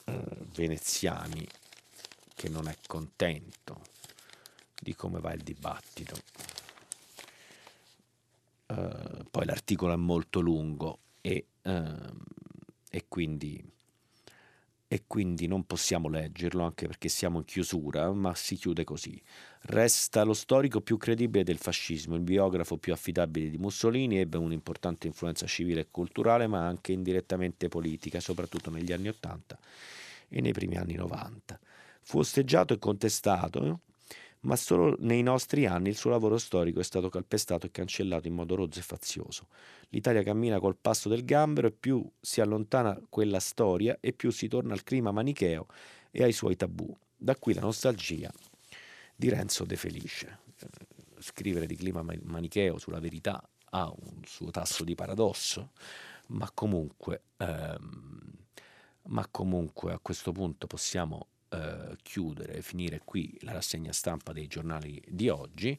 uh, 0.04 0.12
Veneziani, 0.54 1.46
che 2.34 2.48
non 2.50 2.68
è 2.68 2.76
contento 2.86 3.80
di 4.78 4.94
come 4.94 5.20
va 5.20 5.32
il 5.32 5.42
dibattito. 5.42 6.16
Uh, 8.66 9.24
poi 9.30 9.44
l'articolo 9.44 9.92
è 9.92 9.96
molto 9.96 10.40
lungo 10.40 10.98
e, 11.20 11.46
e 11.62 13.04
quindi 13.06 13.62
e 14.88 15.02
quindi 15.06 15.48
non 15.48 15.66
possiamo 15.66 16.08
leggerlo 16.08 16.62
anche 16.62 16.86
perché 16.86 17.08
siamo 17.08 17.38
in 17.38 17.44
chiusura, 17.44 18.12
ma 18.12 18.34
si 18.36 18.54
chiude 18.54 18.84
così. 18.84 19.20
Resta 19.62 20.22
lo 20.22 20.32
storico 20.32 20.80
più 20.80 20.96
credibile 20.96 21.42
del 21.42 21.58
fascismo, 21.58 22.14
il 22.14 22.20
biografo 22.20 22.76
più 22.76 22.92
affidabile 22.92 23.50
di 23.50 23.58
Mussolini, 23.58 24.18
ebbe 24.18 24.36
un'importante 24.36 25.08
influenza 25.08 25.46
civile 25.46 25.80
e 25.80 25.88
culturale, 25.90 26.46
ma 26.46 26.66
anche 26.66 26.92
indirettamente 26.92 27.68
politica, 27.68 28.20
soprattutto 28.20 28.70
negli 28.70 28.92
anni 28.92 29.08
Ottanta 29.08 29.58
e 30.28 30.40
nei 30.40 30.52
primi 30.52 30.76
anni 30.76 30.94
90. 30.94 31.58
Fu 32.02 32.18
osteggiato 32.18 32.72
e 32.72 32.78
contestato, 32.78 33.64
eh? 33.64 33.76
Ma 34.41 34.57
solo 34.57 34.97
nei 35.01 35.22
nostri 35.22 35.66
anni 35.66 35.89
il 35.89 35.97
suo 35.97 36.11
lavoro 36.11 36.39
storico 36.39 36.80
è 36.80 36.84
stato 36.84 37.09
calpestato 37.09 37.66
e 37.66 37.70
cancellato 37.70 38.28
in 38.28 38.34
modo 38.34 38.55
rozzo 38.55 38.78
e 38.78 38.82
fazioso. 38.82 39.49
L'Italia 39.91 40.22
cammina 40.22 40.61
col 40.61 40.76
passo 40.76 41.09
del 41.09 41.24
gambero 41.24 41.68
e 41.68 41.72
più 41.72 42.09
si 42.20 42.41
allontana 42.41 43.01
quella 43.09 43.41
storia 43.41 43.99
e 44.01 44.12
più 44.12 44.30
si 44.30 44.49
torna 44.49 44.72
al 44.72 44.82
clima 44.82 45.11
manicheo 45.11 45.66
e 46.11 46.22
ai 46.22 46.32
suoi 46.32 46.57
tabù. 46.57 46.95
Da 47.16 47.37
qui 47.37 47.55
la 47.55 47.62
nostalgia 47.62 48.30
di 49.14 49.28
Renzo 49.28 49.64
De 49.64 49.76
Felice. 49.76 50.41
Scrivere 51.18 51.66
di 51.66 51.76
clima 51.76 52.03
manicheo 52.03 52.78
sulla 52.78 53.01
verità 53.01 53.43
ha 53.70 53.89
un 53.89 54.20
suo 54.24 54.51
tasso 54.51 54.84
di 54.84 54.95
paradosso, 54.95 55.72
ma 56.28 56.51
comunque, 56.53 57.22
ehm, 57.39 58.20
ma 59.09 59.26
comunque 59.28 59.93
a 59.93 59.99
questo 59.99 60.32
punto 60.32 60.66
possiamo 60.66 61.28
eh, 61.57 61.96
chiudere, 62.02 62.62
finire 62.62 63.00
qui 63.04 63.36
la 63.40 63.52
rassegna 63.52 63.92
stampa 63.92 64.32
dei 64.32 64.46
giornali 64.46 65.02
di 65.07 65.28
oggi. 65.28 65.78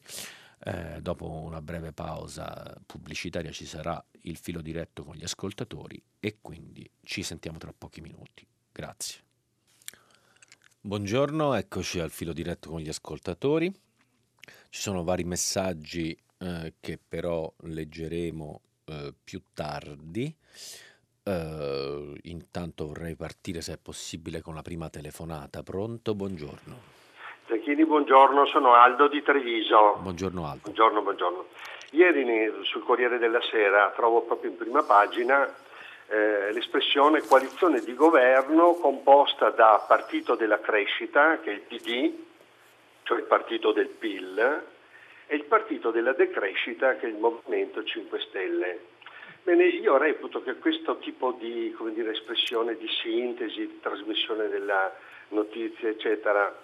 Eh, 0.60 1.00
dopo 1.00 1.30
una 1.30 1.62
breve 1.62 1.92
pausa 1.92 2.76
pubblicitaria 2.84 3.52
ci 3.52 3.64
sarà 3.64 4.04
il 4.22 4.36
filo 4.36 4.60
diretto 4.60 5.04
con 5.04 5.14
gli 5.14 5.22
ascoltatori 5.22 6.02
e 6.18 6.38
quindi 6.40 6.88
ci 7.02 7.22
sentiamo 7.22 7.58
tra 7.58 7.72
pochi 7.76 8.00
minuti. 8.00 8.46
Grazie. 8.72 9.20
Buongiorno, 10.80 11.54
eccoci 11.54 12.00
al 12.00 12.10
filo 12.10 12.32
diretto 12.32 12.70
con 12.70 12.80
gli 12.80 12.88
ascoltatori. 12.88 13.72
Ci 14.70 14.80
sono 14.80 15.04
vari 15.04 15.24
messaggi 15.24 16.16
eh, 16.38 16.74
che 16.80 16.98
però 16.98 17.52
leggeremo 17.58 18.60
eh, 18.84 19.14
più 19.22 19.42
tardi. 19.52 20.34
Uh, 21.28 22.16
intanto 22.22 22.86
vorrei 22.86 23.14
partire, 23.14 23.60
se 23.60 23.74
è 23.74 23.76
possibile, 23.76 24.40
con 24.40 24.54
la 24.54 24.62
prima 24.62 24.88
telefonata. 24.88 25.62
Pronto? 25.62 26.14
Buongiorno. 26.14 26.96
Giacchini, 27.46 27.84
buongiorno, 27.84 28.46
sono 28.46 28.72
Aldo 28.72 29.08
di 29.08 29.22
Treviso. 29.22 29.98
Buongiorno 30.00 30.46
Aldo. 30.46 30.60
Buongiorno, 30.62 31.02
buongiorno. 31.02 31.44
Ieri 31.90 32.50
sul 32.62 32.82
Corriere 32.82 33.18
della 33.18 33.42
Sera 33.42 33.92
trovo 33.94 34.22
proprio 34.22 34.50
in 34.50 34.56
prima 34.56 34.82
pagina 34.82 35.46
eh, 36.08 36.50
l'espressione 36.52 37.20
coalizione 37.20 37.80
di 37.80 37.94
governo 37.94 38.74
composta 38.76 39.50
da 39.50 39.84
Partito 39.86 40.34
della 40.34 40.60
Crescita, 40.60 41.40
che 41.40 41.50
è 41.50 41.54
il 41.54 41.60
PD, 41.60 42.12
cioè 43.02 43.18
il 43.18 43.24
partito 43.24 43.72
del 43.72 43.88
PIL, 43.88 44.62
e 45.26 45.36
il 45.36 45.44
Partito 45.44 45.90
della 45.90 46.14
Decrescita, 46.14 46.96
che 46.96 47.04
è 47.04 47.10
il 47.10 47.16
Movimento 47.16 47.84
5 47.84 48.20
Stelle. 48.20 48.80
Bene, 49.42 49.64
io 49.64 49.96
reputo 49.96 50.42
che 50.42 50.56
questo 50.56 50.98
tipo 50.98 51.32
di 51.32 51.74
dire, 51.94 52.10
espressione 52.10 52.76
di 52.76 52.88
sintesi, 53.02 53.60
di 53.60 53.80
trasmissione 53.80 54.48
della 54.48 54.94
notizia, 55.28 55.88
eccetera, 55.88 56.54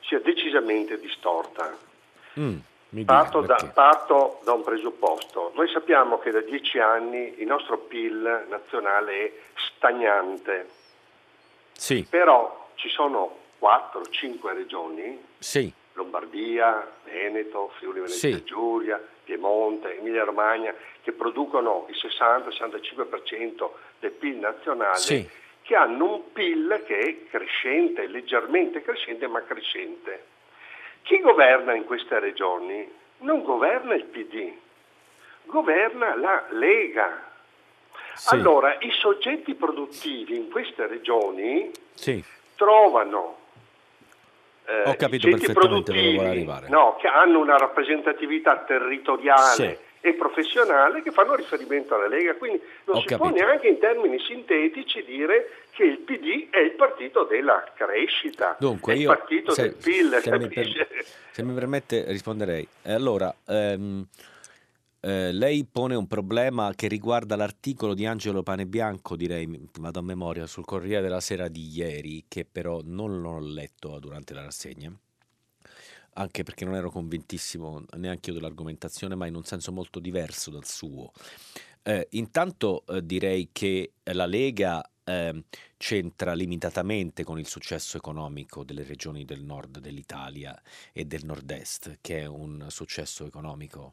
sia 0.00 0.20
decisamente 0.20 0.98
distorta. 0.98 1.76
Mm, 2.38 2.58
parto, 3.04 3.40
da, 3.42 3.56
parto, 3.74 4.40
da, 4.44 4.52
un 4.52 4.62
presupposto. 4.62 5.52
Noi 5.54 5.68
sappiamo 5.68 6.18
che 6.18 6.30
da 6.30 6.40
dieci 6.40 6.78
anni 6.78 7.34
il 7.38 7.46
nostro 7.46 7.78
PIL 7.78 8.46
nazionale 8.48 9.26
è 9.26 9.32
stagnante. 9.76 10.68
Sì. 11.72 12.06
Però 12.08 12.70
ci 12.74 12.88
sono 12.88 13.38
4-5 13.60 14.54
regioni, 14.54 15.22
sì. 15.38 15.72
Lombardia, 15.92 16.90
Veneto, 17.04 17.70
Friuli 17.76 18.00
Venezia 18.00 18.36
sì. 18.36 18.44
Giulia, 18.44 19.00
Piemonte, 19.30 19.96
Emilia 19.98 20.24
Romagna, 20.24 20.74
che 21.02 21.12
producono 21.12 21.86
il 21.88 21.96
60-65% 21.96 23.70
del 24.00 24.10
PIL 24.10 24.36
nazionale, 24.38 24.96
sì. 24.96 25.28
che 25.62 25.76
hanno 25.76 26.14
un 26.14 26.32
PIL 26.32 26.82
che 26.84 26.98
è 26.98 27.28
crescente, 27.30 28.08
leggermente 28.08 28.82
crescente, 28.82 29.28
ma 29.28 29.40
crescente. 29.44 30.24
Chi 31.02 31.20
governa 31.20 31.74
in 31.74 31.84
queste 31.84 32.18
regioni 32.18 32.90
non 33.18 33.42
governa 33.42 33.94
il 33.94 34.04
PD, 34.04 34.52
governa 35.44 36.16
la 36.16 36.46
Lega. 36.50 37.28
Sì. 38.14 38.34
Allora, 38.34 38.76
i 38.80 38.90
soggetti 38.90 39.54
produttivi 39.54 40.36
in 40.36 40.50
queste 40.50 40.86
regioni 40.88 41.70
sì. 41.94 42.22
trovano 42.56 43.39
eh, 44.70 44.88
Ho 44.88 44.94
capito 44.94 45.28
perfettamente 45.28 45.92
dove 45.92 46.12
vuole 46.14 46.28
arrivare. 46.28 46.68
No, 46.68 46.96
che 47.00 47.08
hanno 47.08 47.40
una 47.40 47.56
rappresentatività 47.56 48.58
territoriale 48.58 49.54
sì. 49.54 49.76
e 50.00 50.14
professionale 50.14 51.02
che 51.02 51.10
fanno 51.10 51.34
riferimento 51.34 51.96
alla 51.96 52.06
Lega, 52.06 52.34
quindi 52.36 52.62
non 52.84 52.96
Ho 52.96 53.00
si 53.00 53.06
capito. 53.06 53.28
può 53.28 53.36
neanche 53.36 53.66
in 53.66 53.78
termini 53.78 54.20
sintetici 54.20 55.02
dire 55.04 55.50
che 55.72 55.82
il 55.82 55.98
PD 55.98 56.50
è 56.50 56.60
il 56.60 56.72
partito 56.72 57.24
della 57.24 57.64
crescita, 57.74 58.56
Dunque, 58.60 58.92
è 58.92 58.96
il 58.96 59.02
io, 59.02 59.08
partito 59.08 59.50
se, 59.52 59.62
del 59.62 59.74
PIL. 59.74 60.18
Se 60.22 60.38
mi, 60.38 60.48
per, 60.48 60.86
se 61.32 61.42
mi, 61.42 61.52
permette 61.52 62.04
risponderei. 62.06 62.66
Allora, 62.84 63.34
ehm, 63.48 64.06
eh, 65.00 65.32
lei 65.32 65.64
pone 65.64 65.94
un 65.94 66.06
problema 66.06 66.74
che 66.74 66.86
riguarda 66.86 67.34
l'articolo 67.34 67.94
di 67.94 68.04
Angelo 68.04 68.42
Panebianco, 68.42 69.16
direi, 69.16 69.68
vado 69.78 69.98
a 69.98 70.02
memoria, 70.02 70.46
sul 70.46 70.64
Corriere 70.64 71.02
della 71.02 71.20
Sera 71.20 71.48
di 71.48 71.68
ieri, 71.70 72.24
che 72.28 72.44
però 72.44 72.80
non 72.84 73.20
l'ho 73.20 73.38
letto 73.38 73.98
durante 73.98 74.34
la 74.34 74.42
rassegna, 74.42 74.94
anche 76.14 76.42
perché 76.42 76.64
non 76.64 76.74
ero 76.74 76.90
convintissimo 76.90 77.84
neanche 77.96 78.30
io 78.30 78.36
dell'argomentazione, 78.36 79.14
ma 79.14 79.26
in 79.26 79.36
un 79.36 79.44
senso 79.44 79.72
molto 79.72 80.00
diverso 80.00 80.50
dal 80.50 80.66
suo. 80.66 81.12
Eh, 81.82 82.08
intanto 82.10 82.84
eh, 82.86 83.04
direi 83.04 83.48
che 83.52 83.92
la 84.02 84.26
Lega 84.26 84.86
eh, 85.02 85.44
c'entra 85.78 86.34
limitatamente 86.34 87.24
con 87.24 87.38
il 87.38 87.46
successo 87.46 87.96
economico 87.96 88.64
delle 88.64 88.84
regioni 88.84 89.24
del 89.24 89.42
nord 89.42 89.78
dell'Italia 89.78 90.60
e 90.92 91.06
del 91.06 91.24
nord-est, 91.24 91.98
che 92.02 92.18
è 92.18 92.26
un 92.26 92.66
successo 92.68 93.24
economico 93.24 93.92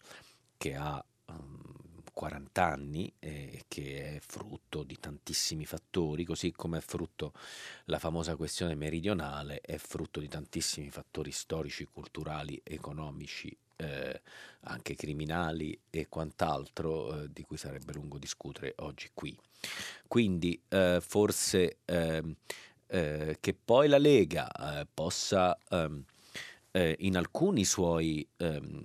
che 0.57 0.75
ha 0.75 1.03
um, 1.27 1.57
40 2.17 2.63
anni 2.63 3.13
e 3.19 3.65
che 3.67 4.15
è 4.15 4.19
frutto 4.25 4.81
di 4.81 4.97
tantissimi 4.99 5.65
fattori, 5.65 6.23
così 6.23 6.51
come 6.51 6.79
è 6.79 6.81
frutto 6.81 7.31
la 7.85 7.99
famosa 7.99 8.35
questione 8.35 8.73
meridionale, 8.73 9.61
è 9.61 9.77
frutto 9.77 10.19
di 10.19 10.27
tantissimi 10.27 10.89
fattori 10.89 11.31
storici, 11.31 11.85
culturali, 11.85 12.59
economici, 12.63 13.55
eh, 13.75 14.21
anche 14.61 14.95
criminali 14.95 15.79
e 15.91 16.07
quant'altro 16.09 17.21
eh, 17.21 17.31
di 17.31 17.43
cui 17.43 17.57
sarebbe 17.57 17.93
lungo 17.93 18.17
discutere 18.17 18.73
oggi 18.77 19.11
qui. 19.13 19.37
Quindi 20.07 20.59
eh, 20.69 20.99
forse 20.99 21.77
ehm, 21.85 22.35
eh, 22.87 23.37
che 23.39 23.53
poi 23.53 23.87
la 23.87 23.99
Lega 23.99 24.49
eh, 24.51 24.87
possa 24.91 25.55
ehm, 25.69 26.03
eh, 26.71 26.95
in 26.99 27.15
alcuni 27.15 27.63
suoi 27.63 28.27
ehm, 28.37 28.83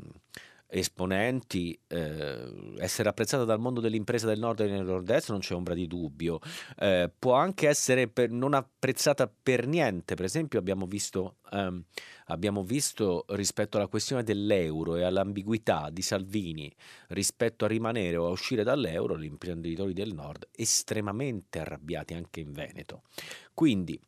esponenti, 0.74 1.78
eh, 1.88 2.74
essere 2.78 3.10
apprezzata 3.10 3.44
dal 3.44 3.60
mondo 3.60 3.80
dell'impresa 3.80 4.26
del 4.26 4.38
nord 4.38 4.60
e 4.60 4.68
del 4.68 4.84
nord-est 4.84 5.28
non 5.28 5.40
c'è 5.40 5.54
ombra 5.54 5.74
di 5.74 5.86
dubbio, 5.86 6.40
eh, 6.78 7.10
può 7.16 7.34
anche 7.34 7.68
essere 7.68 8.10
non 8.28 8.54
apprezzata 8.54 9.30
per 9.30 9.66
niente, 9.66 10.14
per 10.14 10.24
esempio 10.24 10.58
abbiamo 10.58 10.86
visto, 10.86 11.36
ehm, 11.52 11.84
abbiamo 12.26 12.64
visto 12.64 13.26
rispetto 13.28 13.76
alla 13.76 13.86
questione 13.86 14.22
dell'euro 14.22 14.96
e 14.96 15.02
all'ambiguità 15.02 15.90
di 15.90 16.00
Salvini 16.00 16.74
rispetto 17.08 17.66
a 17.66 17.68
rimanere 17.68 18.16
o 18.16 18.26
a 18.26 18.30
uscire 18.30 18.62
dall'euro, 18.62 19.18
gli 19.18 19.24
imprenditori 19.24 19.92
del 19.92 20.14
nord 20.14 20.48
estremamente 20.56 21.58
arrabbiati 21.58 22.14
anche 22.14 22.40
in 22.40 22.52
Veneto. 22.52 23.02
Quindi 23.52 24.00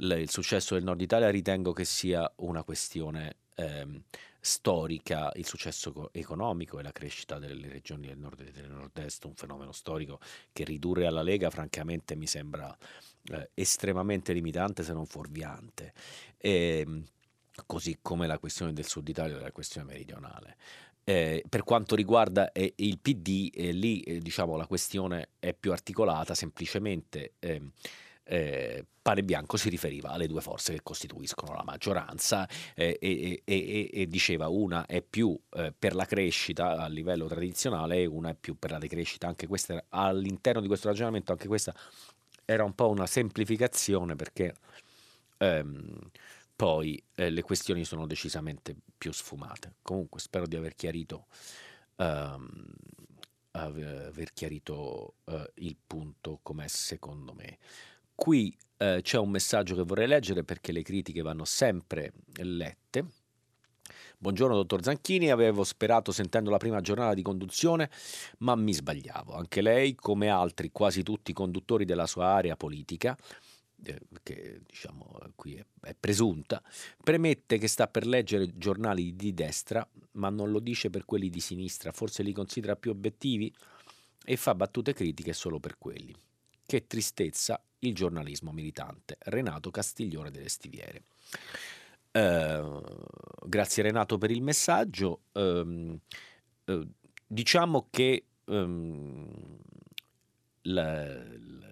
il 0.00 0.28
successo 0.28 0.74
del 0.74 0.84
nord 0.84 1.00
Italia 1.00 1.30
ritengo 1.30 1.72
che 1.72 1.86
sia 1.86 2.30
una 2.36 2.62
questione 2.62 3.36
ehm, 3.54 4.02
storica 4.40 5.30
il 5.34 5.46
successo 5.46 6.10
economico 6.12 6.78
e 6.78 6.82
la 6.82 6.92
crescita 6.92 7.38
delle 7.38 7.68
regioni 7.68 8.06
del 8.06 8.18
nord 8.18 8.40
e 8.40 8.50
del 8.50 8.70
nord-est, 8.70 9.24
un 9.24 9.34
fenomeno 9.34 9.72
storico 9.72 10.18
che 10.52 10.64
ridurre 10.64 11.06
alla 11.06 11.22
Lega 11.22 11.50
francamente 11.50 12.16
mi 12.16 12.26
sembra 12.26 12.76
eh, 13.24 13.50
estremamente 13.54 14.32
limitante 14.32 14.82
se 14.82 14.92
non 14.92 15.06
fuorviante, 15.06 15.92
e, 16.38 16.84
ehm, 16.86 17.04
così 17.66 17.98
come 18.00 18.26
la 18.26 18.38
questione 18.38 18.72
del 18.72 18.86
sud 18.86 19.08
Italia 19.08 19.36
e 19.36 19.40
la 19.40 19.52
questione 19.52 19.86
meridionale. 19.86 20.56
Eh, 21.04 21.44
per 21.48 21.64
quanto 21.64 21.94
riguarda 21.94 22.52
eh, 22.52 22.74
il 22.76 22.98
PD, 22.98 23.50
eh, 23.52 23.72
lì 23.72 24.00
eh, 24.02 24.18
diciamo, 24.20 24.56
la 24.56 24.66
questione 24.66 25.30
è 25.38 25.54
più 25.54 25.72
articolata, 25.72 26.34
semplicemente 26.34 27.34
ehm, 27.40 27.70
eh, 28.24 28.84
Pane 29.02 29.24
Bianco 29.24 29.56
si 29.56 29.68
riferiva 29.68 30.10
alle 30.10 30.26
due 30.26 30.40
forze 30.40 30.72
che 30.74 30.82
costituiscono 30.82 31.54
la 31.54 31.64
maggioranza 31.64 32.48
eh, 32.74 32.98
e, 33.00 33.42
e, 33.44 33.90
e, 33.92 34.06
diceva 34.06 34.48
una 34.48 34.86
è 34.86 35.02
più 35.02 35.38
eh, 35.54 35.72
per 35.76 35.94
la 35.94 36.04
crescita 36.04 36.76
a 36.76 36.86
livello 36.86 37.26
tradizionale 37.26 37.96
e 38.02 38.06
una 38.06 38.30
è 38.30 38.34
più 38.34 38.58
per 38.58 38.70
la 38.70 38.78
decrescita. 38.78 39.26
Anche 39.26 39.46
questa, 39.46 39.84
all'interno 39.88 40.60
di 40.60 40.66
questo 40.66 40.88
ragionamento, 40.88 41.32
anche 41.32 41.48
questa 41.48 41.74
era 42.44 42.62
un 42.62 42.74
po' 42.74 42.88
una 42.88 43.06
semplificazione 43.06 44.16
perché 44.16 44.54
ehm, 45.38 46.10
poi 46.54 47.02
eh, 47.14 47.30
le 47.30 47.42
questioni 47.42 47.84
sono 47.84 48.06
decisamente 48.06 48.76
più 48.98 49.12
sfumate. 49.12 49.76
Comunque 49.82 50.20
spero 50.20 50.46
di 50.46 50.56
aver 50.56 50.74
chiarito, 50.74 51.26
ehm, 51.96 52.64
aver 53.52 54.32
chiarito 54.34 55.14
eh, 55.24 55.52
il 55.56 55.76
punto 55.86 56.38
come 56.42 56.68
secondo 56.68 57.32
me. 57.32 57.58
Qui 58.20 58.54
eh, 58.76 59.00
c'è 59.02 59.16
un 59.16 59.30
messaggio 59.30 59.74
che 59.74 59.82
vorrei 59.82 60.06
leggere 60.06 60.44
perché 60.44 60.72
le 60.72 60.82
critiche 60.82 61.22
vanno 61.22 61.46
sempre 61.46 62.12
lette. 62.42 63.06
Buongiorno 64.18 64.56
dottor 64.56 64.82
Zanchini, 64.82 65.30
avevo 65.30 65.64
sperato 65.64 66.12
sentendo 66.12 66.50
la 66.50 66.58
prima 66.58 66.82
giornata 66.82 67.14
di 67.14 67.22
conduzione, 67.22 67.88
ma 68.40 68.54
mi 68.56 68.74
sbagliavo. 68.74 69.32
Anche 69.32 69.62
lei, 69.62 69.94
come 69.94 70.28
altri, 70.28 70.70
quasi 70.70 71.02
tutti 71.02 71.30
i 71.30 71.34
conduttori 71.34 71.86
della 71.86 72.06
sua 72.06 72.26
area 72.26 72.56
politica, 72.56 73.16
eh, 73.84 74.00
che 74.22 74.60
diciamo 74.66 75.18
qui 75.34 75.54
è, 75.54 75.64
è, 75.80 75.96
presunta, 75.98 76.62
premette 77.02 77.56
che 77.56 77.68
sta 77.68 77.88
per 77.88 78.06
leggere 78.06 78.54
giornali 78.58 79.16
di 79.16 79.32
destra, 79.32 79.88
ma 80.12 80.28
non 80.28 80.50
lo 80.50 80.60
dice 80.60 80.90
per 80.90 81.06
quelli 81.06 81.30
di 81.30 81.40
sinistra, 81.40 81.90
forse 81.90 82.22
li 82.22 82.34
considera 82.34 82.76
più 82.76 82.90
obiettivi 82.90 83.50
e 84.22 84.36
fa 84.36 84.54
battute 84.54 84.92
critiche 84.92 85.32
solo 85.32 85.58
per 85.58 85.78
quelli. 85.78 86.14
Che 86.66 86.86
tristezza 86.86 87.58
il 87.80 87.94
giornalismo 87.94 88.52
militante. 88.52 89.16
Renato 89.18 89.70
Castiglione 89.70 90.30
delle 90.30 90.48
Stiviere. 90.48 91.02
Eh, 92.12 92.80
grazie 93.46 93.82
Renato 93.82 94.18
per 94.18 94.30
il 94.30 94.42
messaggio. 94.42 95.22
Eh, 95.32 95.98
eh, 96.64 96.88
diciamo 97.26 97.86
che 97.90 98.24
ehm, 98.44 99.58
la, 100.62 101.04
la, 101.04 101.70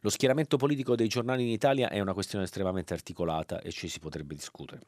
lo 0.00 0.10
schieramento 0.10 0.56
politico 0.56 0.94
dei 0.94 1.08
giornali 1.08 1.42
in 1.42 1.48
Italia 1.48 1.88
è 1.88 2.00
una 2.00 2.12
questione 2.12 2.44
estremamente 2.44 2.94
articolata 2.94 3.60
e 3.60 3.70
ci 3.72 3.88
si 3.88 3.98
potrebbe 3.98 4.34
discutere 4.34 4.82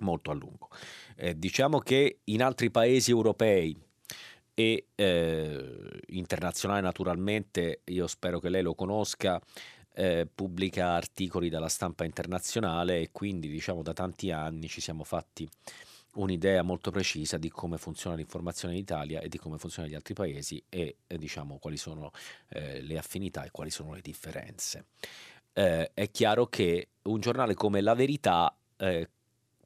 molto 0.00 0.30
a 0.30 0.34
lungo. 0.34 0.68
Eh, 1.16 1.38
diciamo 1.38 1.78
che 1.78 2.20
in 2.24 2.42
altri 2.42 2.70
paesi 2.70 3.10
europei, 3.10 3.76
e 4.54 4.86
eh, 4.94 6.00
internazionale 6.08 6.80
naturalmente, 6.80 7.80
io 7.84 8.06
spero 8.06 8.38
che 8.38 8.48
lei 8.48 8.62
lo 8.62 8.74
conosca, 8.74 9.40
eh, 9.94 10.26
pubblica 10.32 10.90
articoli 10.90 11.48
dalla 11.48 11.68
stampa 11.68 12.04
internazionale 12.04 13.00
e 13.00 13.08
quindi 13.12 13.48
diciamo 13.48 13.82
da 13.82 13.92
tanti 13.92 14.30
anni 14.30 14.68
ci 14.68 14.80
siamo 14.80 15.04
fatti 15.04 15.48
un'idea 16.14 16.62
molto 16.62 16.90
precisa 16.90 17.38
di 17.38 17.48
come 17.50 17.78
funziona 17.78 18.16
l'informazione 18.16 18.74
in 18.74 18.80
Italia 18.80 19.20
e 19.20 19.28
di 19.28 19.38
come 19.38 19.58
funziona 19.58 19.88
negli 19.88 19.96
altri 19.96 20.14
paesi 20.14 20.62
e 20.68 20.96
eh, 21.06 21.18
diciamo 21.18 21.58
quali 21.58 21.76
sono 21.76 22.12
eh, 22.48 22.80
le 22.82 22.98
affinità 22.98 23.44
e 23.44 23.50
quali 23.50 23.70
sono 23.70 23.94
le 23.94 24.00
differenze. 24.00 24.86
Eh, 25.52 25.90
è 25.94 26.10
chiaro 26.10 26.46
che 26.46 26.88
un 27.02 27.20
giornale 27.20 27.54
come 27.54 27.80
La 27.80 27.94
Verità, 27.94 28.54
eh, 28.76 29.08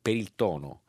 per 0.01 0.15
il 0.15 0.35
tono, 0.35 0.83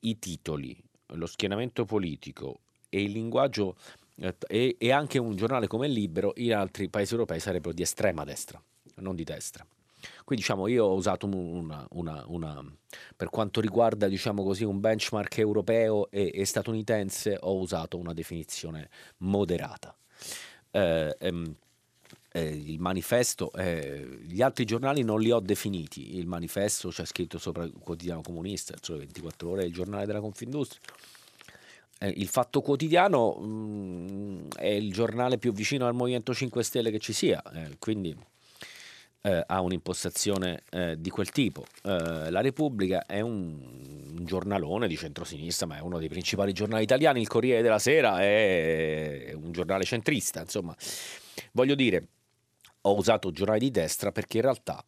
i 0.00 0.18
titoli, 0.18 0.76
lo 1.06 1.26
schienamento 1.26 1.84
politico, 1.84 2.60
e 2.94 3.02
il 3.02 3.10
linguaggio 3.10 3.74
eh, 4.20 4.36
e, 4.46 4.76
e, 4.78 4.92
anche 4.92 5.18
un 5.18 5.34
giornale 5.34 5.66
come 5.66 5.88
Libero 5.88 6.32
in 6.36 6.54
altri 6.54 6.88
paesi 6.88 7.12
europei 7.12 7.40
sarebbero 7.40 7.74
di 7.74 7.82
estrema 7.82 8.22
destra, 8.24 8.62
non 8.96 9.16
di 9.16 9.24
destra. 9.24 9.66
Qui 10.22 10.36
diciamo 10.36 10.68
io 10.68 10.84
ho 10.84 10.94
usato 10.94 11.26
una, 11.26 11.86
una, 11.92 12.22
una 12.26 12.64
per 13.16 13.30
quanto 13.30 13.60
riguarda 13.60 14.06
diciamo 14.06 14.44
così 14.44 14.62
un 14.62 14.78
benchmark 14.78 15.38
europeo 15.38 16.10
e, 16.10 16.30
e 16.32 16.44
statunitense 16.44 17.38
ho 17.40 17.58
usato 17.58 17.96
una 17.96 18.12
definizione 18.12 18.88
moderata. 19.18 19.96
Eh, 20.70 21.16
ehm, 21.18 21.56
eh, 22.32 22.48
il 22.48 22.80
manifesto, 22.80 23.52
eh, 23.52 24.18
gli 24.22 24.42
altri 24.42 24.64
giornali 24.64 25.02
non 25.02 25.20
li 25.20 25.30
ho 25.30 25.40
definiti, 25.40 26.16
il 26.16 26.26
manifesto 26.26 26.90
c'è 26.90 27.04
scritto 27.04 27.38
sopra 27.38 27.64
il 27.64 27.72
quotidiano 27.78 28.22
comunista, 28.22 28.74
il 28.74 28.80
sole 28.82 28.98
24 29.00 29.50
ore, 29.50 29.64
il 29.64 29.72
giornale 29.72 30.04
della 30.06 30.20
Confindustria 30.20 30.80
il 32.08 32.28
Fatto 32.28 32.60
Quotidiano 32.60 33.34
mh, 33.34 33.46
mm, 33.46 34.48
è 34.56 34.66
il 34.66 34.92
giornale 34.92 35.38
più 35.38 35.52
vicino 35.52 35.86
al 35.86 35.94
Movimento 35.94 36.34
5 36.34 36.62
Stelle 36.62 36.90
che 36.90 36.98
ci 36.98 37.12
sia, 37.12 37.42
eh, 37.52 37.76
quindi 37.78 38.16
eh, 39.22 39.42
ha 39.46 39.60
un'impostazione 39.60 40.62
eh, 40.70 41.00
di 41.00 41.10
quel 41.10 41.30
tipo. 41.30 41.64
Eh, 41.82 42.30
la 42.30 42.40
Repubblica 42.40 43.06
è 43.06 43.20
un, 43.20 43.58
un, 44.18 44.24
giornalone 44.24 44.86
di 44.86 44.96
centrosinistra, 44.96 45.66
ma 45.66 45.78
è 45.78 45.80
uno 45.80 45.98
dei 45.98 46.08
principali 46.08 46.52
giornali 46.52 46.82
italiani. 46.82 47.20
Il 47.20 47.28
Corriere 47.28 47.62
della 47.62 47.78
Sera 47.78 48.20
è 48.20 49.32
un 49.34 49.50
giornale 49.52 49.84
centrista, 49.84 50.40
insomma. 50.40 50.76
Voglio 51.52 51.74
dire, 51.74 52.06
ho 52.82 52.96
usato 52.96 53.30
giornali 53.30 53.60
di 53.60 53.70
destra 53.70 54.12
perché 54.12 54.38
in 54.38 54.42
realtà 54.42 54.84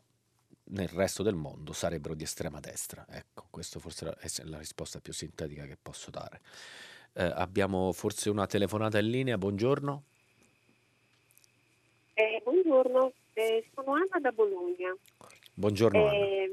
nel 0.68 0.88
resto 0.88 1.22
del 1.22 1.34
mondo 1.34 1.72
sarebbero 1.72 2.14
di 2.14 2.24
estrema 2.24 2.60
destra. 2.60 3.06
Ecco, 3.08 3.46
questa 3.50 3.78
forse 3.78 4.16
è 4.20 4.28
la 4.44 4.58
risposta 4.58 5.00
più 5.00 5.12
sintetica 5.12 5.64
che 5.64 5.78
posso 5.80 6.10
dare. 6.10 6.40
Eh, 7.18 7.32
abbiamo 7.34 7.92
forse 7.92 8.28
una 8.28 8.46
telefonata 8.46 8.98
in 8.98 9.08
linea, 9.08 9.38
buongiorno. 9.38 10.02
Eh, 12.12 12.42
buongiorno, 12.44 13.12
eh, 13.32 13.64
sono 13.74 13.94
Anna 13.94 14.20
da 14.20 14.32
Bologna. 14.32 14.94
Buongiorno 15.54 16.12
eh, 16.12 16.52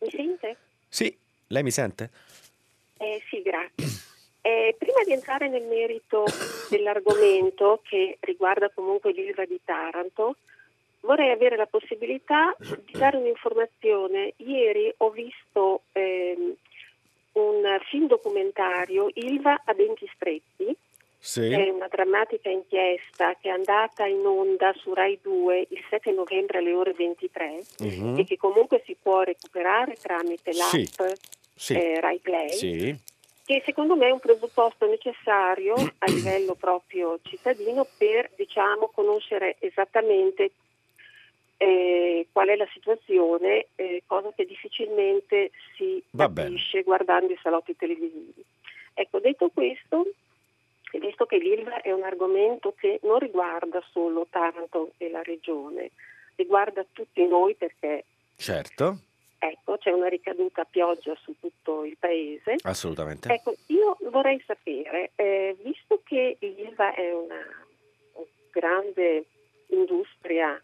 Mi 0.00 0.10
sente? 0.10 0.56
Sì, 0.88 1.16
lei 1.46 1.62
mi 1.62 1.70
sente? 1.70 2.10
Eh, 2.96 3.22
sì, 3.30 3.40
grazie. 3.40 3.86
Eh, 4.40 4.74
prima 4.76 5.04
di 5.04 5.12
entrare 5.12 5.48
nel 5.48 5.62
merito 5.62 6.24
dell'argomento 6.70 7.80
che 7.84 8.18
riguarda 8.22 8.68
comunque 8.70 9.12
l'Ilva 9.12 9.44
di 9.44 9.60
Taranto, 9.64 10.38
vorrei 11.02 11.30
avere 11.30 11.54
la 11.54 11.66
possibilità 11.66 12.52
di 12.58 12.98
dare 12.98 13.16
un'informazione. 13.16 14.32
Ieri 14.38 14.92
ho 14.96 15.10
visto 15.10 15.82
ehm, 15.92 16.56
un 17.32 17.62
film 17.88 18.06
documentario, 18.06 19.08
Ilva 19.14 19.62
a 19.64 19.72
denti 19.72 20.08
stretti, 20.14 20.74
Sì. 21.22 21.50
è 21.52 21.68
una 21.68 21.86
drammatica 21.88 22.48
inchiesta 22.48 23.34
che 23.40 23.48
è 23.50 23.52
andata 23.52 24.06
in 24.06 24.24
onda 24.24 24.72
su 24.78 24.94
Rai 24.94 25.18
2 25.20 25.66
il 25.68 25.84
7 25.90 26.12
novembre 26.12 26.58
alle 26.58 26.72
ore 26.72 26.92
23 26.94 27.62
Mhm. 27.80 28.18
e 28.18 28.24
che 28.24 28.36
comunque 28.38 28.82
si 28.86 28.96
può 29.00 29.20
recuperare 29.22 29.94
tramite 30.00 30.52
l'app 30.54 30.70
Sì. 30.70 30.90
Sì. 31.54 31.74
eh, 31.74 32.00
Rai 32.00 32.18
Play, 32.20 32.96
che 33.44 33.62
secondo 33.66 33.96
me 33.96 34.06
è 34.08 34.10
un 34.12 34.18
presupposto 34.20 34.86
necessario 34.86 35.74
a 35.98 36.06
livello 36.08 36.54
proprio 36.54 37.18
cittadino 37.22 37.86
per 37.98 38.30
diciamo, 38.34 38.88
conoscere 38.94 39.56
esattamente 39.58 40.52
eh, 41.62 42.26
qual 42.32 42.48
è 42.48 42.56
la 42.56 42.68
situazione, 42.72 43.66
eh, 43.76 44.02
cosa 44.06 44.32
che 44.34 44.46
difficilmente 44.46 45.50
si 45.76 46.02
Va 46.12 46.26
bene. 46.30 46.48
capisce 46.48 46.82
guardando 46.82 47.32
i 47.34 47.38
salotti 47.42 47.76
televisivi. 47.76 48.42
Ecco, 48.94 49.18
detto 49.18 49.50
questo, 49.50 50.06
visto 50.92 51.26
che 51.26 51.36
l'ILVA 51.36 51.82
è 51.82 51.92
un 51.92 52.02
argomento 52.02 52.74
che 52.78 52.98
non 53.02 53.18
riguarda 53.18 53.82
solo 53.92 54.26
Taranto 54.30 54.92
e 54.96 55.10
la 55.10 55.22
regione, 55.22 55.90
riguarda 56.36 56.82
tutti 56.92 57.26
noi 57.26 57.54
perché 57.54 58.04
Certo, 58.36 58.98
ecco, 59.38 59.76
c'è 59.76 59.90
una 59.90 60.08
ricaduta 60.08 60.62
a 60.62 60.66
pioggia 60.68 61.14
su 61.22 61.34
tutto 61.38 61.84
il 61.84 61.98
paese. 61.98 62.56
assolutamente. 62.62 63.30
Ecco, 63.30 63.54
io 63.66 63.98
vorrei 64.08 64.42
sapere, 64.46 65.10
eh, 65.16 65.54
visto 65.62 66.00
che 66.04 66.38
l'ILVA 66.40 66.94
è 66.94 67.12
una 67.12 67.44
grande 68.50 69.26
industria 69.68 70.60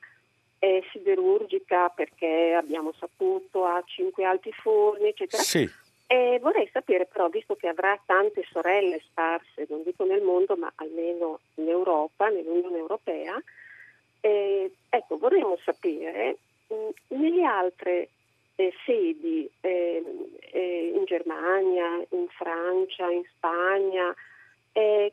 eh, 0.67 0.83
siderurgica 0.91 1.91
perché 1.91 2.55
abbiamo 2.55 2.93
saputo 2.99 3.65
ha 3.65 3.81
cinque 3.87 4.25
alti 4.25 4.51
forni, 4.53 5.09
eccetera, 5.09 5.43
Sì, 5.43 5.69
eh, 6.09 6.39
vorrei 6.41 6.69
sapere 6.73 7.07
però, 7.07 7.29
visto 7.29 7.55
che 7.55 7.69
avrà 7.69 7.99
tante 8.05 8.45
sorelle 8.51 9.01
sparse, 9.05 9.67
non 9.69 9.85
dico 9.85 10.05
nel 10.05 10.23
mondo, 10.23 10.57
ma 10.57 10.73
almeno 10.77 11.39
in 11.55 11.69
Europa, 11.69 12.29
nell'Unione 12.29 12.79
Europea, 12.79 13.41
eh, 14.21 14.73
ecco, 14.89 15.19
vorremmo 15.19 15.57
sapere 15.65 16.39
mh, 16.67 17.15
nelle 17.17 17.45
altre 17.45 18.09
eh, 18.57 18.73
sedi, 18.85 19.49
ehm, 19.61 20.27
eh, 20.51 20.93
in 20.97 21.05
Germania, 21.05 22.05
in 22.09 22.27
Francia, 22.31 23.09
in 23.09 23.23
Spagna, 23.37 24.13
eh, 24.73 25.13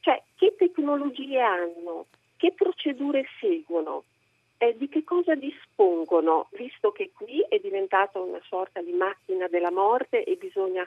cioè 0.00 0.20
che 0.34 0.54
tecnologie 0.58 1.38
hanno, 1.38 2.06
che 2.36 2.52
procedure 2.52 3.24
seguono, 3.38 4.02
eh, 4.62 4.76
di 4.76 4.90
che 4.90 5.04
cosa 5.04 5.34
dispongono, 5.34 6.48
visto 6.50 6.92
che 6.92 7.12
qui 7.14 7.40
è 7.48 7.58
diventata 7.58 8.20
una 8.20 8.40
sorta 8.46 8.82
di 8.82 8.92
macchina 8.92 9.48
della 9.48 9.70
morte 9.70 10.22
e 10.22 10.36
bisogna 10.36 10.86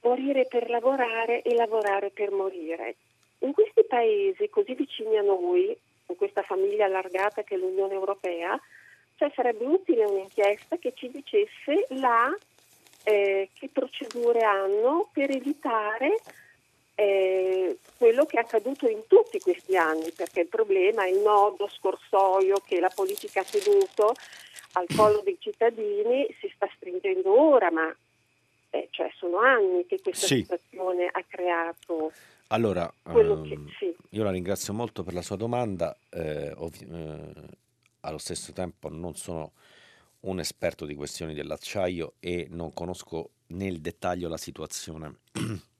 morire 0.00 0.46
per 0.46 0.68
lavorare 0.68 1.42
e 1.42 1.54
lavorare 1.54 2.10
per 2.10 2.32
morire. 2.32 2.96
In 3.38 3.52
questi 3.52 3.84
paesi 3.84 4.48
così 4.50 4.74
vicini 4.74 5.16
a 5.16 5.22
noi, 5.22 5.76
in 6.06 6.16
questa 6.16 6.42
famiglia 6.42 6.86
allargata 6.86 7.44
che 7.44 7.54
è 7.54 7.58
l'Unione 7.58 7.94
Europea, 7.94 8.60
cioè 9.14 9.30
sarebbe 9.32 9.64
utile 9.64 10.04
un'inchiesta 10.04 10.76
che 10.76 10.92
ci 10.96 11.08
dicesse 11.08 11.86
là 11.90 12.36
eh, 13.04 13.48
che 13.54 13.68
procedure 13.72 14.40
hanno 14.40 15.08
per 15.12 15.30
evitare 15.30 16.18
eh, 16.94 17.78
quello 17.96 18.24
che 18.26 18.36
è 18.36 18.40
accaduto 18.40 18.88
in 18.88 19.02
tutti 19.06 19.38
questi 19.40 19.76
anni, 19.76 20.10
perché 20.12 20.40
il 20.40 20.48
problema 20.48 21.04
è 21.04 21.08
il 21.08 21.18
nodo 21.18 21.68
scorsoio 21.68 22.56
che 22.66 22.80
la 22.80 22.90
politica 22.94 23.40
ha 23.40 23.44
tenuto 23.44 24.14
al 24.72 24.88
collo 24.94 25.20
dei 25.22 25.36
cittadini 25.38 26.26
si 26.40 26.50
sta 26.54 26.68
stringendo 26.76 27.30
ora, 27.38 27.70
ma 27.70 27.94
eh, 28.70 28.88
cioè 28.90 29.10
sono 29.16 29.38
anni 29.38 29.86
che 29.86 30.00
questa 30.00 30.26
Sì. 30.26 30.36
situazione 30.36 31.06
ha 31.10 31.22
creato 31.28 32.12
allora 32.48 32.90
quello 33.02 33.40
che 33.42 33.54
ehm, 33.54 33.68
sì. 33.78 33.94
io 34.10 34.24
la 34.24 34.30
ringrazio 34.30 34.72
molto 34.74 35.02
per 35.02 35.14
la 35.14 35.22
sua 35.22 35.36
domanda. 35.36 35.96
eh, 36.10 36.52
ovvi- 36.56 36.86
eh, 36.90 37.32
allo 38.00 38.18
stesso 38.18 38.52
tempo 38.52 38.88
non 38.90 39.14
sono 39.14 39.52
un 40.20 40.38
esperto 40.40 40.84
di 40.86 40.94
questioni 40.94 41.34
dell'acciaio 41.34 42.14
e 42.20 42.46
non 42.50 42.72
conosco 42.74 43.30
nel 43.48 43.80
dettaglio 43.80 44.28
la 44.28 44.36
situazione 44.36 45.16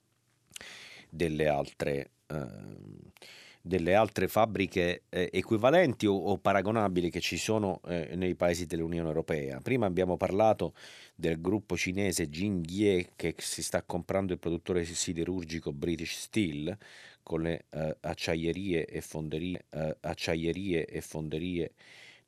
delle 1.13 1.47
altre, 1.47 2.11
ehm, 2.29 3.13
delle 3.61 3.95
altre 3.95 4.29
fabbriche 4.29 5.03
eh, 5.11 5.29
equivalenti 5.31 6.07
o, 6.07 6.15
o 6.15 6.39
paragonabili 6.39 7.11
che 7.11 7.21
ci 7.21 7.37
sono 7.37 7.81
eh, 7.87 8.13
nei 8.17 8.35
paesi 8.35 8.65
dell'Unione 8.65 9.09
Europea. 9.09 9.61
Prima 9.61 9.85
abbiamo 9.85 10.17
parlato 10.17 10.73
del 11.15 11.39
gruppo 11.41 11.77
cinese 11.77 12.31
Jingye 12.31 13.11
che 13.15 13.35
si 13.39 13.63
sta 13.63 13.83
comprando 13.83 14.33
il 14.33 14.39
produttore 14.39 14.85
siderurgico 14.85 15.73
British 15.73 16.23
Steel 16.23 16.77
con 17.23 17.43
le 17.43 17.67
eh, 17.71 17.97
acciaierie, 18.01 18.87
e 18.87 19.01
fonderie, 19.03 19.67
eh, 19.71 19.97
acciaierie 20.01 20.87
e 20.87 21.01
fonderie 21.03 21.73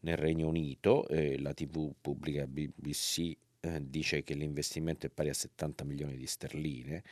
nel 0.00 0.18
Regno 0.18 0.46
Unito. 0.48 1.08
Eh, 1.08 1.40
la 1.40 1.54
TV 1.54 1.90
pubblica 2.00 2.46
BBC 2.46 3.34
eh, 3.60 3.80
dice 3.82 4.22
che 4.22 4.34
l'investimento 4.34 5.06
è 5.06 5.08
pari 5.08 5.30
a 5.30 5.34
70 5.34 5.84
milioni 5.84 6.16
di 6.16 6.26
sterline 6.26 7.02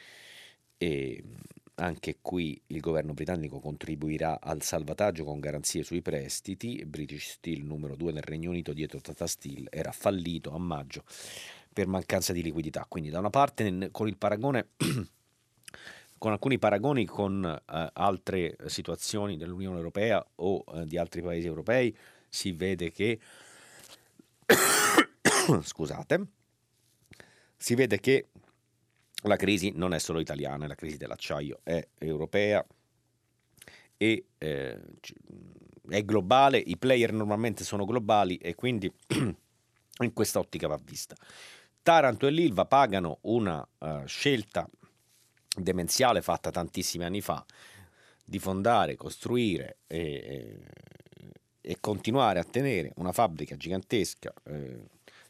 e 0.83 1.23
anche 1.77 2.19
qui 2.21 2.61
il 2.67 2.81
governo 2.81 3.15
britannico 3.15 3.59
contribuirà 3.59 4.41
al 4.41 4.63
salvataggio 4.63 5.25
con 5.25 5.41
garanzie 5.41 5.83
sui 5.83 6.03
prestiti. 6.03 6.85
British 6.85 7.33
Steel 7.33 7.65
numero 7.65 7.97
2 7.97 8.13
nel 8.13 8.23
Regno 8.23 8.51
Unito 8.51 8.73
dietro 8.73 9.01
Tata 9.01 9.27
Steel 9.27 9.69
era 9.71 9.93
fallito 9.93 10.53
a 10.53 10.59
maggio 10.59 11.05
per 11.73 11.87
mancanza 11.87 12.33
di 12.33 12.43
liquidità. 12.43 12.85
Quindi 12.89 13.11
da 13.11 13.19
una 13.19 13.31
parte 13.31 13.91
con 13.91 14.09
il 14.09 14.17
paragone 14.17 14.69
con 16.19 16.31
alcuni 16.31 16.59
paragoni 16.59 17.05
con 17.05 17.45
eh, 17.45 17.91
altre 17.95 18.57
situazioni 18.67 19.37
dell'Unione 19.37 19.77
Europea 19.77 20.25
o 20.37 20.63
eh, 20.75 20.87
di 20.87 20.97
altri 20.97 21.21
paesi 21.21 21.47
europei 21.47 21.97
si 22.29 22.53
vede 22.53 22.93
che 22.93 23.19
scusate 25.63 26.27
si 27.57 27.75
vede 27.75 27.99
che 27.99 28.29
la 29.23 29.37
crisi 29.37 29.73
non 29.75 29.95
è 29.95 29.99
solo 29.99 30.21
italiana, 30.21 30.67
la 30.67 30.75
crisi 30.75 30.97
dell'acciaio 30.97 31.61
è 31.63 31.87
europea 31.99 32.65
e 33.97 34.27
eh, 34.39 34.81
è 35.89 36.05
globale, 36.05 36.59
i 36.59 36.77
player 36.77 37.13
normalmente 37.13 37.65
sono 37.65 37.85
globali 37.85 38.37
e 38.37 38.55
quindi 38.55 38.93
in 39.99 40.13
questa 40.13 40.39
ottica 40.39 40.67
va 40.67 40.79
vista. 40.83 41.15
Taranto 41.83 42.27
e 42.27 42.31
l'Ilva 42.31 42.65
pagano 42.65 43.19
una 43.23 43.67
eh, 43.79 44.03
scelta 44.07 44.69
demenziale 45.55 46.23
fatta 46.23 46.51
tantissimi 46.51 47.05
anni 47.05 47.21
fa 47.21 47.45
di 48.25 48.39
fondare, 48.39 48.97
costruire 48.97 49.79
e, 49.87 49.99
e- 49.99 50.67
e 51.65 51.77
continuare 51.81 52.41
a 52.41 52.45
tenere 52.45 52.93
una 52.97 53.13
fabbrica 53.13 53.57
gigantesca 53.57 54.33
eh, 54.45 54.81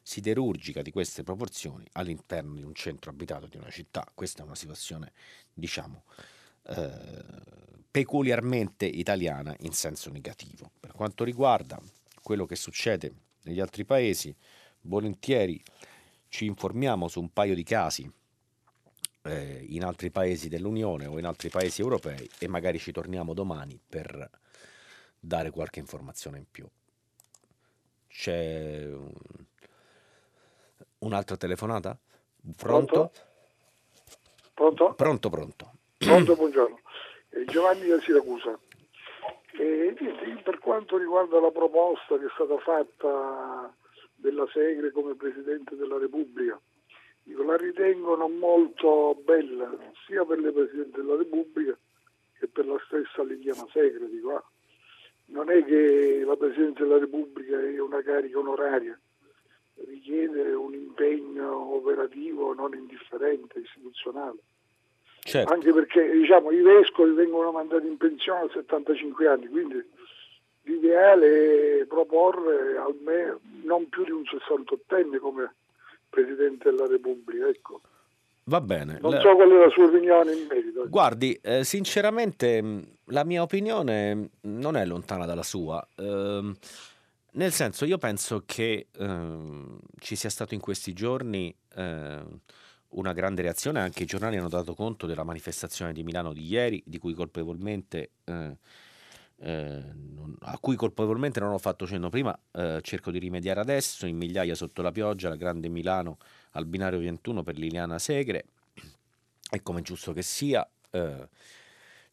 siderurgica 0.03 0.83
di 0.83 0.91
queste 0.91 1.23
proporzioni 1.23 1.87
all'interno 1.93 2.55
di 2.55 2.63
un 2.63 2.75
centro 2.75 3.11
abitato 3.11 3.47
di 3.47 3.57
una 3.57 3.71
città. 3.71 4.07
Questa 4.15 4.43
è 4.43 4.45
una 4.45 4.55
situazione, 4.55 5.13
diciamo, 5.53 6.05
eh, 6.65 7.25
peculiarmente 7.91 8.87
italiana 8.87 9.55
in 9.61 9.73
senso 9.73 10.11
negativo. 10.11 10.71
Per 10.81 10.93
quanto 10.93 11.25
riguarda 11.25 11.81
quello 12.23 12.47
che 12.47 12.57
succede 12.57 13.13
negli 13.43 13.61
altri 13.61 13.85
paesi, 13.85 14.35
volentieri 14.83 15.63
ci 16.29 16.47
informiamo 16.47 17.09
su 17.09 17.21
un 17.21 17.33
paio 17.33 17.55
di 17.55 17.63
casi 17.63 18.11
eh, 19.25 19.65
in 19.69 19.85
altri 19.85 20.11
paesi 20.11 20.49
dell'Unione 20.49 21.07
o 21.07 21.19
in 21.19 21.27
altri 21.27 21.49
paesi 21.49 21.81
europei 21.81 22.29
e 22.39 22.49
magari 22.49 22.79
ci 22.79 22.93
torniamo 22.93 23.35
domani 23.35 23.79
per 23.87 24.31
dare 25.19 25.51
qualche 25.51 25.79
informazione 25.79 26.39
in 26.39 26.47
più. 26.51 26.69
C'è 28.09 28.87
un- 28.87 29.13
un'altra 31.03 31.37
telefonata? 31.37 31.97
Pronto? 32.57 33.13
Pronto? 34.55 34.95
Pronto, 34.95 35.31
pronto. 35.31 35.73
Pronto, 35.99 36.35
buongiorno. 36.35 36.81
Eh, 37.31 37.45
Giovanni 37.45 37.87
da 37.87 38.01
Siracusa. 38.01 38.59
Eh, 39.59 39.95
per 40.43 40.59
quanto 40.59 40.97
riguarda 40.97 41.41
la 41.41 41.51
proposta 41.51 42.19
che 42.19 42.27
è 42.27 42.31
stata 42.35 42.59
fatta 42.59 43.75
della 44.15 44.47
Segre 44.53 44.91
come 44.91 45.15
Presidente 45.15 45.77
della 45.77 45.99
Repubblica, 45.99 46.61
dico, 47.23 47.43
la 47.43 47.57
ritengo 47.57 48.17
non 48.17 48.37
molto 48.39 49.21
bella 49.23 49.71
sia 50.07 50.25
per 50.25 50.39
le 50.39 50.53
Presidenti 50.53 50.97
della 50.97 51.17
Repubblica 51.17 51.77
che 52.39 52.49
per 52.49 52.67
la 52.67 52.81
stessa 52.87 53.23
Liliana 53.23 53.67
Segre. 53.71 54.09
Dico, 54.09 54.35
ah, 54.35 54.45
non 55.27 55.51
è 55.51 55.65
che 55.65 56.23
la 56.25 56.37
Presidenza 56.37 56.83
della 56.83 56.99
Repubblica 56.99 57.61
è 57.61 57.79
una 57.81 58.03
carica 58.03 58.39
onoraria, 58.39 58.99
richiede 59.87 60.53
un 60.53 60.75
impegno 60.75 61.75
operativo 61.75 62.55
non 62.55 62.75
indifferente, 62.75 63.61
istituzionale. 63.61 64.39
certo. 65.21 65.53
anche 65.53 65.73
perché 65.73 66.11
diciamo, 66.11 66.51
i 66.51 66.61
vescovi 66.61 67.13
vengono 67.13 67.53
mandati 67.53 67.87
in 67.87 67.97
pensione 67.97 68.41
a 68.41 68.51
75 68.53 69.27
anni, 69.29 69.49
quindi 69.49 69.85
l'ideale 70.63 71.81
è 71.81 71.85
proporre 71.87 72.77
almeno 72.77 73.41
non 73.63 73.89
più 73.89 74.05
di 74.05 74.11
un 74.11 74.23
68enne 74.23 75.19
come 75.19 75.55
Presidente 76.09 76.71
della 76.71 76.87
Repubblica. 76.87 77.49
Ecco. 77.49 77.81
Va 78.45 78.61
bene. 78.61 78.99
Non 79.01 79.19
so 79.21 79.35
qual 79.35 79.51
è 79.51 79.59
la 79.59 79.71
sua 79.71 79.87
opinione 79.87 80.33
in 80.33 80.47
merito. 80.49 80.89
Guardi, 80.89 81.39
eh, 81.41 81.65
sinceramente 81.65 82.63
la 83.07 83.25
mia 83.25 83.43
opinione 83.43 84.31
non 84.43 84.77
è 84.77 84.85
lontana 84.85 85.25
dalla 85.25 85.43
sua. 85.43 85.85
Eh, 85.97 86.53
nel 87.33 87.53
senso, 87.53 87.85
io 87.85 87.99
penso 87.99 88.43
che 88.45 88.89
eh, 88.91 89.77
ci 89.99 90.17
sia 90.17 90.31
stato 90.31 90.55
in 90.55 90.61
questi 90.61 90.93
giorni 90.93 91.55
eh, 91.75 92.23
una 92.89 93.13
grande 93.13 93.43
reazione, 93.43 93.81
anche 93.81 94.03
i 94.03 94.07
giornali 94.07 94.37
hanno 94.37 94.49
dato 94.49 94.75
conto 94.75 95.07
della 95.07 95.25
manifestazione 95.25 95.93
di 95.93 96.03
Milano 96.03 96.33
di 96.33 96.47
ieri, 96.47 96.83
di 96.87 96.99
cui 96.99 97.15
colpevolmente 97.15 98.11
eh, 98.25 98.57
eh, 99.43 99.83
a 100.41 100.59
cui 100.59 100.77
colpevolmente 100.77 101.41
non 101.41 101.53
ho 101.53 101.59
fatto 101.59 101.87
cenno 101.87 102.09
prima, 102.09 102.37
eh, 102.53 102.79
cerco 102.83 103.11
di 103.11 103.19
rimediare 103.19 103.61
adesso, 103.61 104.07
in 104.07 104.17
migliaia 104.17 104.55
sotto 104.55 104.83
la 104.83 104.93
pioggia, 104.93 105.29
la 105.29 105.37
grande 105.37 105.69
Milano 105.69 106.19
al 106.53 106.67
binario 106.67 107.01
21 107.01 107.43
per 107.43 107.57
Liliana 107.57 107.99
Segre, 107.99 108.45
e 109.51 109.63
come 109.63 109.83
giusto 109.83 110.13
che 110.13 110.23
sia, 110.23 110.67
eh, 110.91 111.29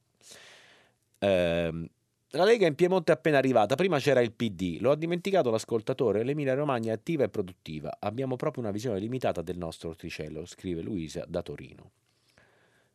Uh, 1.19 1.87
la 2.33 2.45
Lega 2.45 2.67
in 2.67 2.75
Piemonte 2.75 3.13
è 3.13 3.15
appena 3.15 3.39
arrivata, 3.39 3.75
prima 3.75 3.99
c'era 3.99 4.21
il 4.21 4.33
PD, 4.33 4.79
lo 4.81 4.93
ha 4.93 4.97
dimenticato 4.97 5.51
l'ascoltatore, 5.51 6.23
l'Emilia 6.23 6.55
Romagna 6.55 6.93
è 6.93 6.95
attiva 6.95 7.25
e 7.25 7.29
produttiva, 7.29 7.97
abbiamo 7.99 8.37
proprio 8.37 8.63
una 8.63 8.73
visione 8.73 9.01
limitata 9.01 9.43
del 9.43 9.59
nostro 9.59 9.89
orticello, 9.89 10.47
scrive 10.47 10.81
Luisa 10.83 11.25
da 11.27 11.43
Torino. 11.43 11.91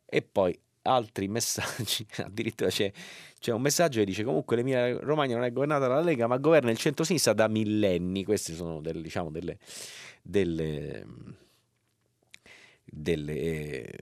E 0.06 0.22
poi 0.22 0.58
altri 0.84 1.28
messaggi, 1.30 2.06
addirittura 2.18 2.70
c'è, 2.70 2.92
c'è, 3.40 3.52
un 3.52 3.62
messaggio 3.62 4.00
che 4.00 4.06
dice 4.06 4.24
comunque 4.24 4.56
l'Emilia 4.56 4.98
Romagna 5.00 5.36
non 5.36 5.44
è 5.44 5.52
governata 5.52 5.88
dalla 5.88 6.02
Lega 6.02 6.28
ma 6.28 6.38
governa 6.38 6.72
il 6.72 6.78
centro-sinistra 6.78 7.34
da 7.34 7.48
millenni, 7.48 8.24
queste 8.24 8.54
sono 8.54 8.80
delle, 8.80 9.02
diciamo, 9.02 9.32
delle, 9.32 9.58
delle, 10.22 11.06
delle 12.96 13.34
eh, 13.34 14.00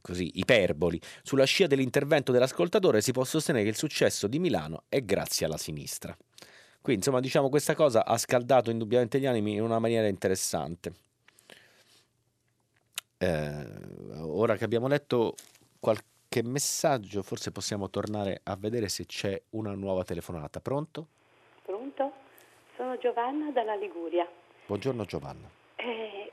così, 0.00 0.30
iperboli. 0.34 1.00
Sulla 1.22 1.44
scia 1.44 1.66
dell'intervento 1.66 2.32
dell'ascoltatore 2.32 3.00
si 3.00 3.12
può 3.12 3.24
sostenere 3.24 3.64
che 3.64 3.70
il 3.70 3.76
successo 3.76 4.26
di 4.26 4.38
Milano 4.38 4.84
è 4.88 5.00
grazie 5.02 5.46
alla 5.46 5.56
sinistra. 5.56 6.16
Qui 6.80 6.94
insomma 6.94 7.20
diciamo 7.20 7.48
questa 7.48 7.74
cosa 7.74 8.04
ha 8.06 8.16
scaldato 8.16 8.70
indubbiamente 8.70 9.18
gli 9.18 9.26
animi 9.26 9.54
in 9.54 9.62
una 9.62 9.78
maniera 9.78 10.06
interessante. 10.06 10.92
Eh, 13.18 13.66
ora 14.20 14.56
che 14.56 14.64
abbiamo 14.64 14.86
letto 14.86 15.34
qualche 15.80 16.14
che 16.28 16.42
messaggio, 16.42 17.22
forse 17.22 17.50
possiamo 17.50 17.88
tornare 17.88 18.40
a 18.44 18.56
vedere 18.56 18.88
se 18.88 19.06
c'è 19.06 19.40
una 19.50 19.72
nuova 19.74 20.04
telefonata. 20.04 20.60
Pronto? 20.60 21.06
Pronto? 21.62 22.12
Sono 22.76 22.98
Giovanna 22.98 23.50
dalla 23.52 23.74
Liguria. 23.74 24.28
Buongiorno 24.66 25.04
Giovanna. 25.04 25.48
Eh, 25.76 26.30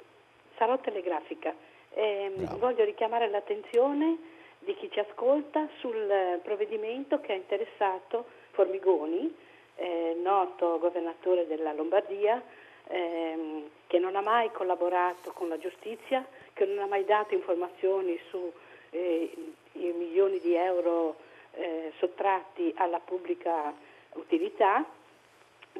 sarò 0.57 0.77
telegrafica. 0.81 1.55
Eh, 1.95 2.31
voglio 2.57 2.83
richiamare 2.83 3.29
l'attenzione 3.29 4.17
di 4.59 4.75
chi 4.75 4.89
ci 4.91 4.99
ascolta 4.99 5.67
sul 5.79 6.39
provvedimento 6.41 7.19
che 7.19 7.33
ha 7.33 7.35
interessato 7.35 8.25
Formigoni, 8.51 9.35
eh, 9.75 10.17
noto 10.21 10.79
governatore 10.79 11.45
della 11.45 11.73
Lombardia, 11.73 12.41
ehm, 12.87 13.69
che 13.87 13.99
non 13.99 14.15
ha 14.15 14.21
mai 14.21 14.51
collaborato 14.51 15.31
con 15.33 15.49
la 15.49 15.57
giustizia, 15.59 16.25
che 16.53 16.65
non 16.65 16.79
ha 16.79 16.87
mai 16.87 17.05
dato 17.05 17.35
informazioni 17.35 18.19
su 18.29 18.51
eh, 18.89 19.31
i 19.73 19.93
milioni 19.95 20.39
di 20.39 20.55
euro 20.55 21.17
eh, 21.51 21.91
sottratti 21.97 22.73
alla 22.77 22.99
pubblica 22.99 23.73
utilità, 24.13 24.83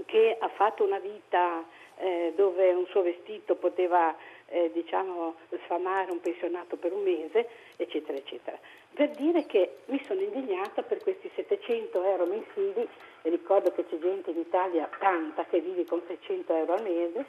che 0.05 0.37
ha 0.39 0.49
fatto 0.49 0.83
una 0.83 0.99
vita 0.99 1.63
eh, 1.97 2.33
dove 2.35 2.71
un 2.73 2.85
suo 2.87 3.03
vestito 3.03 3.55
poteva 3.55 4.15
eh, 4.53 4.69
diciamo, 4.71 5.35
sfamare 5.63 6.11
un 6.11 6.21
pensionato 6.21 6.75
per 6.77 6.93
un 6.93 7.01
mese, 7.01 7.47
eccetera, 7.75 8.17
eccetera. 8.17 8.57
Per 8.93 9.09
dire 9.09 9.47
che 9.47 9.77
mi 9.85 10.01
sono 10.05 10.21
indignata 10.21 10.83
per 10.83 11.01
questi 11.01 11.29
700 11.33 12.03
euro 12.03 12.25
mensili, 12.25 12.87
e 13.23 13.29
ricordo 13.29 13.71
che 13.71 13.85
c'è 13.87 13.97
gente 13.97 14.29
in 14.29 14.37
Italia, 14.37 14.87
tanta, 14.99 15.45
che 15.45 15.59
vive 15.59 15.85
con 15.85 16.01
600 16.05 16.55
euro 16.55 16.73
al 16.73 16.83
mese, 16.83 17.25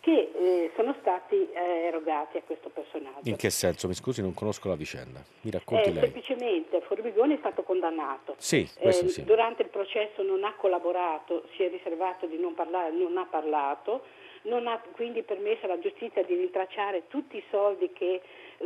che 0.00 0.30
eh, 0.34 0.70
sono 0.76 0.94
stati 1.00 1.50
eh, 1.50 1.86
erogati 1.86 2.36
a 2.36 2.42
questo 2.42 2.68
personaggio. 2.68 3.28
In 3.28 3.36
che 3.36 3.48
senso? 3.48 3.88
Mi 3.88 3.94
scusi, 3.94 4.20
non 4.20 4.34
conosco 4.34 4.68
la 4.68 4.76
vicenda. 4.76 5.20
Mi 5.40 5.50
racconti 5.50 5.88
eh, 5.88 5.92
lei. 5.92 6.02
Semplicemente 6.02 6.80
Formigoni 6.82 7.34
è 7.34 7.38
stato 7.38 7.62
condannato. 7.62 8.34
Sì, 8.36 8.68
questo 8.78 9.08
sì. 9.08 9.24
Durante 9.24 9.62
il 9.62 9.68
processo 9.68 10.22
non 10.22 10.44
ha 10.44 10.54
collaborato, 10.54 11.48
si 11.56 11.62
è 11.62 11.70
riservato 11.70 12.26
di 12.26 12.38
non 12.38 12.54
parlare, 12.54 12.92
non 12.92 13.16
ha 13.16 13.24
parlato, 13.24 14.04
non 14.42 14.66
ha 14.66 14.80
quindi 14.92 15.22
permesso 15.22 15.64
alla 15.64 15.78
giustizia 15.78 16.22
di 16.22 16.34
rintracciare 16.34 17.04
tutti 17.08 17.36
i 17.36 17.44
soldi 17.50 17.92
che 17.92 18.20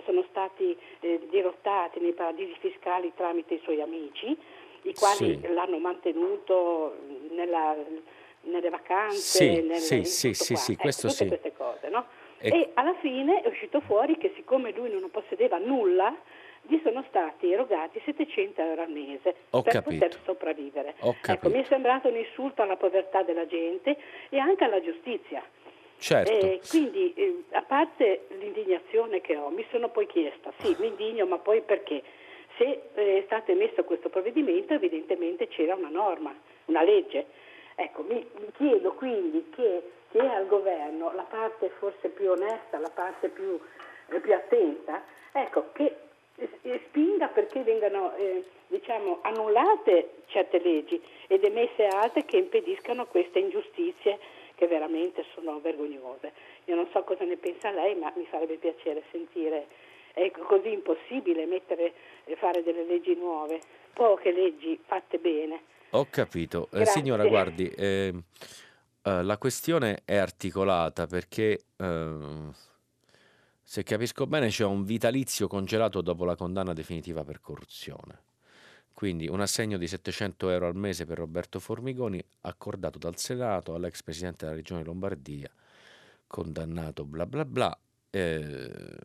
sono 0.05 0.25
stati 0.29 0.77
eh, 1.01 1.21
dirottati 1.31 2.01
nei 2.01 2.13
paradisi 2.13 2.55
fiscali 2.61 3.13
tramite 3.15 3.55
i 3.55 3.61
suoi 3.63 3.81
amici, 3.81 4.37
i 4.83 4.95
quali 4.95 5.39
sì. 5.41 5.53
l'hanno 5.53 5.79
mantenuto 5.79 6.97
nella 7.31 7.77
nelle 8.43 8.71
vacanze, 8.71 9.19
sì, 9.19 9.49
nelle, 9.61 9.77
sì, 9.77 10.05
sì, 10.05 10.33
sì, 10.33 10.55
sì, 10.55 10.73
ecco, 10.73 10.81
questo 10.83 11.09
tutte 11.09 11.23
sì. 11.25 11.29
queste 11.29 11.53
cose, 11.53 11.89
no? 11.91 12.07
e... 12.39 12.49
e 12.49 12.71
alla 12.75 12.95
fine 12.95 13.43
è 13.43 13.49
uscito 13.49 13.81
fuori 13.81 14.17
che 14.17 14.33
siccome 14.35 14.73
lui 14.73 14.91
non 14.91 15.11
possedeva 15.11 15.59
nulla, 15.59 16.15
gli 16.63 16.79
sono 16.83 17.05
stati 17.09 17.51
erogati 17.51 18.01
700 18.05 18.61
euro 18.61 18.83
al 18.83 18.91
mese 18.91 19.35
Ho 19.51 19.63
per 19.63 19.73
capito. 19.73 20.05
poter 20.05 20.21
sopravvivere. 20.25 20.95
Ecco, 21.27 21.49
mi 21.49 21.63
è 21.63 21.65
sembrato 21.65 22.09
un 22.09 22.17
insulto 22.17 22.63
alla 22.63 22.77
povertà 22.77 23.23
della 23.23 23.47
gente 23.47 23.97
e 24.29 24.39
anche 24.39 24.65
alla 24.65 24.81
giustizia. 24.81 25.43
Certo. 26.01 26.33
E 26.33 26.61
quindi, 26.67 27.13
eh, 27.15 27.43
a 27.51 27.63
parte 27.63 28.27
l'indignazione 28.39 29.21
che 29.21 29.37
ho, 29.37 29.51
mi 29.51 29.65
sono 29.71 29.91
poi 29.91 30.07
chiesta, 30.07 30.51
sì, 30.61 30.75
mi 30.79 30.87
indigno, 30.87 31.27
ma 31.27 31.37
poi 31.37 31.61
perché? 31.61 32.03
Se 32.57 32.65
eh, 32.95 33.19
è 33.19 33.23
stato 33.27 33.53
emesso 33.53 33.85
questo 33.85 34.09
provvedimento, 34.09 34.73
evidentemente 34.73 35.47
c'era 35.49 35.75
una 35.75 35.91
norma, 35.91 36.35
una 36.67 36.83
legge. 36.83 37.27
Ecco, 37.75 38.03
mi, 38.03 38.15
mi 38.15 38.51
chiedo 38.57 38.93
quindi 38.95 39.51
che, 39.55 39.83
che 40.11 40.21
al 40.21 40.47
governo 40.47 41.13
la 41.15 41.23
parte 41.23 41.71
forse 41.79 42.09
più 42.09 42.31
onesta, 42.31 42.79
la 42.79 42.91
parte 42.93 43.29
più, 43.29 43.61
eh, 44.09 44.21
più 44.21 44.35
attenta, 44.35 45.05
ecco, 45.33 45.67
che 45.73 45.95
spinga 46.87 47.27
perché 47.29 47.61
vengano 47.61 48.15
eh, 48.17 48.43
diciamo, 48.69 49.19
annullate 49.21 50.23
certe 50.29 50.61
leggi 50.61 51.01
ed 51.27 51.45
emesse 51.45 51.87
altre 51.87 52.25
che 52.25 52.39
impediscano 52.39 53.07
queste 53.07 53.39
ingiustizie 53.39 54.19
che 54.61 54.67
veramente 54.67 55.25
sono 55.35 55.59
vergognose. 55.61 56.33
Io 56.67 56.75
non 56.75 56.87
so 56.93 57.03
cosa 57.03 57.25
ne 57.25 57.39
pensa 57.39 57.71
lei, 57.71 57.95
ma 57.95 58.13
mi 58.15 58.27
farebbe 58.27 58.57
piacere 58.57 59.03
sentire. 59.11 59.67
È 60.13 60.31
così 60.31 60.71
impossibile 60.71 61.47
mettere, 61.47 61.95
fare 62.37 62.63
delle 62.63 62.85
leggi 62.85 63.15
nuove, 63.15 63.59
poche 63.95 64.31
leggi 64.33 64.79
fatte 64.85 65.17
bene. 65.17 65.63
Ho 65.93 66.07
capito. 66.11 66.69
Eh, 66.73 66.85
signora, 66.85 67.25
guardi, 67.27 67.71
eh, 67.71 68.13
eh, 69.03 69.23
la 69.23 69.39
questione 69.39 70.03
è 70.05 70.17
articolata 70.17 71.07
perché, 71.07 71.61
eh, 71.79 72.17
se 73.63 73.83
capisco 73.83 74.27
bene, 74.27 74.49
c'è 74.49 74.67
un 74.67 74.85
vitalizio 74.85 75.49
congelato 75.49 76.03
dopo 76.03 76.27
la 76.27 76.37
condanna 76.37 76.75
definitiva 76.75 77.25
per 77.25 77.41
corruzione. 77.41 78.29
Quindi 79.01 79.29
un 79.29 79.41
assegno 79.41 79.79
di 79.79 79.87
700 79.89 80.51
euro 80.51 80.67
al 80.67 80.77
mese 80.77 81.07
per 81.07 81.17
Roberto 81.17 81.59
Formigoni, 81.59 82.23
accordato 82.43 82.99
dal 82.99 83.17
Senato 83.17 83.75
all'ex 83.75 84.03
presidente 84.03 84.45
della 84.45 84.59
regione 84.59 84.85
Lombardia, 84.85 85.51
condannato 86.27 87.07
bla 87.07 87.25
bla 87.25 87.47
bla. 87.47 87.81
Eh, 88.11 88.99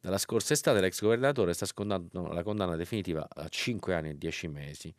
dalla 0.00 0.16
scorsa 0.16 0.54
estate 0.54 0.80
l'ex 0.80 1.02
governatore 1.02 1.52
sta 1.52 1.66
scontando 1.66 2.28
la 2.28 2.42
condanna 2.42 2.74
definitiva 2.74 3.28
a 3.28 3.46
5 3.46 3.94
anni 3.94 4.08
e 4.08 4.16
10 4.16 4.48
mesi. 4.48 4.94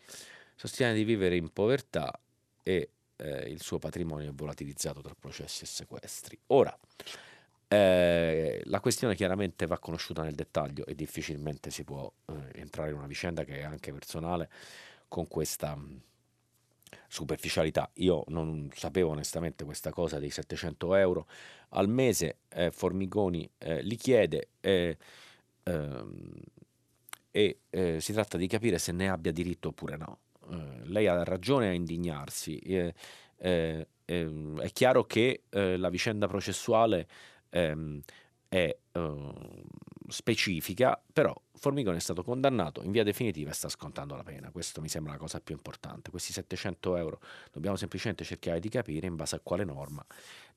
Sostiene 0.54 0.94
di 0.94 1.04
vivere 1.04 1.36
in 1.36 1.52
povertà 1.52 2.14
e 2.62 2.90
eh, 3.16 3.50
il 3.50 3.64
suo 3.64 3.80
patrimonio 3.80 4.30
è 4.30 4.32
volatilizzato 4.32 5.02
tra 5.02 5.16
processi 5.18 5.64
e 5.64 5.66
sequestri. 5.66 6.38
Ora, 6.50 6.78
eh, 7.72 8.62
la 8.66 8.80
questione 8.80 9.14
chiaramente 9.14 9.68
va 9.68 9.78
conosciuta 9.78 10.24
nel 10.24 10.34
dettaglio 10.34 10.88
e 10.88 10.96
difficilmente 10.96 11.70
si 11.70 11.84
può 11.84 12.12
eh, 12.26 12.60
entrare 12.60 12.90
in 12.90 12.98
una 12.98 13.06
vicenda 13.06 13.44
che 13.44 13.60
è 13.60 13.64
anche 13.64 13.92
personale 13.94 14.50
con 15.08 15.28
questa 15.28 15.76
mm, 15.76 15.98
superficialità. 17.08 17.88
Io 17.96 18.24
non 18.30 18.72
sapevo 18.74 19.12
onestamente 19.12 19.66
questa 19.66 19.92
cosa 19.92 20.18
dei 20.18 20.32
700 20.32 20.96
euro 20.96 21.28
al 21.70 21.88
mese, 21.88 22.38
eh, 22.50 22.72
Formigoni 22.72 23.48
eh, 23.60 23.84
li 23.84 23.96
chiede 23.98 24.50
ehm, 24.62 24.96
e 27.30 27.60
eh, 27.70 28.02
si 28.02 28.14
tratta 28.14 28.38
di 28.38 28.48
capire 28.48 28.80
se 28.80 28.92
ne 28.92 29.10
abbia 29.10 29.32
diritto 29.32 29.68
oppure 29.68 29.96
no. 29.96 30.18
Eh, 30.50 30.88
lei 30.88 31.06
ha 31.06 31.24
ragione 31.24 31.68
a 31.68 31.74
indignarsi. 31.74 32.60
Ehm, 33.38 33.86
è 34.60 34.72
chiaro 34.74 35.04
che 35.06 35.44
la 35.52 35.90
vicenda 35.90 36.28
processuale 36.28 37.08
ehm, 37.50 38.02
è 38.48 38.76
eh, 38.92 39.32
specifica, 40.08 41.02
però 41.14 41.34
Formigoni 41.54 41.98
è 41.98 42.02
stato 42.02 42.24
condannato 42.24 42.82
in 42.82 42.92
via 42.92 43.04
definitiva 43.04 43.52
e 43.52 43.54
sta 43.54 43.70
scontando 43.70 44.16
la 44.16 44.24
pena. 44.24 44.50
Questo 44.50 44.82
mi 44.82 44.90
sembra 44.90 45.14
la 45.14 45.18
cosa 45.18 45.40
più 45.40 45.54
importante. 45.56 46.10
Questi 46.10 46.34
700 46.34 46.96
euro 46.96 47.20
dobbiamo 47.52 47.76
semplicemente 47.76 48.24
cercare 48.24 48.60
di 48.60 48.70
capire 48.70 49.08
in 49.08 49.16
base 49.16 49.36
a 49.36 49.40
quale 49.42 49.64
norma 49.64 50.04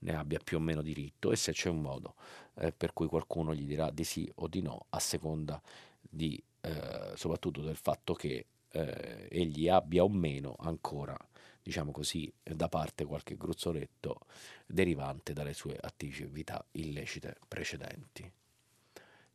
ne 0.01 0.14
abbia 0.16 0.38
più 0.43 0.57
o 0.57 0.61
meno 0.61 0.80
diritto 0.80 1.30
e 1.32 1.36
se 1.36 1.53
c'è 1.53 1.68
un 1.68 1.80
modo 1.80 2.14
eh, 2.55 2.72
per 2.72 2.93
cui 2.93 3.07
qualcuno 3.07 3.55
gli 3.55 3.64
dirà 3.64 3.90
di 3.90 4.05
sì 4.05 4.30
o 4.36 4.49
di 4.49 4.62
no 4.62 4.86
a 4.90 4.99
seconda 4.99 5.61
di, 6.01 6.43
eh, 6.61 7.12
soprattutto 7.14 7.61
del 7.61 7.76
fatto 7.76 8.14
che 8.14 8.47
eh, 8.70 9.28
egli 9.30 9.68
abbia 9.68 10.03
o 10.03 10.09
meno 10.09 10.57
ancora 10.59 11.16
diciamo 11.62 11.92
così, 11.92 12.32
da 12.42 12.68
parte 12.68 13.04
qualche 13.04 13.36
gruzzoletto 13.36 14.20
derivante 14.66 15.32
dalle 15.32 15.54
sue 15.54 15.76
attività 15.80 16.64
illecite 16.72 17.36
precedenti. 17.46 18.30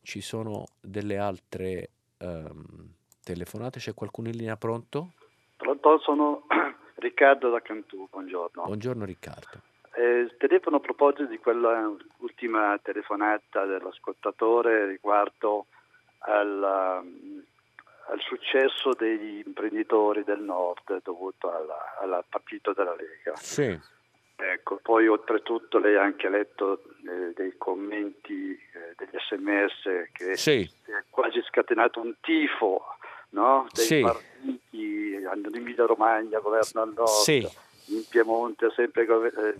Ci 0.02 0.20
sono 0.20 0.66
delle 0.80 1.18
altre 1.18 1.90
um, 2.18 2.92
telefonate? 3.22 3.78
C'è 3.78 3.94
qualcuno 3.94 4.28
in 4.28 4.36
linea 4.36 4.56
pronto? 4.56 5.12
Pronto, 5.56 5.98
sono 5.98 6.46
Riccardo 6.96 7.50
da 7.50 7.60
Cantù, 7.60 8.08
buongiorno. 8.10 8.64
Buongiorno 8.64 9.04
Riccardo. 9.04 9.62
Eh, 9.94 10.34
telefono 10.38 10.76
a 10.76 10.80
proposito 10.80 11.26
di 11.26 11.38
quella 11.38 11.92
ultima 12.18 12.78
telefonata 12.80 13.64
dell'ascoltatore 13.64 14.86
riguardo 14.86 15.66
al, 16.18 17.04
al 18.10 18.20
successo 18.20 18.92
degli 18.94 19.42
imprenditori 19.44 20.24
del 20.24 20.40
nord 20.40 21.02
dovuto 21.02 21.50
al 21.50 22.24
partito 22.28 22.72
della 22.72 22.94
Lega. 22.94 23.36
Sì. 23.36 23.78
Ecco, 24.40 24.78
poi 24.80 25.08
oltretutto 25.08 25.78
lei 25.78 25.96
ha 25.96 26.02
anche 26.02 26.28
letto 26.28 26.82
eh, 27.08 27.32
dei 27.34 27.54
commenti, 27.58 28.52
eh, 28.52 28.94
degli 28.96 29.18
sms 29.18 30.10
che 30.12 30.36
sì. 30.36 30.70
è 30.84 31.04
quasi 31.10 31.42
scatenato 31.42 32.00
un 32.00 32.14
tifo 32.20 32.84
no? 33.30 33.66
dei 33.72 33.84
sì. 33.84 34.00
partiti, 34.00 35.14
in 35.14 35.50
Emilia 35.52 35.86
Romagna 35.86 36.38
governo 36.38 36.82
al 36.82 36.92
nord, 36.94 37.08
sì. 37.08 37.46
in 37.86 38.04
Piemonte 38.08 38.66
ha 38.66 38.72
sempre 38.76 39.04
governato, 39.06 39.46
eh, 39.48 39.58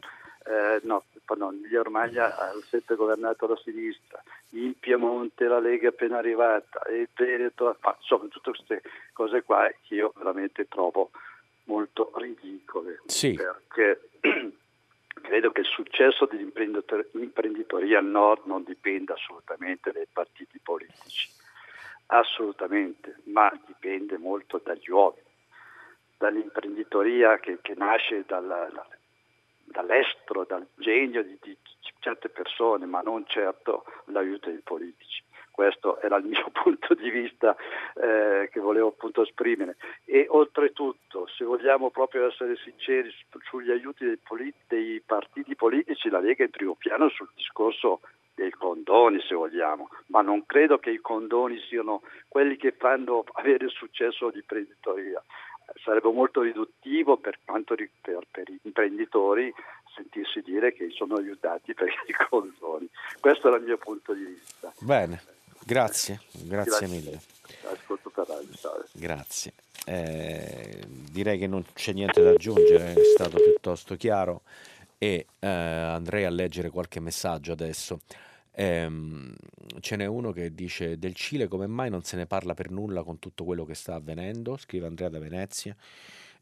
eh, 0.49 0.81
no, 0.85 1.05
no, 1.37 1.53
in 1.53 1.59
Emilia 1.59 1.83
Romagna 1.83 2.35
ha 2.35 2.53
sempre 2.69 2.97
governato 2.97 3.47
la 3.47 3.57
sinistra, 3.63 4.23
in 4.51 4.79
Piemonte 4.79 5.47
la 5.47 5.61
Lega 5.61 5.89
è 5.89 5.91
appena 5.91 6.17
arrivata, 6.17 6.83
e 6.85 7.01
il 7.01 7.09
Veneto, 7.15 7.77
ma 7.83 7.95
insomma 8.01 8.29
tutte 8.29 8.51
queste 8.51 8.83
cose 9.13 9.43
qua 9.43 9.71
che 9.83 9.95
io 9.95 10.13
veramente 10.17 10.67
trovo 10.67 11.11
molto 11.65 12.13
ridicole. 12.17 13.03
Sì. 13.07 13.35
Perché 13.35 14.09
credo 15.21 15.51
che 15.53 15.61
il 15.61 15.67
successo 15.67 16.27
dell'imprenditoria 16.27 17.99
al 17.99 18.07
nord 18.07 18.47
non 18.47 18.65
dipenda 18.65 19.13
assolutamente 19.13 19.93
dai 19.93 20.07
partiti 20.11 20.59
politici, 20.63 21.29
assolutamente, 22.07 23.17
ma 23.25 23.53
dipende 23.67 24.17
molto 24.17 24.63
dagli 24.65 24.89
uomini, 24.89 25.27
dall'imprenditoria 26.17 27.39
che, 27.39 27.59
che 27.61 27.75
nasce 27.77 28.25
dalla, 28.27 28.67
dall'estero, 29.71 30.45
dal 30.45 30.67
genio 30.77 31.23
di, 31.23 31.39
di, 31.41 31.57
certe 32.01 32.29
persone, 32.29 32.87
ma 32.87 33.01
non 33.01 33.25
certo 33.27 33.85
l'aiuto 34.07 34.49
dei 34.49 34.61
politici. 34.63 35.23
Questo 35.51 36.01
era 36.01 36.17
il 36.19 36.25
mio 36.25 36.49
punto 36.55 36.95
di 36.95 37.11
vista 37.11 37.57
eh, 37.95 38.49
che 38.53 38.61
volevo 38.61 38.89
appunto 38.89 39.23
esprimere. 39.23 39.77
E 40.05 40.27
oltretutto, 40.29 41.27
se 41.27 41.45
vogliamo 41.45 41.91
proprio 41.91 42.29
essere 42.29 42.57
sinceri 42.57 43.11
sugli 43.49 43.71
aiuti 43.71 44.05
dei, 44.05 44.19
polit- 44.19 44.55
dei 44.69 45.03
partiti 45.05 45.57
politici, 45.57 46.09
la 46.09 46.21
Lega 46.21 46.43
è 46.43 46.47
in 46.47 46.53
primo 46.53 46.75
piano 46.77 47.09
sul 47.09 47.29
discorso 47.35 48.01
dei 48.39 48.53
condoni 48.53 49.21
se 49.21 49.35
vogliamo, 49.35 49.89
ma 50.07 50.23
non 50.23 50.47
credo 50.47 50.79
che 50.79 50.91
i 50.91 51.01
condoni 51.01 51.59
siano 51.69 52.03
quelli 52.29 52.57
che 52.57 52.71
fanno 52.71 53.25
avere 53.33 53.69
successo 53.69 54.29
l'imprenditoria. 54.29 55.21
Sarebbe 55.83 56.11
molto 56.11 56.43
riduttivo 56.43 57.17
per, 57.17 57.39
quanto, 57.45 57.75
per, 57.75 58.27
per 58.31 58.51
gli 58.51 58.59
imprenditori 58.63 59.53
sentirsi 59.95 60.41
dire 60.41 60.73
che 60.73 60.89
sono 60.91 61.17
aiutati 61.17 61.75
per 61.75 61.89
i 61.89 62.29
condoni. 62.29 62.89
Questo 63.21 63.49
era 63.49 63.57
il 63.57 63.65
mio 63.65 63.79
punto 63.79 64.13
di 64.13 64.25
vista. 64.25 64.73
Bene. 64.81 65.23
Grazie, 65.65 66.21
grazie, 66.33 66.49
grazie 66.49 66.87
mille. 66.87 67.21
Ascolto 67.71 68.09
per 68.09 68.27
radio, 68.27 68.49
Grazie. 68.93 69.53
Eh, 69.85 70.83
direi 71.11 71.39
che 71.39 71.47
non 71.47 71.65
c'è 71.75 71.93
niente 71.93 72.23
da 72.23 72.31
aggiungere, 72.31 72.93
è 72.93 73.05
stato 73.15 73.37
piuttosto 73.37 73.95
chiaro 73.97 74.43
e 74.99 75.27
eh, 75.39 75.47
andrei 75.47 76.25
a 76.25 76.31
leggere 76.31 76.71
qualche 76.71 77.01
messaggio 77.01 77.53
adesso. 77.53 78.01
Eh, 78.61 78.91
ce 79.79 79.95
n'è 79.95 80.07
uno 80.07 80.33
che 80.33 80.53
dice 80.53 80.99
del 80.99 81.15
Cile 81.15 81.47
come 81.47 81.69
mai 81.69 81.91
non 81.91 82.03
se 82.03 82.17
ne 82.17 82.27
parla 82.27 82.55
per 82.55 82.73
nulla 82.73 83.05
con 83.05 83.21
tutto 83.21 83.45
quello 83.45 83.65
che 83.65 83.75
sta 83.75 83.95
avvenendo, 83.95 84.57
scrive 84.57 84.89
Andrea 84.89 85.09
da 85.09 85.21
Venezia. 85.21 85.77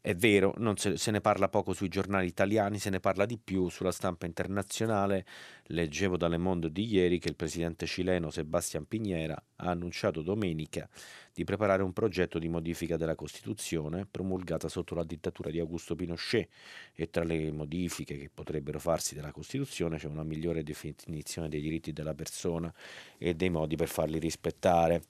È 0.07 0.15
vero, 0.15 0.55
se, 0.77 0.95
se, 0.95 1.11
ne 1.11 1.19
parla 1.19 1.49
poco 1.49 1.73
sui 1.73 1.89
giornali 1.89 2.27
italiani, 2.27 2.79
se 2.79 2.89
ne 2.89 3.01
parla 3.01 3.25
di 3.25 3.37
più 3.37 3.67
sulla 3.67 3.91
stampa 3.91 4.25
internazionale. 4.25 5.25
Leggevo 5.63 6.15
dalle 6.15 6.37
Mondo 6.37 6.69
di 6.69 6.85
ieri 6.85 7.19
che 7.19 7.27
il 7.27 7.35
presidente 7.35 7.85
cileno 7.85 8.29
Sebastián 8.29 8.85
Piñera 8.89 9.35
ha 9.57 9.69
annunciato 9.69 10.21
domenica 10.21 10.87
di 11.33 11.43
preparare 11.43 11.83
un 11.83 11.91
progetto 11.91 12.39
di 12.39 12.47
modifica 12.47 12.95
della 12.95 13.15
Costituzione 13.15 14.07
promulgata 14.09 14.69
sotto 14.69 14.95
la 14.95 15.03
dittatura 15.03 15.49
di 15.49 15.59
Augusto 15.59 15.93
Pinochet 15.93 16.47
e 16.93 17.09
tra 17.09 17.25
le 17.25 17.51
modifiche 17.51 18.17
che 18.17 18.29
potrebbero 18.33 18.79
farsi 18.79 19.13
della 19.13 19.33
Costituzione 19.33 19.97
c'è 19.97 20.07
una 20.07 20.23
migliore 20.23 20.63
definizione 20.63 21.49
dei 21.49 21.59
diritti 21.59 21.91
della 21.91 22.13
persona 22.13 22.73
e 23.17 23.35
dei 23.35 23.49
modi 23.49 23.75
per 23.75 23.89
farli 23.89 24.19
rispettare. 24.19 25.01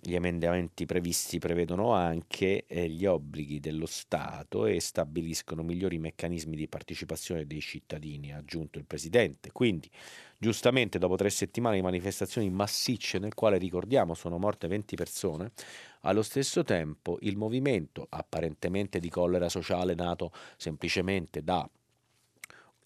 Gli 0.00 0.14
emendamenti 0.14 0.86
previsti 0.86 1.38
prevedono 1.38 1.92
anche 1.92 2.64
eh, 2.66 2.88
gli 2.88 3.04
obblighi 3.06 3.60
dello 3.60 3.86
Stato 3.86 4.66
e 4.66 4.80
stabiliscono 4.80 5.62
migliori 5.62 5.98
meccanismi 5.98 6.56
di 6.56 6.68
partecipazione 6.68 7.46
dei 7.46 7.60
cittadini, 7.60 8.32
ha 8.32 8.38
aggiunto 8.38 8.78
il 8.78 8.84
Presidente. 8.84 9.52
Quindi, 9.52 9.90
giustamente, 10.38 10.98
dopo 10.98 11.16
tre 11.16 11.30
settimane 11.30 11.76
di 11.76 11.82
manifestazioni 11.82 12.50
massicce, 12.50 13.18
nel 13.18 13.34
quale 13.34 13.58
ricordiamo 13.58 14.14
sono 14.14 14.38
morte 14.38 14.68
20 14.68 14.96
persone, 14.96 15.52
allo 16.00 16.22
stesso 16.22 16.64
tempo 16.64 17.18
il 17.22 17.36
movimento, 17.36 18.06
apparentemente 18.08 18.98
di 18.98 19.08
collera 19.08 19.48
sociale 19.48 19.94
nato 19.94 20.32
semplicemente 20.56 21.42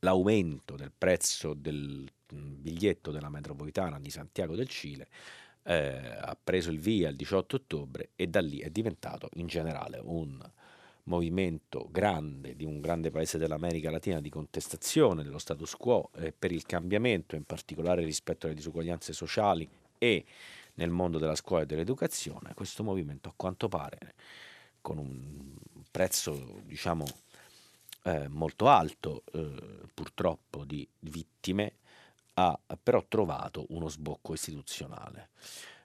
dall'aumento 0.01 0.77
del 0.77 0.93
prezzo 0.97 1.55
del 1.55 2.11
biglietto 2.29 3.11
della 3.11 3.29
metropolitana 3.29 3.99
di 4.01 4.11
Santiago 4.11 4.55
del 4.55 4.69
Cile, 4.69 5.09
eh, 5.67 6.17
ha 6.21 6.37
preso 6.43 6.71
il 6.71 6.79
via 6.79 7.09
il 7.09 7.17
18 7.17 7.57
ottobre 7.57 8.11
e 8.15 8.29
da 8.29 8.41
lì 8.41 8.59
è 8.61 8.71
diventato 8.71 9.29
in 9.35 9.47
generale 9.47 10.01
un 10.03 10.39
movimento 11.05 11.89
grande 11.91 12.57
di 12.57 12.65
un 12.65 12.81
grande 12.81 13.11
paese 13.11 13.39
dell'America 13.39 13.91
Latina 13.91 14.21
di 14.21 14.29
contestazione 14.29 15.23
dello 15.23 15.39
status 15.39 15.75
quo 15.75 16.11
eh, 16.17 16.33
per 16.37 16.53
il 16.53 16.65
cambiamento, 16.67 17.37
in 17.37 17.45
particolare 17.45 18.05
rispetto 18.05 18.47
alle 18.47 18.55
disuguaglianze 18.55 19.13
sociali 19.13 19.69
e 19.99 20.25
nel 20.75 20.91
mondo 20.91 21.19
della 21.19 21.37
scuola 21.37 21.63
e 21.63 21.67
dell'educazione. 21.67 22.55
Questo 22.55 22.83
movimento, 22.83 23.29
a 23.29 23.33
quanto 23.35 23.69
pare, 23.69 24.15
con 24.81 24.99
un 24.99 25.55
prezzo 25.91 26.61
diciamo 26.65 27.05
eh, 28.03 28.29
molto 28.29 28.69
alto, 28.69 29.23
eh, 29.33 29.89
purtroppo, 29.95 30.65
di 30.65 30.87
vittime, 31.01 31.75
ha 32.39 32.59
però 32.83 33.05
trovato 33.09 33.67
uno 33.71 33.89
sbocco 33.89 34.35
istituzionale. 34.35 35.31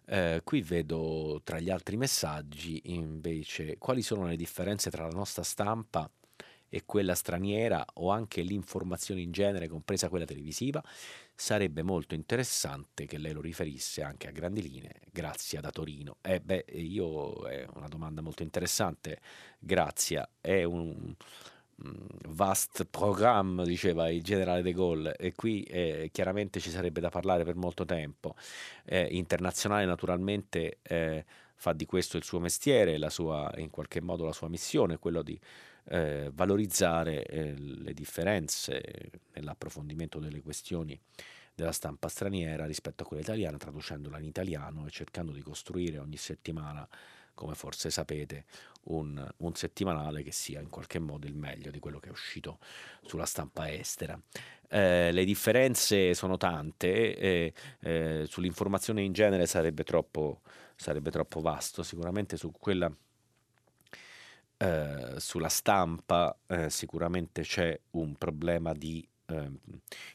Eh, 0.06 0.41
qui 0.43 0.62
vedo 0.62 1.39
tra 1.43 1.60
gli 1.60 1.70
altri 1.70 1.95
messaggi 1.95 2.82
invece 2.86 3.78
quali 3.78 4.02
sono 4.02 4.26
le 4.26 4.36
differenze 4.36 4.89
tra 4.89 5.06
la 5.06 5.14
nostra 5.14 5.43
stampa 5.43 6.10
e 6.74 6.84
quella 6.86 7.16
straniera 7.16 7.86
o 7.95 8.12
anche 8.12 8.41
l'informazione 8.41 9.22
in 9.22 9.32
genere, 9.32 9.68
compresa 9.68 10.10
quella 10.10 10.26
televisiva. 10.26 10.84
Sarebbe 11.36 11.84
molto 11.84 12.16
interessante 12.16 13.06
che 13.06 13.18
lei 13.18 13.34
lo 13.34 13.41
riferisse 13.41 14.02
anche 14.04 14.28
a 14.28 14.32
grandi 14.32 14.62
linee. 14.62 15.02
Grazie 15.12 15.60
da 15.60 15.70
Torino. 15.70 16.18
Eh 16.22 16.39
beh, 16.39 16.66
io 16.74 17.45
è 17.47 17.66
una 17.76 17.88
domanda 17.88 18.22
molto 18.22 18.43
interessante. 18.43 19.20
Grazia 19.60 20.28
è 20.39 20.64
un 20.64 21.14
vast 22.29 22.86
programme, 22.86 23.63
diceva 23.65 24.09
il 24.09 24.23
generale 24.23 24.61
De 24.61 24.73
Gaulle, 24.73 25.15
e 25.15 25.34
qui 25.34 25.63
eh, 25.63 26.09
chiaramente 26.11 26.59
ci 26.59 26.69
sarebbe 26.69 26.99
da 26.99 27.09
parlare 27.09 27.43
per 27.43 27.55
molto 27.55 27.86
tempo. 27.86 28.36
Eh, 28.86 29.07
internazionale 29.11 29.86
naturalmente 29.86 30.79
eh, 30.82 31.25
fa 31.55 31.73
di 31.73 31.86
questo 31.86 32.17
il 32.17 32.23
suo 32.23 32.39
mestiere, 32.39 32.97
la 32.97 33.09
sua, 33.09 33.51
in 33.57 33.69
qualche 33.69 34.01
modo 34.01 34.25
la 34.25 34.34
sua 34.34 34.49
missione, 34.49 34.97
quello 34.97 35.21
di 35.21 35.39
eh, 35.86 36.32
valorizzare 36.34 37.25
eh, 37.25 37.53
le 37.55 37.93
differenze 37.93 38.82
nell'approfondimento 39.34 40.19
delle 40.19 40.41
questioni 40.41 40.99
della 41.53 41.71
stampa 41.71 42.07
straniera 42.07 42.65
rispetto 42.65 43.03
a 43.03 43.05
quella 43.05 43.21
italiana, 43.21 43.57
traducendola 43.57 44.17
in 44.19 44.25
italiano 44.25 44.86
e 44.88 44.89
cercando 44.89 45.32
di 45.32 45.41
costruire 45.41 45.99
ogni 45.99 46.17
settimana 46.17 46.88
come 47.41 47.55
forse 47.55 47.89
sapete, 47.89 48.45
un, 48.83 49.27
un, 49.37 49.55
settimanale 49.55 50.21
che 50.21 50.31
sia 50.31 50.59
in 50.59 50.69
qualche 50.69 50.99
modo 50.99 51.25
il 51.25 51.33
meglio 51.33 51.71
di 51.71 51.79
quello 51.79 51.99
che 51.99 52.09
è 52.09 52.11
uscito 52.11 52.59
sulla 53.01 53.25
stampa 53.25 53.71
estera. 53.73 54.19
Eh, 54.69 55.11
le 55.11 55.25
differenze 55.25 56.13
sono 56.13 56.37
tante, 56.37 57.17
eh, 57.17 57.53
eh, 57.79 58.25
sull'informazione 58.27 59.01
in 59.01 59.11
genere 59.11 59.47
sarebbe 59.47 59.83
troppo, 59.83 60.41
sarebbe 60.75 61.09
troppo 61.09 61.41
vasto, 61.41 61.81
sicuramente 61.81 62.37
su 62.37 62.51
quella 62.51 62.95
eh, 64.57 65.15
sulla 65.17 65.49
stampa 65.49 66.37
eh, 66.45 66.69
sicuramente 66.69 67.41
c'è 67.41 67.77
un 67.91 68.13
problema 68.17 68.71
di 68.73 69.03
ehm, 69.25 69.57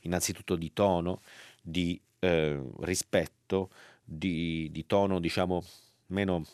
innanzitutto 0.03 0.55
di 0.55 0.73
tono, 0.73 1.23
di 1.61 2.01
eh, 2.21 2.63
rispetto, 2.83 3.71
di, 4.05 4.69
di 4.71 4.87
tono 4.87 5.19
diciamo 5.19 5.65
meno 6.07 6.45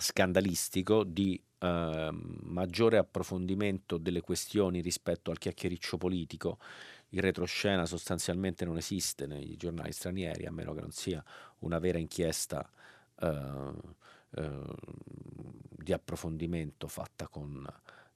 scandalistico 0.00 1.04
di 1.04 1.40
eh, 1.58 2.10
maggiore 2.12 2.96
approfondimento 2.96 3.98
delle 3.98 4.20
questioni 4.20 4.80
rispetto 4.80 5.30
al 5.30 5.38
chiacchiericcio 5.38 5.98
politico. 5.98 6.58
Il 7.10 7.20
retroscena 7.20 7.86
sostanzialmente 7.86 8.64
non 8.64 8.76
esiste 8.76 9.26
nei 9.26 9.56
giornali 9.56 9.92
stranieri, 9.92 10.46
a 10.46 10.52
meno 10.52 10.72
che 10.72 10.80
non 10.80 10.92
sia 10.92 11.22
una 11.60 11.78
vera 11.78 11.98
inchiesta 11.98 12.68
eh, 13.20 13.72
eh, 14.36 14.60
di 15.70 15.92
approfondimento 15.92 16.86
fatta 16.86 17.26
con 17.26 17.66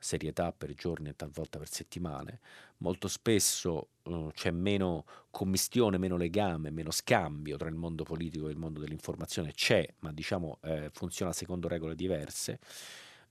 serietà 0.04 0.52
per 0.52 0.74
giorni 0.74 1.08
e 1.08 1.16
talvolta 1.16 1.58
per 1.58 1.68
settimane. 1.68 2.40
Molto 2.78 3.08
spesso 3.08 3.88
uh, 4.02 4.30
c'è 4.34 4.50
meno 4.50 5.06
commistione, 5.30 5.96
meno 5.96 6.18
legame, 6.18 6.70
meno 6.70 6.90
scambio 6.90 7.56
tra 7.56 7.68
il 7.68 7.74
mondo 7.74 8.04
politico 8.04 8.48
e 8.48 8.50
il 8.50 8.58
mondo 8.58 8.80
dell'informazione. 8.80 9.52
C'è, 9.52 9.88
ma 10.00 10.12
diciamo 10.12 10.58
eh, 10.62 10.90
funziona 10.92 11.32
secondo 11.32 11.68
regole 11.68 11.94
diverse. 11.94 12.58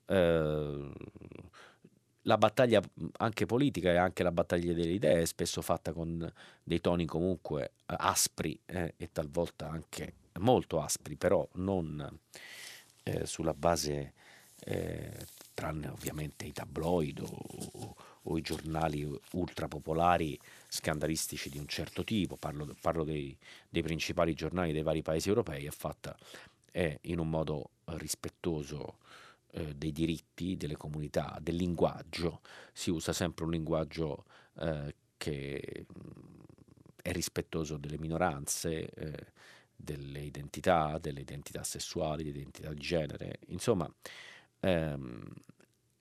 Uh, 0.08 0.92
la 2.24 2.38
battaglia 2.38 2.82
anche 3.18 3.46
politica 3.46 3.92
e 3.92 3.98
anche 3.98 4.24
la 4.24 4.32
battaglia 4.32 4.74
delle 4.74 4.94
idee 4.94 5.22
è 5.22 5.26
spesso 5.26 5.62
fatta 5.62 5.94
con 5.94 6.32
dei 6.64 6.80
toni 6.80 7.06
comunque 7.06 7.74
aspri 7.86 8.60
eh, 8.66 8.94
e 8.98 9.12
talvolta 9.12 9.70
anche 9.70 10.14
molto 10.40 10.82
aspri, 10.82 11.16
però 11.18 11.48
non 11.56 12.20
eh, 13.04 13.26
sulla 13.26 13.54
base 13.54 14.14
eh, 14.66 15.26
tranne 15.54 15.88
ovviamente 15.88 16.46
i 16.46 16.52
tabloid 16.52 17.20
o, 17.20 17.96
o, 18.24 18.38
i 18.38 18.42
giornali 18.42 19.08
ultrapopolari 19.34 20.40
scandalistici 20.68 21.50
di 21.50 21.58
un 21.58 21.68
certo 21.68 22.04
tipo, 22.04 22.36
parlo, 22.38 22.76
parlo 22.82 23.04
dei, 23.04 23.38
dei, 23.70 23.84
principali 23.84 24.34
giornali 24.34 24.72
dei 24.72 24.84
vari 24.84 25.02
paesi 25.02 25.30
europei, 25.30 25.66
è 25.66 25.72
fatta 25.72 26.16
è 26.72 26.98
in 27.02 27.20
un 27.20 27.30
modo 27.30 27.70
rispettoso 27.86 28.98
eh, 29.52 29.76
dei 29.76 29.92
diritti 29.92 30.58
delle 30.58 30.76
comunità, 30.76 31.38
del 31.40 31.56
linguaggio, 31.56 32.42
si 32.72 32.90
usa 32.90 33.14
sempre 33.14 33.46
un 33.46 33.52
linguaggio 33.52 34.26
eh, 34.60 34.96
che 35.18 35.86
è 37.00 37.12
rispettoso 37.12 37.78
delle 37.78 38.00
minoranze, 38.00 38.90
eh, 38.90 39.28
delle 39.76 40.22
identità, 40.22 40.98
delle 40.98 41.22
identità 41.22 41.64
sessuali, 41.64 42.24
delle 42.24 42.40
identità 42.40 42.74
di 42.74 42.80
genere, 42.80 43.40
insomma 43.48 43.88
ehm, 44.64 45.22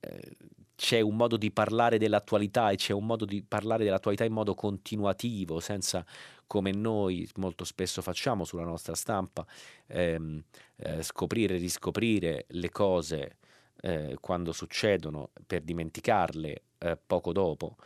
eh, 0.00 0.36
c'è 0.74 1.00
un 1.00 1.16
modo 1.16 1.36
di 1.36 1.50
parlare 1.52 1.98
dell'attualità 1.98 2.70
e 2.70 2.76
c'è 2.76 2.92
un 2.92 3.06
modo 3.06 3.24
di 3.24 3.42
parlare 3.42 3.84
dell'attualità 3.84 4.24
in 4.24 4.32
modo 4.32 4.54
continuativo, 4.54 5.60
senza 5.60 6.04
come 6.46 6.72
noi 6.72 7.28
molto 7.36 7.64
spesso 7.64 8.02
facciamo 8.02 8.44
sulla 8.44 8.64
nostra 8.64 8.94
stampa, 8.94 9.46
ehm, 9.86 10.42
eh, 10.76 11.02
scoprire 11.02 11.54
e 11.54 11.58
riscoprire 11.58 12.46
le 12.48 12.70
cose 12.70 13.36
eh, 13.80 14.16
quando 14.20 14.52
succedono 14.52 15.30
per 15.46 15.62
dimenticarle 15.62 16.62
eh, 16.78 16.98
poco 17.06 17.32
dopo 17.32 17.76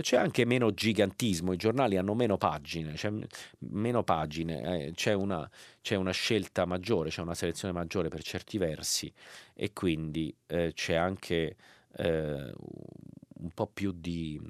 c'è 0.00 0.16
anche 0.16 0.44
meno 0.44 0.72
gigantismo, 0.72 1.52
i 1.52 1.56
giornali 1.56 1.96
hanno 1.96 2.14
meno 2.14 2.36
pagine, 2.36 2.92
c'è 2.94 3.12
meno 3.58 4.02
pagine, 4.04 4.86
eh, 4.86 4.92
c'è, 4.92 5.12
una, 5.12 5.48
c'è, 5.80 5.96
una, 5.96 6.12
scelta 6.12 6.64
maggiore, 6.64 7.10
c'è 7.10 7.22
una 7.22 7.34
selezione 7.34 7.74
maggiore 7.74 8.08
per 8.08 8.22
certi 8.22 8.58
versi 8.58 9.12
e 9.54 9.72
quindi 9.72 10.34
eh, 10.46 10.72
c'è 10.74 10.94
anche 10.94 11.56
eh, 11.96 12.52
un 12.54 13.50
po' 13.52 13.66
più 13.66 13.92
di 13.92 14.40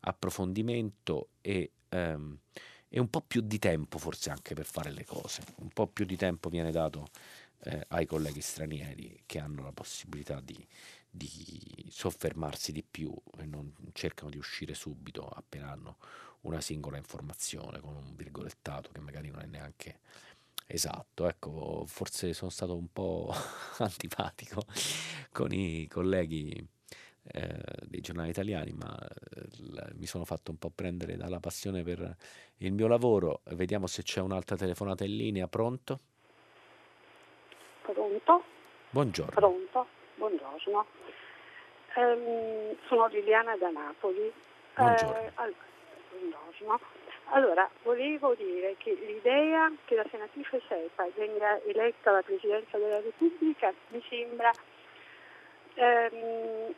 approfondimento 0.00 1.30
e, 1.40 1.72
ehm, 1.88 2.38
e, 2.88 3.00
un 3.00 3.10
po' 3.10 3.20
più 3.20 3.42
di 3.42 3.58
tempo 3.58 3.98
forse 3.98 4.30
anche 4.30 4.54
per 4.54 4.64
fare 4.64 4.90
le 4.90 5.04
cose, 5.04 5.42
un 5.56 5.68
po' 5.68 5.88
più 5.88 6.06
di 6.06 6.16
tempo 6.16 6.48
viene 6.48 6.70
dato 6.70 7.08
eh, 7.64 7.84
ai 7.88 8.06
colleghi 8.06 8.40
stranieri 8.40 9.22
che 9.26 9.38
hanno 9.38 9.62
la 9.62 9.72
possibilità 9.72 10.40
di 10.40 10.66
di 11.10 11.86
soffermarsi 11.88 12.72
di 12.72 12.84
più 12.88 13.12
e 13.38 13.44
non 13.44 13.74
cercano 13.92 14.30
di 14.30 14.38
uscire 14.38 14.74
subito 14.74 15.26
appena 15.26 15.70
hanno 15.70 15.96
una 16.42 16.60
singola 16.60 16.96
informazione 16.96 17.80
con 17.80 17.94
un 17.96 18.14
virgolettato 18.14 18.90
che 18.92 19.00
magari 19.00 19.30
non 19.30 19.42
è 19.42 19.46
neanche 19.46 20.00
esatto. 20.66 21.28
Ecco, 21.28 21.84
forse 21.86 22.32
sono 22.32 22.50
stato 22.50 22.76
un 22.76 22.90
po' 22.92 23.32
antipatico 23.78 24.62
con 25.32 25.52
i 25.52 25.86
colleghi 25.88 26.66
eh, 27.32 27.62
dei 27.82 28.00
giornali 28.00 28.30
italiani, 28.30 28.72
ma 28.72 28.96
eh, 28.98 29.92
mi 29.94 30.06
sono 30.06 30.24
fatto 30.24 30.50
un 30.50 30.58
po' 30.58 30.70
prendere 30.70 31.16
dalla 31.16 31.40
passione 31.40 31.82
per 31.82 32.16
il 32.58 32.72
mio 32.72 32.86
lavoro. 32.86 33.42
Vediamo 33.50 33.86
se 33.86 34.02
c'è 34.02 34.20
un'altra 34.20 34.56
telefonata 34.56 35.04
in 35.04 35.16
linea. 35.16 35.48
Pronto? 35.48 35.98
Pronto? 37.82 38.44
Buongiorno. 38.90 39.32
Pronto? 39.32 39.98
Buongiorno. 40.20 40.84
Um, 41.94 42.76
sono 42.88 43.06
Liliana 43.06 43.56
da 43.56 43.70
Napoli. 43.70 44.30
Buongiorno. 44.74 45.16
Eh, 45.16 45.30
allora, 45.36 45.56
buongiorno. 46.10 46.80
Allora, 47.30 47.70
volevo 47.84 48.34
dire 48.34 48.74
che 48.76 48.92
l'idea 48.92 49.72
che 49.86 49.94
la 49.94 50.04
senatrice 50.10 50.60
Sepa 50.68 51.08
venga 51.14 51.58
eletta 51.62 52.10
alla 52.10 52.20
Presidenza 52.20 52.76
della 52.76 53.00
Repubblica 53.00 53.72
mi 53.88 54.04
sembra 54.10 54.52
ehm, 55.74 56.74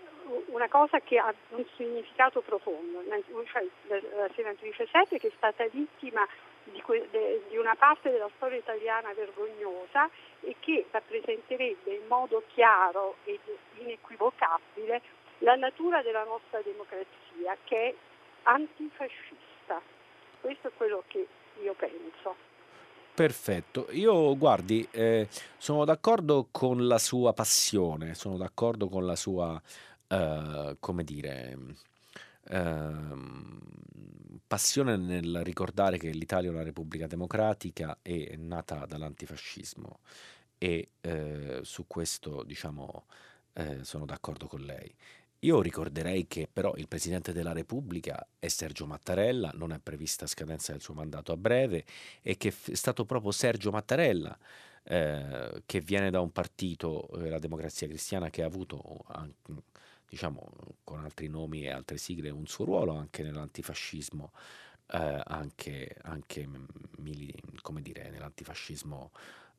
una 0.47 0.69
cosa 0.69 1.01
che 1.01 1.19
ha 1.19 1.35
un 1.49 1.65
significato 1.75 2.43
profondo. 2.43 3.03
Cioè, 3.51 3.67
la 3.89 4.31
senatrice 4.37 4.87
Sepa 4.87 5.17
che 5.17 5.27
è 5.27 5.33
stata 5.37 5.67
vittima 5.67 6.25
di, 6.25 6.52
que- 6.83 7.09
de- 7.11 7.43
di 7.49 7.57
una 7.57 7.75
parte 7.75 8.11
della 8.11 8.31
storia 8.37 8.59
italiana 8.59 9.13
vergognosa 9.15 10.09
e 10.41 10.57
che 10.61 10.87
rappresenterebbe 10.91 11.95
in 11.95 12.07
modo 12.09 12.43
chiaro 12.55 13.17
ed 13.25 13.41
inequivocabile 13.79 15.03
la 15.39 15.57
natura 15.57 16.03
della 16.03 16.25
nostra 16.25 16.61
democrazia 16.63 17.57
che 17.65 17.89
è 17.89 17.95
antifascista. 18.45 19.81
Questo 20.41 20.69
è 20.69 20.71
quello 20.77 21.03
che 21.07 21.27
io 21.63 21.75
penso. 21.75 22.51
Perfetto, 23.15 23.89
io 23.91 24.37
guardi, 24.39 24.89
eh, 24.91 25.29
sono 25.59 25.85
d'accordo 25.85 26.49
con 26.51 26.87
la 26.87 26.99
sua 26.99 27.35
passione, 27.35 28.15
sono 28.15 28.39
d'accordo 28.39 28.89
con 28.89 29.05
la 29.05 29.17
sua, 29.17 29.61
eh, 30.09 30.77
come 30.81 31.05
dire, 31.05 31.57
ehm, 32.49 33.61
passione 34.47 34.97
nel 34.97 35.43
ricordare 35.45 35.99
che 35.99 36.11
l'Italia 36.11 36.51
è 36.51 36.53
una 36.53 36.63
repubblica 36.63 37.07
democratica 37.07 37.99
e 38.03 38.37
nata 38.39 38.85
dall'antifascismo 38.87 40.01
e 40.59 40.89
eh, 41.01 41.61
su 41.63 41.87
questo 41.87 42.43
diciamo 42.45 43.07
eh, 43.55 43.85
sono 43.85 44.05
d'accordo 44.05 44.47
con 44.47 44.61
lei. 44.61 44.95
Io 45.41 45.61
ricorderei 45.61 46.29
che 46.29 46.49
però 46.53 46.75
il 46.77 46.87
Presidente 46.87 47.33
della 47.33 47.53
Repubblica 47.53 48.25
è 48.39 48.47
Sergio 48.47 48.87
Mattarella, 48.87 49.51
non 49.55 49.73
è 49.73 49.81
prevista 49.81 50.27
scadenza 50.27 50.71
del 50.71 50.81
suo 50.81 50.95
mandato 50.95 51.33
a 51.33 51.37
breve 51.37 51.85
e 52.23 52.37
che 52.37 52.51
è 52.51 52.75
stato 52.75 53.05
proprio 53.05 53.33
Sergio 53.33 53.73
Mattarella 53.73 54.39
eh, 54.85 55.63
che 55.67 55.81
viene 55.81 56.11
da 56.11 56.21
un 56.21 56.31
partito, 56.33 57.09
eh, 57.15 57.29
la 57.29 57.39
Democrazia 57.39 57.87
Cristiana, 57.87 58.31
che 58.31 58.43
ha 58.43 58.47
avuto, 58.47 59.05
anche, 59.09 59.35
diciamo, 60.13 60.47
con 60.85 61.01
altri 61.01 61.27
nomi 61.29 61.63
e 61.63 61.71
altre 61.71 61.97
sigle, 61.97 62.29
un 62.29 62.47
suo 62.47 62.67
ruolo 62.67 62.93
anche 62.95 63.23
nell'antifascismo, 63.23 64.31
eh, 64.89 65.23
anche, 65.25 65.97
anche 66.03 66.47
mili, 66.99 67.33
come 67.63 67.81
dire, 67.81 68.11
nell'antifascismo 68.11 69.11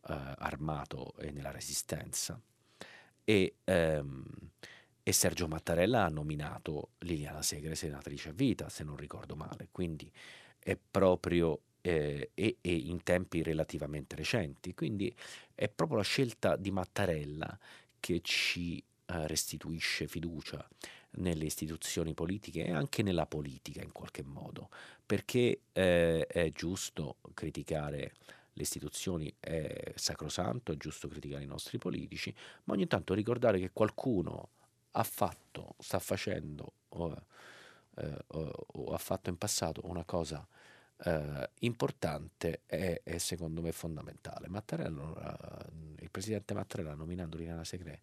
eh, 0.10 0.34
armato 0.38 1.16
e 1.18 1.32
nella 1.32 1.50
resistenza. 1.50 2.40
E, 3.24 3.56
ehm, 3.64 4.24
e 5.02 5.12
Sergio 5.12 5.48
Mattarella 5.48 6.06
ha 6.06 6.10
nominato 6.10 6.92
Liliana 7.00 7.42
Segre 7.42 7.74
senatrice 7.74 8.30
a 8.30 8.34
vita, 8.34 8.70
se 8.70 8.84
non 8.84 8.96
ricordo 8.96 9.36
male, 9.36 9.70
quindi 9.72 10.12
è 10.60 10.78
proprio 10.78 11.62
eh, 11.82 12.30
e, 12.36 12.58
e, 12.62 12.76
in 12.76 13.02
tempi 13.02 13.42
relativamente 13.42 14.16
recenti, 14.16 14.76
quindi 14.76 15.12
è 15.56 15.68
proprio 15.68 15.98
la 15.98 16.04
scelta 16.04 16.56
di 16.58 16.70
Mattarella 16.70 17.58
che 18.00 18.22
ci 18.22 18.84
eh, 19.06 19.28
restituisce 19.28 20.08
fiducia 20.08 20.68
nelle 21.16 21.46
istituzioni 21.46 22.14
politiche 22.14 22.66
e 22.66 22.72
anche 22.72 23.04
nella 23.04 23.26
politica 23.26 23.82
in 23.82 23.92
qualche 23.92 24.24
modo, 24.24 24.70
perché 25.06 25.62
eh, 25.72 26.26
è 26.26 26.50
giusto 26.52 27.18
criticare 27.34 28.14
le 28.54 28.62
istituzioni, 28.62 29.34
è 29.40 29.94
sacrosanto, 29.96 30.72
è 30.72 30.78
giusto 30.78 31.08
criticare 31.08 31.44
i 31.44 31.48
nostri 31.48 31.78
politici, 31.78 32.34
ma 32.66 32.74
ogni 32.74 32.88
tanto 32.88 33.14
ricordare 33.14 33.60
che 33.60 33.72
qualcuno 33.72 34.50
ha 34.92 35.04
fatto, 35.04 35.76
sta 35.80 36.00
facendo 36.00 36.74
o, 36.90 37.26
eh, 37.96 38.18
o, 38.28 38.66
o 38.66 38.94
ha 38.94 38.98
fatto 38.98 39.30
in 39.30 39.38
passato 39.38 39.82
una 39.86 40.04
cosa 40.04 40.48
eh, 41.06 41.50
importante 41.60 42.62
è, 42.66 43.02
è, 43.04 43.18
secondo 43.18 43.62
me 43.62 43.72
fondamentale. 43.72 44.48
Mattarella, 44.48 45.68
il 46.00 46.10
presidente 46.12 46.54
Mattarella 46.54 46.94
nominando 46.94 47.38
Liliana 47.38 47.64
Segre 47.64 48.02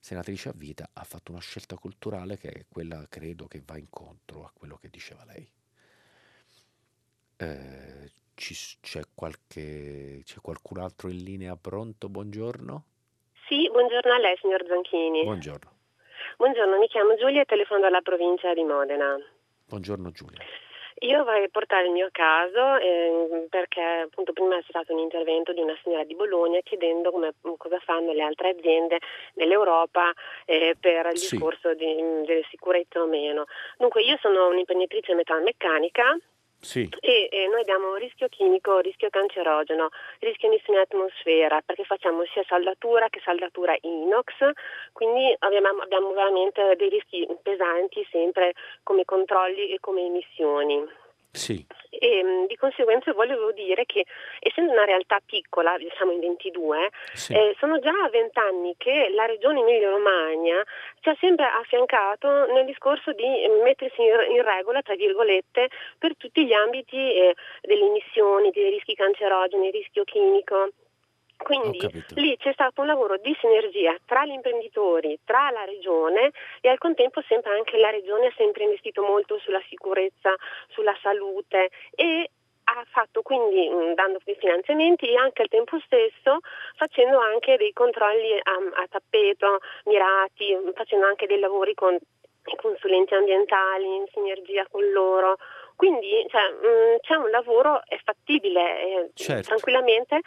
senatrice 0.00 0.48
a 0.48 0.52
vita 0.54 0.88
ha 0.92 1.04
fatto 1.04 1.30
una 1.30 1.40
scelta 1.40 1.76
culturale 1.76 2.38
che 2.38 2.48
è 2.48 2.64
quella 2.68 3.06
credo 3.08 3.46
che 3.46 3.62
va 3.64 3.76
incontro 3.76 4.44
a 4.44 4.50
quello 4.52 4.76
che 4.76 4.88
diceva 4.88 5.24
lei. 5.26 5.48
Eh, 7.36 8.10
ci, 8.34 8.54
c'è, 8.80 9.02
qualche, 9.14 10.22
c'è 10.24 10.40
qualcun 10.40 10.78
altro 10.78 11.08
in 11.08 11.22
linea 11.22 11.56
pronto? 11.56 12.08
Buongiorno. 12.08 12.84
Sì, 13.46 13.68
buongiorno 13.70 14.12
a 14.12 14.18
lei 14.18 14.36
signor 14.40 14.64
Zanchini. 14.66 15.22
Buongiorno. 15.22 15.78
Buongiorno, 16.36 16.78
mi 16.78 16.88
chiamo 16.88 17.16
Giulia 17.16 17.42
e 17.42 17.44
telefono 17.44 17.80
dalla 17.80 18.00
provincia 18.00 18.54
di 18.54 18.62
Modena. 18.62 19.16
Buongiorno 19.66 20.10
Giulia. 20.10 20.42
Io 21.02 21.24
vorrei 21.24 21.48
portare 21.48 21.86
il 21.86 21.92
mio 21.92 22.10
caso 22.12 22.76
eh, 22.76 23.46
perché 23.48 23.80
appunto 23.80 24.34
prima 24.34 24.56
c'è 24.56 24.66
stato 24.68 24.92
un 24.92 24.98
intervento 24.98 25.52
di 25.54 25.60
una 25.62 25.74
signora 25.82 26.04
di 26.04 26.14
Bologna 26.14 26.60
chiedendo 26.62 27.10
come, 27.10 27.32
cosa 27.56 27.78
fanno 27.78 28.12
le 28.12 28.22
altre 28.22 28.50
aziende 28.50 28.98
nell'Europa 29.34 30.12
eh, 30.44 30.76
per 30.78 31.06
il 31.06 31.16
sì. 31.16 31.30
discorso 31.30 31.72
di, 31.72 31.94
delle 32.26 32.44
sicurezze 32.50 32.98
o 32.98 33.06
meno. 33.06 33.46
Dunque 33.78 34.02
io 34.02 34.18
sono 34.20 34.48
un'imprenditrice 34.48 35.14
metalmeccanica 35.14 36.18
sì. 36.60 36.88
E, 37.00 37.28
e, 37.30 37.48
noi 37.48 37.62
abbiamo 37.62 37.94
rischio 37.94 38.28
chimico, 38.28 38.78
rischio 38.80 39.08
cancerogeno, 39.08 39.88
rischio 40.20 40.48
emissioni 40.48 40.78
in 40.78 40.84
atmosfera 40.84 41.60
perché 41.64 41.84
facciamo 41.84 42.22
sia 42.32 42.44
saldatura 42.46 43.08
che 43.08 43.20
saldatura 43.24 43.74
inox, 43.80 44.28
quindi 44.92 45.34
abbiamo, 45.38 45.80
abbiamo 45.80 46.12
veramente 46.12 46.76
dei 46.76 46.90
rischi 46.90 47.26
pesanti 47.42 48.06
sempre 48.10 48.52
come 48.82 49.04
controlli 49.04 49.72
e 49.72 49.78
come 49.80 50.04
emissioni. 50.04 50.99
Sì. 51.32 51.64
E, 51.90 52.22
mm, 52.24 52.46
di 52.46 52.56
conseguenza 52.56 53.12
volevo 53.12 53.52
dire 53.52 53.84
che 53.84 54.04
essendo 54.40 54.72
una 54.72 54.84
realtà 54.84 55.20
piccola, 55.24 55.76
siamo 55.96 56.12
in 56.12 56.20
22, 56.20 56.90
sì. 57.12 57.34
eh, 57.34 57.54
sono 57.58 57.78
già 57.78 57.92
20 58.10 58.38
anni 58.38 58.74
che 58.76 59.10
la 59.14 59.26
regione 59.26 59.60
Emilia-Romagna 59.60 60.64
ci 61.00 61.08
ha 61.08 61.16
sempre 61.20 61.46
affiancato 61.46 62.46
nel 62.52 62.64
discorso 62.64 63.12
di 63.12 63.26
mettersi 63.62 64.00
in, 64.02 64.36
in 64.36 64.42
regola, 64.42 64.82
tra 64.82 64.94
virgolette, 64.94 65.68
per 65.98 66.16
tutti 66.16 66.44
gli 66.44 66.52
ambiti 66.52 66.96
eh, 66.96 67.34
delle 67.62 67.86
emissioni, 67.86 68.50
dei 68.50 68.70
rischi 68.70 68.94
cancerogeni, 68.94 69.70
rischio 69.70 70.04
chimico. 70.04 70.70
Quindi 71.42 71.78
lì 72.14 72.36
c'è 72.36 72.52
stato 72.52 72.82
un 72.82 72.86
lavoro 72.86 73.16
di 73.16 73.36
sinergia 73.40 73.96
tra 74.04 74.24
gli 74.24 74.32
imprenditori, 74.32 75.18
tra 75.24 75.50
la 75.50 75.64
regione 75.64 76.30
e 76.60 76.68
al 76.68 76.78
contempo 76.78 77.22
sempre 77.26 77.52
anche 77.52 77.76
la 77.78 77.90
regione 77.90 78.26
ha 78.26 78.32
sempre 78.36 78.64
investito 78.64 79.02
molto 79.02 79.38
sulla 79.38 79.62
sicurezza, 79.68 80.34
sulla 80.68 80.96
salute 81.00 81.70
e 81.94 82.30
ha 82.64 82.84
fatto 82.90 83.22
quindi 83.22 83.68
dando 83.94 84.20
dei 84.22 84.36
finanziamenti 84.36 85.08
e 85.08 85.16
anche 85.16 85.42
al 85.42 85.48
tempo 85.48 85.80
stesso 85.80 86.38
facendo 86.76 87.18
anche 87.18 87.56
dei 87.56 87.72
controlli 87.72 88.34
a, 88.34 88.82
a 88.82 88.86
tappeto 88.88 89.58
mirati, 89.86 90.56
facendo 90.74 91.06
anche 91.06 91.26
dei 91.26 91.40
lavori 91.40 91.74
con 91.74 91.94
i 91.94 92.56
consulenti 92.56 93.14
ambientali 93.14 93.96
in 93.96 94.04
sinergia 94.12 94.66
con 94.70 94.88
loro. 94.90 95.36
Quindi 95.80 96.26
cioè, 96.28 96.42
mh, 96.42 96.98
c'è 97.00 97.14
un 97.14 97.30
lavoro, 97.30 97.80
è 97.86 97.98
fattibile, 98.04 98.82
eh, 98.82 99.10
certo. 99.14 99.48
tranquillamente 99.48 100.20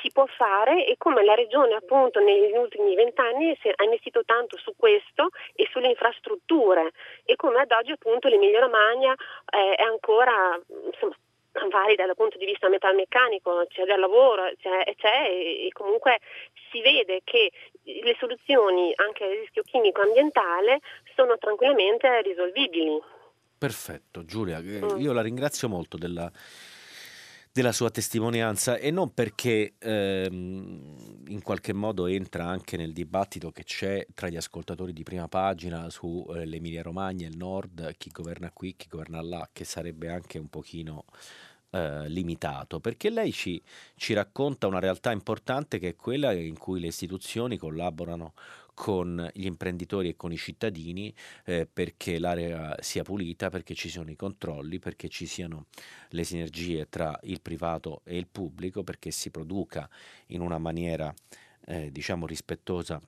si 0.00 0.12
può 0.12 0.26
fare 0.26 0.86
e 0.86 0.94
come 0.96 1.24
la 1.24 1.34
Regione 1.34 1.74
appunto 1.74 2.20
negli 2.20 2.56
ultimi 2.56 2.94
vent'anni 2.94 3.50
ha 3.50 3.82
investito 3.82 4.22
tanto 4.24 4.56
su 4.58 4.74
questo 4.76 5.30
e 5.56 5.66
sulle 5.72 5.88
infrastrutture 5.88 6.92
e 7.24 7.34
come 7.34 7.62
ad 7.62 7.72
oggi 7.72 7.90
appunto 7.90 8.28
l'Emilia 8.28 8.60
Romagna 8.60 9.12
eh, 9.12 9.74
è 9.74 9.82
ancora 9.82 10.56
insomma, 10.68 11.16
valida 11.68 12.06
dal 12.06 12.14
punto 12.14 12.38
di 12.38 12.46
vista 12.46 12.68
metalmeccanico, 12.68 13.66
c'è 13.70 13.82
del 13.82 13.98
lavoro, 13.98 14.52
c'è, 14.56 14.84
c'è 14.94 15.26
e, 15.26 15.66
e 15.66 15.68
comunque 15.72 16.20
si 16.70 16.80
vede 16.80 17.22
che 17.24 17.50
le 17.82 18.16
soluzioni 18.20 18.92
anche 18.94 19.24
al 19.24 19.30
rischio 19.30 19.64
chimico 19.64 20.00
ambientale 20.00 20.78
sono 21.16 21.36
tranquillamente 21.38 22.22
risolvibili. 22.22 23.20
Perfetto, 23.62 24.24
Giulia, 24.24 24.58
eh, 24.58 24.80
mm. 24.80 24.98
io 24.98 25.12
la 25.12 25.22
ringrazio 25.22 25.68
molto 25.68 25.96
della, 25.96 26.28
della 27.52 27.70
sua 27.70 27.90
testimonianza 27.90 28.76
e 28.76 28.90
non 28.90 29.14
perché 29.14 29.74
ehm, 29.78 31.22
in 31.28 31.42
qualche 31.44 31.72
modo 31.72 32.06
entra 32.06 32.44
anche 32.44 32.76
nel 32.76 32.92
dibattito 32.92 33.52
che 33.52 33.62
c'è 33.62 34.04
tra 34.14 34.28
gli 34.28 34.36
ascoltatori 34.36 34.92
di 34.92 35.04
prima 35.04 35.28
pagina 35.28 35.88
sull'Emilia 35.90 36.80
eh, 36.80 36.82
Romagna, 36.82 37.28
il 37.28 37.36
nord, 37.36 37.94
chi 37.98 38.10
governa 38.10 38.50
qui, 38.50 38.74
chi 38.74 38.88
governa 38.88 39.22
là, 39.22 39.48
che 39.52 39.62
sarebbe 39.62 40.08
anche 40.08 40.40
un 40.40 40.48
pochino 40.48 41.04
eh, 41.70 42.08
limitato, 42.08 42.80
perché 42.80 43.10
lei 43.10 43.30
ci, 43.30 43.62
ci 43.94 44.12
racconta 44.12 44.66
una 44.66 44.80
realtà 44.80 45.12
importante 45.12 45.78
che 45.78 45.90
è 45.90 45.94
quella 45.94 46.32
in 46.32 46.58
cui 46.58 46.80
le 46.80 46.88
istituzioni 46.88 47.58
collaborano 47.58 48.34
con 48.74 49.28
gli 49.34 49.46
imprenditori 49.46 50.08
e 50.10 50.16
con 50.16 50.32
i 50.32 50.36
cittadini 50.36 51.14
eh, 51.44 51.68
perché 51.70 52.18
l'area 52.18 52.76
sia 52.80 53.02
pulita, 53.02 53.50
perché 53.50 53.74
ci 53.74 53.88
siano 53.88 54.10
i 54.10 54.16
controlli, 54.16 54.78
perché 54.78 55.08
ci 55.08 55.26
siano 55.26 55.66
le 56.10 56.24
sinergie 56.24 56.88
tra 56.88 57.18
il 57.24 57.40
privato 57.40 58.02
e 58.04 58.16
il 58.16 58.26
pubblico, 58.26 58.82
perché 58.82 59.10
si 59.10 59.30
produca 59.30 59.88
in 60.28 60.40
una 60.40 60.58
maniera 60.58 61.12
eh, 61.66 61.90
diciamo 61.90 62.26
rispettosa 62.26 63.00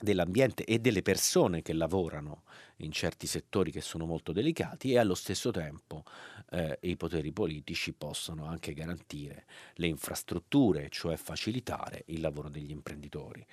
dell'ambiente 0.00 0.64
e 0.64 0.78
delle 0.80 1.02
persone 1.02 1.62
che 1.62 1.72
lavorano 1.72 2.42
in 2.78 2.90
certi 2.90 3.26
settori 3.26 3.70
che 3.70 3.80
sono 3.80 4.04
molto 4.04 4.32
delicati 4.32 4.92
e 4.92 4.98
allo 4.98 5.14
stesso 5.14 5.50
tempo 5.50 6.02
eh, 6.50 6.78
i 6.82 6.96
poteri 6.96 7.32
politici 7.32 7.92
possono 7.92 8.46
anche 8.46 8.74
garantire 8.74 9.46
le 9.74 9.86
infrastrutture, 9.86 10.88
cioè 10.90 11.16
facilitare 11.16 12.02
il 12.06 12.20
lavoro 12.20 12.48
degli 12.48 12.70
imprenditori 12.70 13.44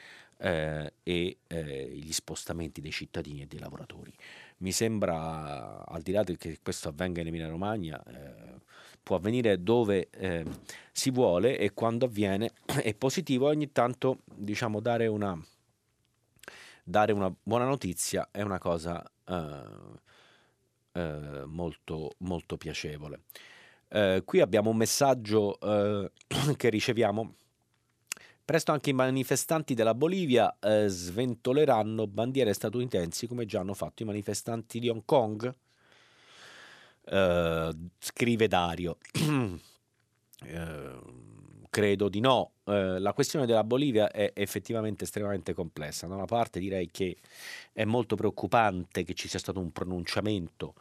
eh, 0.42 0.94
e 1.04 1.38
eh, 1.48 1.90
gli 1.94 2.12
spostamenti 2.12 2.82
dei 2.82 2.92
cittadini 2.92 3.44
e 3.44 3.48
dei 3.48 3.60
lavoratori. 3.60 4.14
Mi 4.58 4.72
sembra, 4.72 5.86
al 5.86 6.02
di 6.02 6.12
là 6.12 6.24
di 6.24 6.38
che 6.38 6.60
questo 6.62 6.90
avvenga 6.90 7.22
in 7.22 7.28
Emilia 7.28 7.48
Romagna, 7.48 8.02
eh, 8.04 8.60
può 9.04 9.16
avvenire 9.16 9.62
dove 9.64 10.10
eh, 10.12 10.46
si 10.92 11.12
vuole 11.12 11.58
e 11.58 11.74
quando 11.74 12.06
avviene 12.06 12.52
è 12.82 12.94
positivo 12.94 13.48
ogni 13.48 13.72
tanto 13.72 14.20
diciamo 14.26 14.80
dare 14.80 15.08
una 15.08 15.40
dare 16.84 17.12
una 17.12 17.34
buona 17.42 17.66
notizia 17.66 18.30
è 18.32 18.42
una 18.42 18.60
cosa 18.60 19.04
eh, 19.26 20.00
eh, 20.94 21.44
molto, 21.46 22.12
molto 22.20 22.58
piacevole. 22.58 23.22
Eh, 23.88 24.24
qui 24.26 24.42
abbiamo 24.42 24.70
un 24.70 24.78
messaggio 24.78 25.58
che 26.58 26.70
riceviamo. 26.70 27.36
Presto 28.52 28.74
anche 28.74 28.90
i 28.90 28.94
manifestanti 28.94 29.74
della 29.74 29.94
Bolivia 29.94 30.54
eh, 30.60 30.90
sventoleranno 30.90 32.06
bandiere 32.06 32.52
statunitensi 32.52 33.26
come 33.26 33.46
già 33.46 33.62
hanno 33.62 33.74
fatto 33.74 34.04
i 34.04 34.06
manifestanti 34.06 34.78
di 34.80 34.90
Hong 34.90 35.04
Kong. 35.06 35.56
Eh, 37.06 37.76
scrive 37.98 38.48
Dario. 38.50 38.98
credo 41.70 42.10
di 42.10 42.20
no. 42.20 42.52
Eh, 42.66 43.00
la 43.00 43.14
questione 43.14 43.46
della 43.46 43.64
Bolivia 43.64 44.12
è 44.12 44.34
effettivamente 44.36 45.06
estremamente 45.06 45.54
complessa. 45.54 46.08
Da 46.08 46.16
una 46.16 46.26
parte 46.26 46.60
direi 46.60 46.90
che 46.92 47.16
è 47.72 47.86
molto 47.86 48.18
preoccupante 48.18 49.06
che 49.06 49.14
ci 49.14 49.30
sia 49.30 49.40
stato 49.40 49.62
un 49.62 49.72
pronunciamento 49.72 50.74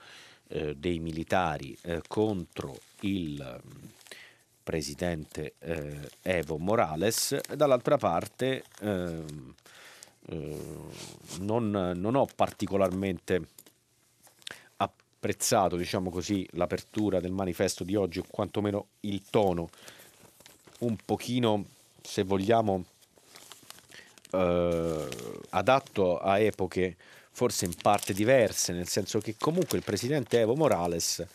eh, 0.48 0.74
dei 0.74 0.98
militari 0.98 1.78
eh, 1.82 2.02
contro 2.08 2.76
il 3.02 3.62
presidente 4.62 5.54
eh, 5.58 6.10
Evo 6.22 6.58
Morales, 6.58 7.38
dall'altra 7.54 7.96
parte 7.96 8.64
ehm, 8.80 9.54
eh, 10.26 10.56
non, 11.40 11.92
non 11.96 12.14
ho 12.14 12.26
particolarmente 12.34 13.48
apprezzato, 14.76 15.76
diciamo 15.76 16.10
così, 16.10 16.46
l'apertura 16.52 17.20
del 17.20 17.32
manifesto 17.32 17.84
di 17.84 17.94
oggi, 17.94 18.20
o 18.20 18.24
quantomeno 18.28 18.86
il 19.00 19.22
tono. 19.28 19.68
Un 20.80 20.96
pochino, 21.04 21.64
se 22.00 22.22
vogliamo, 22.22 22.84
eh, 24.32 25.08
adatto 25.50 26.18
a 26.18 26.38
epoche 26.38 26.96
forse 27.32 27.64
in 27.64 27.74
parte 27.74 28.12
diverse, 28.12 28.72
nel 28.72 28.88
senso 28.88 29.18
che 29.20 29.36
comunque 29.38 29.78
il 29.78 29.84
presidente 29.84 30.40
Evo 30.40 30.54
Morales 30.56 31.26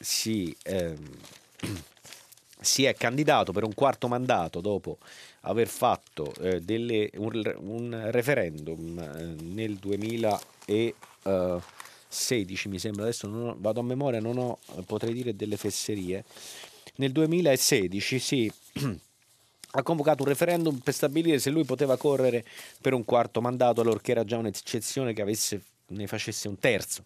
si, 0.00 0.56
eh, 0.62 0.94
si, 2.60 2.84
è 2.84 2.94
candidato 2.94 3.52
per 3.52 3.64
un 3.64 3.74
quarto 3.74 4.08
mandato 4.08 4.60
dopo 4.60 4.98
aver 5.42 5.68
fatto 5.68 6.34
eh, 6.40 6.60
delle, 6.60 7.10
un, 7.16 7.54
un, 7.58 8.08
referendum 8.10 8.98
eh, 8.98 9.36
nel 9.42 9.76
2016, 9.76 12.68
mi 12.68 12.78
sembra, 12.78 13.02
adesso 13.04 13.28
ho, 13.28 13.56
vado 13.58 13.80
a 13.80 13.82
memoria, 13.82 14.20
non 14.20 14.38
ho, 14.38 14.58
potrei 14.86 15.12
dire 15.12 15.34
delle 15.34 15.56
fesserie, 15.56 16.24
nel 16.96 17.12
2016 17.12 18.18
sì, 18.18 18.52
ha 19.72 19.82
convocato 19.82 20.22
un 20.22 20.28
referendum 20.28 20.78
per 20.78 20.94
stabilire 20.94 21.38
se 21.38 21.50
lui 21.50 21.64
poteva 21.64 21.96
correre 21.96 22.44
per 22.80 22.94
un 22.94 23.04
quarto 23.04 23.40
mandato, 23.40 23.80
allorché 23.80 24.12
era 24.12 24.24
già 24.24 24.38
un'eccezione 24.38 25.12
che 25.12 25.22
avesse, 25.22 25.62
ne 25.88 26.06
facesse 26.06 26.48
un 26.48 26.58
terzo. 26.58 27.04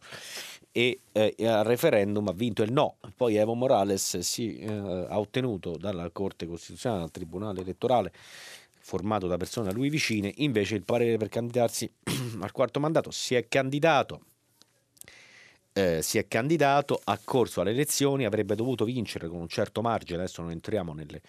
E 0.72 1.00
eh, 1.12 1.34
al 1.46 1.64
referendum 1.64 2.28
ha 2.28 2.32
vinto 2.32 2.62
il 2.62 2.72
no. 2.72 2.96
Poi 3.14 3.36
Evo 3.36 3.54
Morales 3.54 4.18
si, 4.18 4.58
eh, 4.58 4.66
ha 4.68 5.18
ottenuto 5.18 5.76
dalla 5.76 6.08
Corte 6.10 6.46
Costituzionale, 6.46 7.02
dal 7.02 7.10
Tribunale 7.10 7.60
elettorale, 7.60 8.12
formato 8.80 9.26
da 9.26 9.36
persone 9.36 9.68
a 9.68 9.72
lui 9.72 9.90
vicine, 9.90 10.32
invece 10.36 10.74
il 10.74 10.82
parere 10.82 11.18
per 11.18 11.28
candidarsi 11.28 11.90
al 12.40 12.52
quarto 12.52 12.80
mandato. 12.80 13.10
Si 13.10 13.34
è 13.34 13.46
candidato 13.48 14.22
eh, 15.74 16.02
si 16.02 16.18
è 16.18 16.28
candidato, 16.28 17.00
ha 17.04 17.18
corso 17.22 17.60
alle 17.60 17.70
elezioni, 17.70 18.24
avrebbe 18.26 18.54
dovuto 18.54 18.84
vincere 18.84 19.28
con 19.28 19.40
un 19.40 19.48
certo 19.48 19.80
margine, 19.80 20.18
adesso 20.18 20.42
non 20.42 20.50
entriamo 20.50 20.92
nelle, 20.92 21.22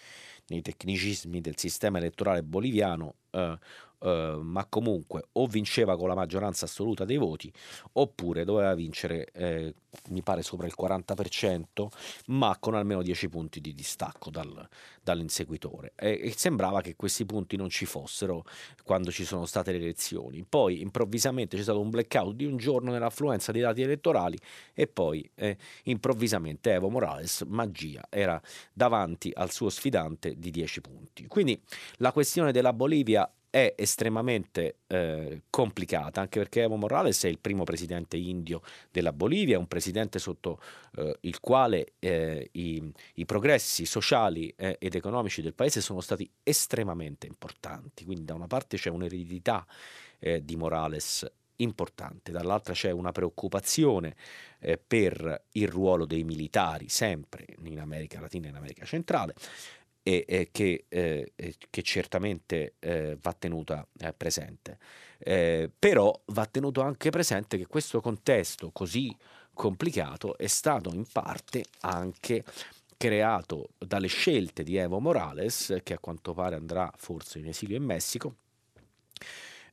nei 0.48 0.60
tecnicismi 0.60 1.40
del 1.40 1.56
sistema 1.56 1.98
elettorale 1.98 2.42
boliviano, 2.42 3.14
eh, 3.30 3.58
eh, 4.04 4.38
ma 4.38 4.66
comunque 4.66 5.28
o 5.32 5.46
vinceva 5.46 5.96
con 5.96 6.08
la 6.08 6.14
maggioranza 6.14 6.66
assoluta 6.66 7.06
dei 7.06 7.16
voti 7.16 7.50
oppure 7.92 8.44
doveva 8.44 8.74
vincere, 8.74 9.30
eh, 9.32 9.74
mi 10.10 10.22
pare, 10.22 10.42
sopra 10.42 10.66
il 10.66 10.74
40%, 10.78 11.86
ma 12.26 12.54
con 12.60 12.74
almeno 12.74 13.00
10 13.00 13.28
punti 13.30 13.60
di 13.62 13.72
distacco 13.72 14.28
dal, 14.28 14.68
dall'inseguitore. 15.02 15.92
E, 15.96 16.20
e, 16.22 16.34
sembrava 16.36 16.82
che 16.82 16.96
questi 16.96 17.24
punti 17.24 17.56
non 17.56 17.70
ci 17.70 17.86
fossero 17.86 18.44
quando 18.82 19.10
ci 19.10 19.24
sono 19.24 19.46
state 19.46 19.72
le 19.72 19.78
elezioni. 19.78 20.44
Poi 20.46 20.82
improvvisamente 20.82 21.56
c'è 21.56 21.62
stato 21.62 21.80
un 21.80 21.88
blackout 21.88 22.34
di 22.34 22.44
un 22.44 22.58
giorno 22.58 22.90
nell'affluenza 22.90 23.52
dei 23.52 23.62
dati 23.62 23.80
elettorali 23.80 24.36
e 24.74 24.86
poi 24.86 25.28
eh, 25.36 25.56
improvvisamente 25.84 26.72
Evo 26.72 26.90
Morales, 26.90 27.42
magia, 27.46 28.04
era 28.10 28.40
davanti 28.72 29.30
al 29.34 29.50
suo 29.50 29.70
sfidante 29.70 30.34
di 30.36 30.50
10 30.50 30.80
punti. 30.82 31.26
Quindi 31.26 31.58
la 31.98 32.12
questione 32.12 32.52
della 32.52 32.74
Bolivia 32.74 33.30
è 33.54 33.72
estremamente 33.76 34.78
eh, 34.88 35.42
complicata, 35.48 36.20
anche 36.20 36.40
perché 36.40 36.62
Evo 36.62 36.74
Morales 36.74 37.22
è 37.22 37.28
il 37.28 37.38
primo 37.38 37.62
presidente 37.62 38.16
indio 38.16 38.62
della 38.90 39.12
Bolivia, 39.12 39.60
un 39.60 39.68
presidente 39.68 40.18
sotto 40.18 40.60
eh, 40.96 41.18
il 41.20 41.38
quale 41.38 41.92
eh, 42.00 42.48
i, 42.50 42.92
i, 43.14 43.24
progressi 43.24 43.86
sociali 43.86 44.52
eh, 44.56 44.76
ed 44.80 44.96
economici 44.96 45.40
del 45.40 45.54
paese 45.54 45.80
sono 45.80 46.00
stati 46.00 46.28
estremamente 46.42 47.28
importanti. 47.28 48.04
Quindi 48.04 48.24
da 48.24 48.34
una 48.34 48.48
parte 48.48 48.76
c'è 48.76 48.90
un'eredità 48.90 49.64
eh, 50.18 50.44
di 50.44 50.56
Morales 50.56 51.24
importante, 51.58 52.32
dall'altra 52.32 52.72
c'è 52.72 52.90
una 52.90 53.12
preoccupazione 53.12 54.16
eh, 54.58 54.78
per 54.84 55.44
il 55.52 55.68
ruolo 55.68 56.06
dei 56.06 56.24
militari 56.24 56.88
sempre 56.88 57.46
in 57.62 57.78
America 57.78 58.18
Latina 58.18 58.46
e 58.46 58.50
in 58.50 58.56
America 58.56 58.84
Centrale 58.84 59.36
e, 60.06 60.24
e 60.28 60.50
che, 60.52 60.84
eh, 60.88 61.32
che, 61.34 61.82
certamente 61.82 62.74
eh, 62.78 63.16
va 63.20 63.32
tenuta 63.32 63.84
eh, 63.98 64.12
presente. 64.12 64.78
Eh, 65.18 65.70
però 65.76 66.12
va 66.26 66.44
tenuto 66.44 66.82
anche 66.82 67.08
presente 67.08 67.56
che 67.56 67.66
questo 67.66 68.00
contesto 68.02 68.70
così 68.70 69.16
complicato 69.54 70.36
è 70.36 70.46
stato 70.46 70.92
in 70.92 71.06
parte 71.10 71.64
anche 71.80 72.44
creato 72.98 73.70
dalle 73.78 74.08
scelte 74.08 74.62
di 74.62 74.76
Evo 74.76 75.00
Morales, 75.00 75.78
che 75.82 75.94
a 75.94 75.98
quanto 75.98 76.34
pare 76.34 76.56
andrà 76.56 76.92
forse 76.96 77.38
in 77.38 77.48
esilio 77.48 77.76
in 77.76 77.84
Messico, 77.84 78.36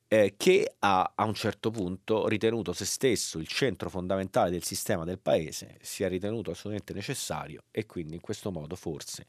eh, 0.07 0.35
che 0.37 0.75
ha 0.79 1.11
a 1.13 1.25
un 1.25 1.33
certo 1.33 1.71
punto 1.71 2.27
ritenuto 2.29 2.71
se 2.71 2.85
stesso 2.85 3.37
il 3.37 3.47
centro 3.47 3.89
fondamentale 3.89 4.49
del 4.49 4.63
sistema 4.63 5.03
del 5.03 5.19
paese, 5.19 5.77
si 5.81 6.03
è 6.03 6.07
ritenuto 6.07 6.51
assolutamente 6.51 6.93
necessario 6.93 7.63
e 7.69 7.85
quindi 7.85 8.15
in 8.15 8.21
questo 8.21 8.49
modo 8.49 8.75
forse 8.77 9.27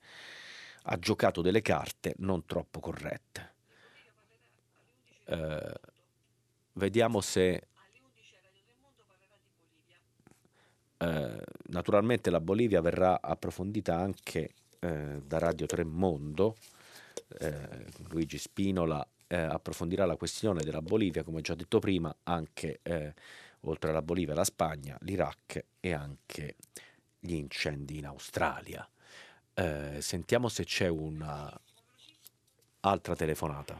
ha 0.84 0.98
giocato 0.98 1.42
delle 1.42 1.62
carte 1.62 2.14
non 2.18 2.44
troppo 2.44 2.80
corrette. 2.80 3.54
Eh, 5.24 5.80
vediamo 6.74 7.20
se... 7.20 7.66
Eh, 10.98 11.44
naturalmente 11.66 12.30
la 12.30 12.40
Bolivia 12.40 12.80
verrà 12.80 13.20
approfondita 13.20 13.96
anche 13.96 14.54
eh, 14.78 15.20
da 15.24 15.38
Radio 15.38 15.66
Tremondo. 15.66 16.56
Eh, 17.38 17.86
Luigi 18.08 18.38
Spinola 18.38 19.06
eh, 19.26 19.36
approfondirà 19.36 20.04
la 20.04 20.16
questione 20.16 20.62
della 20.62 20.82
Bolivia, 20.82 21.24
come 21.24 21.40
già 21.40 21.54
detto 21.54 21.78
prima, 21.78 22.14
anche 22.24 22.80
oltre 23.60 23.90
alla 23.90 24.02
Bolivia, 24.02 24.34
la 24.34 24.44
Spagna, 24.44 24.96
l'Iraq 25.02 25.64
e 25.80 25.92
anche 25.92 26.56
gli 27.18 27.34
incendi 27.34 27.98
in 27.98 28.06
Australia. 28.06 28.86
Eh, 29.54 30.00
sentiamo 30.00 30.48
se 30.48 30.64
c'è 30.64 30.88
una 30.88 31.50
altra 32.80 33.14
telefonata. 33.14 33.78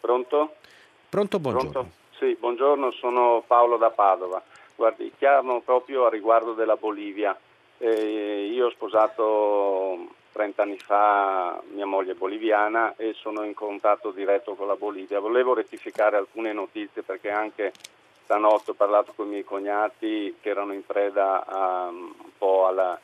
Pronto? 0.00 0.54
Pronto, 1.08 1.38
buongiorno. 1.38 1.70
Pronto? 1.70 1.92
Sì, 2.18 2.36
buongiorno, 2.38 2.90
sono 2.92 3.42
Paolo 3.46 3.76
da 3.76 3.90
Padova. 3.90 4.42
Guardi, 4.76 5.12
chiamo 5.18 5.60
proprio 5.60 6.06
a 6.06 6.10
riguardo 6.10 6.54
della 6.54 6.76
Bolivia. 6.76 7.36
Eh, 7.78 8.46
io 8.52 8.66
ho 8.66 8.70
sposato 8.70 10.14
30 10.32 10.62
anni 10.62 10.78
fa 10.78 11.60
mia 11.72 11.84
moglie 11.86 12.14
boliviana 12.14 12.94
e 12.96 13.12
sono 13.12 13.42
in 13.42 13.54
contatto 13.54 14.12
diretto 14.12 14.54
con 14.54 14.68
la 14.68 14.76
Bolivia. 14.76 15.18
Volevo 15.20 15.54
rettificare 15.54 16.16
alcune 16.16 16.52
notizie 16.52 17.02
perché 17.02 17.30
anche 17.30 17.72
stanotte 18.22 18.70
ho 18.70 18.74
parlato 18.74 19.12
con 19.14 19.26
i 19.26 19.30
miei 19.30 19.44
cognati 19.44 20.36
che 20.40 20.48
erano 20.48 20.72
in 20.72 20.86
preda 20.86 21.44
a, 21.44 21.88
un 21.88 22.12
po' 22.38 22.66
alla 22.66 22.98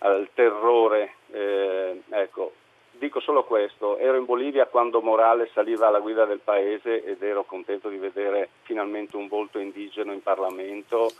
al 0.00 0.28
terrore. 0.34 1.14
Eh, 1.30 2.02
ecco, 2.10 2.52
di 2.92 2.98
dico 3.06 3.20
solo 3.20 3.44
questo, 3.44 3.96
ero 3.96 4.18
in 4.18 4.24
Bolivia 4.24 4.66
quando 4.66 5.00
Morales 5.00 5.50
saliva 5.52 5.88
alla 5.88 6.00
guida 6.00 6.24
del 6.24 6.40
paese 6.40 7.02
ed 7.04 7.22
ero 7.22 7.44
contento 7.44 7.88
di 7.88 7.96
vedere 7.96 8.50
finalmente 8.62 9.16
un 9.16 9.28
volto 9.28 9.58
indigeno 9.58 10.12
in 10.12 10.22
Parlamento 10.22 11.10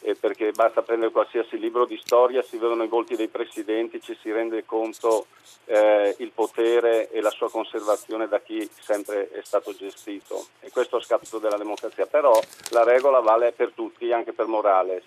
eh, 0.00 0.14
perché 0.14 0.52
basta 0.52 0.82
prendere 0.82 1.10
qualsiasi 1.10 1.58
libro 1.58 1.84
di 1.84 2.00
storia, 2.02 2.42
si 2.42 2.56
vedono 2.56 2.84
i 2.84 2.88
volti 2.88 3.16
dei 3.16 3.28
presidenti, 3.28 4.00
ci 4.00 4.16
si 4.20 4.30
rende 4.30 4.64
conto 4.64 5.26
eh, 5.66 6.14
il 6.18 6.30
potere 6.32 7.10
e 7.10 7.20
la 7.20 7.30
sua 7.30 7.50
conservazione 7.50 8.28
da 8.28 8.40
chi 8.40 8.68
sempre 8.80 9.28
è 9.30 9.40
stato 9.42 9.74
gestito 9.74 10.46
e 10.60 10.70
questo 10.70 10.96
a 10.96 11.02
scapito 11.02 11.38
della 11.38 11.56
democrazia, 11.56 12.06
però 12.06 12.38
la 12.70 12.84
regola 12.84 13.20
vale 13.20 13.52
per 13.52 13.72
tutti, 13.74 14.12
anche 14.12 14.32
per 14.32 14.46
Morales, 14.46 15.04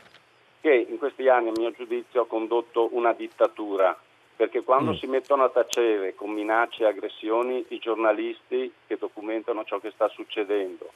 che 0.62 0.88
in 0.90 0.98
questi 0.98 1.28
anni 1.28 1.50
a 1.50 1.54
mio 1.58 1.72
giudizio 1.72 2.22
ha 2.22 2.28
condotto 2.28 2.90
una 2.92 3.14
dittatura 3.14 3.98
perché 4.42 4.64
quando 4.64 4.92
mm. 4.92 4.96
si 4.96 5.06
mettono 5.06 5.44
a 5.44 5.50
tacere 5.50 6.16
con 6.16 6.32
minacce 6.32 6.84
e 6.84 6.88
aggressioni 6.88 7.64
i 7.70 7.78
giornalisti 7.78 8.74
che 8.88 8.98
documentano 8.98 9.64
ciò 9.66 9.78
che 9.80 9.92
sta 9.92 10.08
succedendo, 10.08 10.90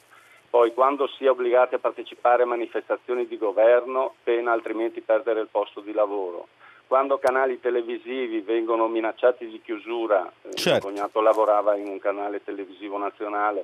poi 0.50 0.74
quando 0.74 1.06
si 1.06 1.26
è 1.26 1.30
obbligati 1.30 1.76
a 1.76 1.80
partecipare 1.80 2.42
a 2.42 2.48
manifestazioni 2.48 3.28
di 3.28 3.38
governo, 3.38 4.16
pena 4.24 4.52
altrimenti 4.52 5.02
perdere 5.02 5.42
il 5.42 5.50
posto 5.52 5.82
di 5.82 5.92
lavoro. 5.92 6.48
Quando 6.88 7.20
canali 7.20 7.60
televisivi 7.60 8.42
vengono 8.42 8.88
minacciati 8.88 9.48
di 9.48 9.62
chiusura, 9.62 10.26
eh, 10.42 10.54
certo. 10.56 10.88
mio 10.88 10.96
cognato 10.96 11.22
lavorava 11.22 11.76
in 11.76 11.88
un 11.88 12.00
canale 12.00 12.44
televisivo 12.44 12.98
nazionale, 12.98 13.64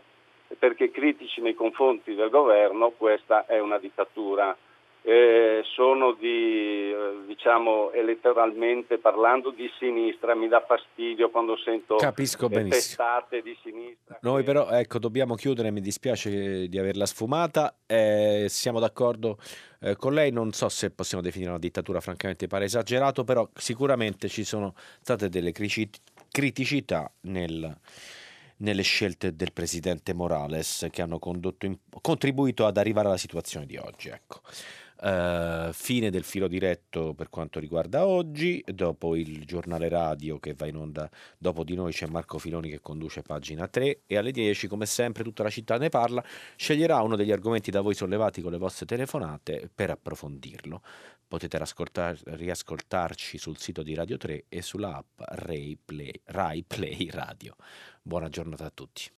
perché 0.59 0.91
critici 0.91 1.41
nei 1.41 1.55
confronti 1.55 2.13
del 2.13 2.29
governo, 2.29 2.91
questa 2.91 3.47
è 3.47 3.59
una 3.59 3.79
dittatura 3.79 4.55
eh, 5.03 5.63
sono 5.73 6.13
di, 6.13 6.91
eh, 6.91 7.23
diciamo, 7.25 7.91
elettoralmente 7.91 8.99
parlando 8.99 9.49
di 9.49 9.69
sinistra, 9.79 10.35
mi 10.35 10.47
dà 10.47 10.63
fastidio 10.65 11.31
quando 11.31 11.57
sento 11.57 11.95
Capisco 11.95 12.47
testate 12.49 13.41
di 13.41 13.57
sinistra. 13.63 14.19
Noi 14.21 14.43
però, 14.43 14.69
ecco, 14.69 14.99
dobbiamo 14.99 15.35
chiudere, 15.35 15.71
mi 15.71 15.81
dispiace 15.81 16.67
di 16.67 16.77
averla 16.77 17.07
sfumata, 17.07 17.75
eh, 17.87 18.45
siamo 18.47 18.79
d'accordo 18.79 19.37
eh, 19.79 19.95
con 19.95 20.13
lei, 20.13 20.31
non 20.31 20.51
so 20.51 20.69
se 20.69 20.91
possiamo 20.91 21.23
definire 21.23 21.49
una 21.49 21.59
dittatura, 21.59 21.99
francamente 21.99 22.45
pare 22.45 22.65
esagerato, 22.65 23.23
però 23.23 23.47
sicuramente 23.55 24.27
ci 24.27 24.43
sono 24.43 24.75
state 25.01 25.29
delle 25.29 25.51
criticità 25.51 27.11
nel 27.21 27.75
nelle 28.61 28.83
scelte 28.83 29.35
del 29.35 29.53
presidente 29.53 30.13
Morales 30.13 30.87
che 30.91 31.01
hanno 31.01 31.19
in, 31.61 31.77
contribuito 31.99 32.65
ad 32.65 32.77
arrivare 32.77 33.07
alla 33.07 33.17
situazione 33.17 33.65
di 33.65 33.77
oggi. 33.77 34.09
Ecco. 34.09 34.41
Uh, 35.01 35.73
fine 35.73 36.11
del 36.11 36.23
filo 36.23 36.47
diretto 36.47 37.15
per 37.15 37.29
quanto 37.29 37.59
riguarda 37.59 38.05
oggi, 38.05 38.63
dopo 38.67 39.15
il 39.15 39.45
giornale 39.45 39.89
radio 39.89 40.37
che 40.37 40.53
va 40.53 40.67
in 40.67 40.75
onda, 40.75 41.09
dopo 41.39 41.63
di 41.63 41.73
noi 41.73 41.91
c'è 41.91 42.05
Marco 42.05 42.37
Filoni 42.37 42.69
che 42.69 42.81
conduce 42.81 43.23
pagina 43.23 43.67
3 43.67 44.01
e 44.05 44.17
alle 44.17 44.29
10 44.29 44.67
come 44.67 44.85
sempre 44.85 45.23
tutta 45.23 45.41
la 45.41 45.49
città 45.49 45.79
ne 45.79 45.89
parla, 45.89 46.23
sceglierà 46.55 47.01
uno 47.01 47.15
degli 47.15 47.31
argomenti 47.31 47.71
da 47.71 47.81
voi 47.81 47.95
sollevati 47.95 48.43
con 48.43 48.51
le 48.51 48.59
vostre 48.59 48.85
telefonate 48.85 49.71
per 49.73 49.89
approfondirlo. 49.89 50.83
Potete 51.27 51.57
riascoltarci 51.57 53.39
sul 53.39 53.57
sito 53.57 53.81
di 53.81 53.95
Radio 53.95 54.17
3 54.17 54.45
e 54.49 54.61
sulla 54.61 54.97
app 54.97 55.19
Rai 55.19 55.79
Play, 55.83 56.13
Rai 56.25 56.61
Play 56.61 57.09
Radio. 57.09 57.55
Buona 58.03 58.29
giornata 58.29 58.65
a 58.65 58.71
tutti. 58.71 59.09